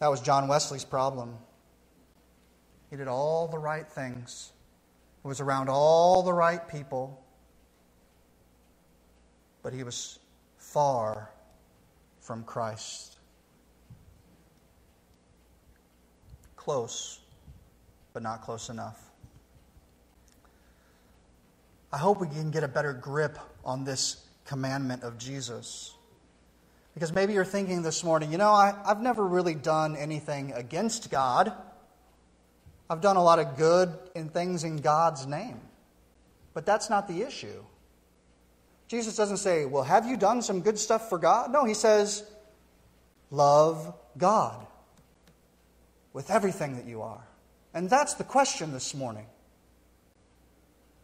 That 0.00 0.08
was 0.08 0.20
John 0.20 0.48
Wesley's 0.48 0.84
problem. 0.84 1.38
He 2.90 2.96
did 2.96 3.08
all 3.08 3.48
the 3.48 3.58
right 3.58 3.88
things, 3.88 4.52
was 5.28 5.40
around 5.40 5.68
all 5.68 6.22
the 6.22 6.32
right 6.32 6.68
people, 6.68 7.24
but 9.62 9.72
he 9.72 9.82
was 9.82 10.18
far 10.58 11.30
from 12.20 12.44
Christ. 12.44 13.14
close, 16.64 17.20
but 18.14 18.22
not 18.22 18.40
close 18.40 18.70
enough. 18.70 18.98
I 21.92 21.98
hope 21.98 22.20
we 22.20 22.26
can 22.26 22.50
get 22.50 22.64
a 22.64 22.68
better 22.68 22.94
grip 22.94 23.38
on 23.64 23.84
this 23.84 24.24
commandment 24.46 25.02
of 25.02 25.18
Jesus. 25.18 25.94
Because 26.94 27.12
maybe 27.12 27.34
you're 27.34 27.44
thinking 27.44 27.82
this 27.82 28.02
morning, 28.02 28.32
you 28.32 28.38
know, 28.38 28.50
I, 28.50 28.74
have 28.86 29.02
never 29.02 29.26
really 29.26 29.54
done 29.54 29.94
anything 29.94 30.52
against 30.54 31.10
God. 31.10 31.52
I've 32.88 33.00
done 33.00 33.16
a 33.16 33.22
lot 33.22 33.38
of 33.38 33.56
good 33.56 33.92
in 34.14 34.28
things 34.28 34.64
in 34.64 34.76
God's 34.78 35.26
name. 35.26 35.60
But 36.52 36.66
that's 36.66 36.88
not 36.90 37.08
the 37.08 37.22
issue. 37.22 37.64
Jesus 38.88 39.16
doesn't 39.16 39.38
say, 39.38 39.64
Well, 39.64 39.82
have 39.82 40.06
you 40.06 40.16
done 40.16 40.42
some 40.42 40.60
good 40.60 40.78
stuff 40.78 41.08
for 41.08 41.18
God? 41.18 41.50
No, 41.52 41.64
he 41.64 41.74
says, 41.74 42.24
Love 43.30 43.94
God 44.16 44.66
with 46.12 46.30
everything 46.30 46.76
that 46.76 46.86
you 46.86 47.02
are? 47.02 47.26
And 47.72 47.90
that's 47.90 48.14
the 48.14 48.24
question 48.24 48.72
this 48.72 48.94
morning. 48.94 49.26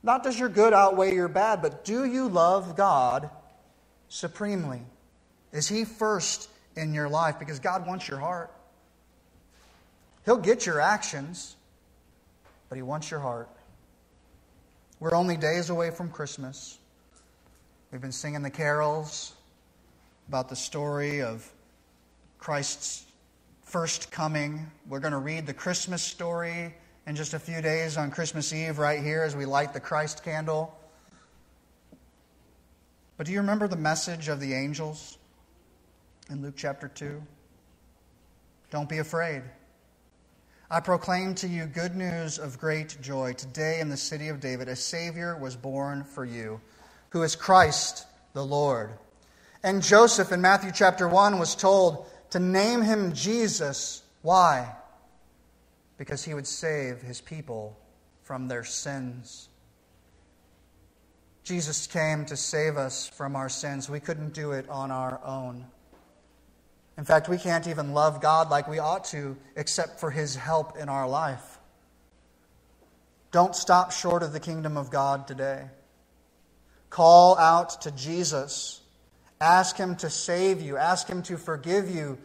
Not 0.03 0.23
does 0.23 0.39
your 0.39 0.49
good 0.49 0.73
outweigh 0.73 1.15
your 1.15 1.29
bad, 1.29 1.61
but 1.61 1.85
do 1.85 2.05
you 2.05 2.29
love 2.29 2.77
God 2.77 3.29
supremely? 4.09 4.83
Is 5.53 5.69
He 5.69 5.85
first 5.85 6.49
in 6.77 6.95
your 6.95 7.09
life? 7.09 7.39
Because 7.39 7.59
God 7.59 7.87
wants 7.87 8.09
your 8.09 8.19
heart. 8.19 8.53
He'll 10.25 10.39
get 10.39 10.65
your 10.65 10.81
actions, 10.81 11.57
but 12.71 12.77
He 12.77 12.83
wants 12.83 13.11
your 13.11 13.21
heart. 13.21 13.51
We're 15.01 15.15
only 15.15 15.37
days 15.37 15.69
away 15.69 15.91
from 15.91 16.09
Christmas. 16.09 16.79
We've 17.93 18.01
been 18.01 18.13
singing 18.13 18.43
the 18.43 18.51
carols 18.51 19.35
about 20.29 20.49
the 20.49 20.57
story 20.57 21.21
of 21.21 21.47
Christ's 22.39 23.05
first 23.65 24.13
coming. 24.13 24.71
We're 24.89 25.01
going 25.01 25.13
to 25.13 25.19
read 25.19 25.47
the 25.47 25.53
Christmas 25.53 26.03
story 26.03 26.73
in 27.07 27.17
just 27.17 27.35
a 27.35 27.41
few 27.41 27.61
days 27.61 27.97
on 27.97 28.13
Christmas 28.13 28.53
Eve, 28.53 28.79
right 28.79 29.03
here, 29.03 29.23
as 29.23 29.35
we 29.35 29.45
light 29.45 29.73
the 29.73 29.81
Christ 29.81 30.23
candle. 30.23 30.79
But 33.17 33.27
do 33.27 33.33
you 33.33 33.41
remember 33.41 33.67
the 33.67 33.77
message 33.77 34.29
of 34.29 34.39
the 34.39 34.55
angels 34.55 35.19
in 36.31 36.41
Luke 36.41 36.55
chapter 36.57 36.87
2? 36.87 37.21
Don't 38.71 38.89
be 38.89 38.99
afraid. 38.99 39.43
I 40.73 40.79
proclaim 40.79 41.35
to 41.37 41.49
you 41.49 41.67
good 41.67 41.97
news 41.97 42.39
of 42.39 42.61
great 42.61 42.97
joy. 43.03 43.33
Today 43.33 43.81
in 43.81 43.89
the 43.89 43.97
city 43.97 44.29
of 44.29 44.39
David, 44.39 44.69
a 44.69 44.77
Savior 44.77 45.37
was 45.37 45.57
born 45.57 46.05
for 46.05 46.25
you, 46.25 46.61
who 47.09 47.25
is 47.25 47.35
Christ 47.35 48.07
the 48.35 48.47
Lord. 48.47 48.93
And 49.65 49.83
Joseph 49.83 50.31
in 50.31 50.41
Matthew 50.41 50.71
chapter 50.73 51.09
1 51.09 51.41
was 51.41 51.57
told, 51.57 52.07
to 52.31 52.39
name 52.39 52.83
him 52.83 53.13
Jesus. 53.13 54.03
Why? 54.23 54.73
Because 55.99 56.23
he 56.23 56.35
would 56.35 56.47
save 56.47 57.03
his 57.03 57.21
people 57.21 57.77
from 58.23 58.47
their 58.47 58.63
sins. 58.63 59.49
Jesus 61.43 61.89
came 61.89 62.25
to 62.27 62.37
save 62.37 62.77
us 62.77 63.09
from 63.09 63.35
our 63.35 63.49
sins. 63.49 63.91
We 63.91 63.99
couldn't 63.99 64.35
do 64.35 64.53
it 64.53 64.69
on 64.69 64.93
our 64.93 65.21
own. 65.25 65.67
In 67.01 67.07
fact, 67.07 67.31
we 67.31 67.39
can't 67.39 67.67
even 67.67 67.95
love 67.95 68.21
God 68.21 68.51
like 68.51 68.69
we 68.69 68.79
ought 68.79 69.07
to 69.07 69.37
except 69.57 69.99
for 69.99 70.13
his 70.13 70.37
help 70.37 70.77
in 70.77 70.89
our 70.89 71.09
life. 71.09 71.59
Don't 73.33 73.57
stop 73.57 73.91
short 73.91 74.23
of 74.23 74.33
the 74.33 74.39
kingdom 74.39 74.77
of 74.77 74.91
God 74.91 75.27
today. 75.27 75.65
Call 76.91 77.39
out 77.39 77.81
to 77.81 77.91
Jesus 77.91 78.81
Ask 79.41 79.77
Him 79.77 79.97
to 79.97 80.11
save 80.11 80.61
you, 80.61 80.77
ask 80.77 81.09
Him 81.09 81.23
to 81.23 81.39
forgive 81.39 81.89
you 81.91 82.19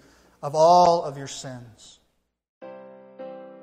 of 0.43 0.53
all 0.53 1.03
of 1.03 1.17
your 1.17 1.27
sins. 1.27 1.94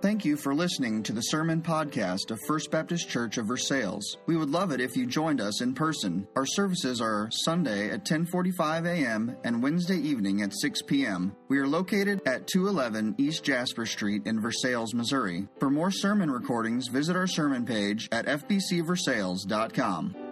Thank 0.03 0.25
you 0.25 0.37
for 0.37 0.53
listening 0.53 1.05
to 1.05 1.13
the 1.13 1.21
sermon 1.21 1.63
podcast 1.63 2.33
of 2.33 2.41
First 2.49 2.73
Baptist 2.73 3.09
Church 3.09 3.39
of 3.39 3.47
Versailles. 3.47 4.01
We 4.27 4.37
would 4.37 4.51
love 4.51 4.73
it 4.73 4.81
if 4.81 4.97
you 4.97 5.07
joined 5.07 5.41
us 5.41 5.63
in 5.63 5.75
person. 5.75 6.27
Our 6.35 6.45
services 6.45 7.01
are 7.01 7.29
Sunday 7.31 7.89
at 7.89 8.05
10:45 8.05 8.85
a.m. 8.85 9.37
and 9.45 9.63
Wednesday 9.63 9.99
evening 9.99 10.43
at 10.43 10.59
6 10.59 10.83
p.m. 10.83 11.37
We 11.47 11.61
are 11.61 11.69
located 11.69 12.21
at 12.27 12.49
211 12.49 13.15
East 13.17 13.45
Jasper 13.45 13.87
Street 13.87 14.27
in 14.27 14.41
Versailles, 14.41 14.93
Missouri. 14.93 15.47
For 15.61 15.71
more 15.71 15.93
sermon 15.93 16.33
recordings, 16.33 16.89
visit 16.89 17.15
our 17.15 17.29
sermon 17.29 17.65
page 17.65 18.09
at 18.11 18.27
fbcversailles.com. 18.27 20.32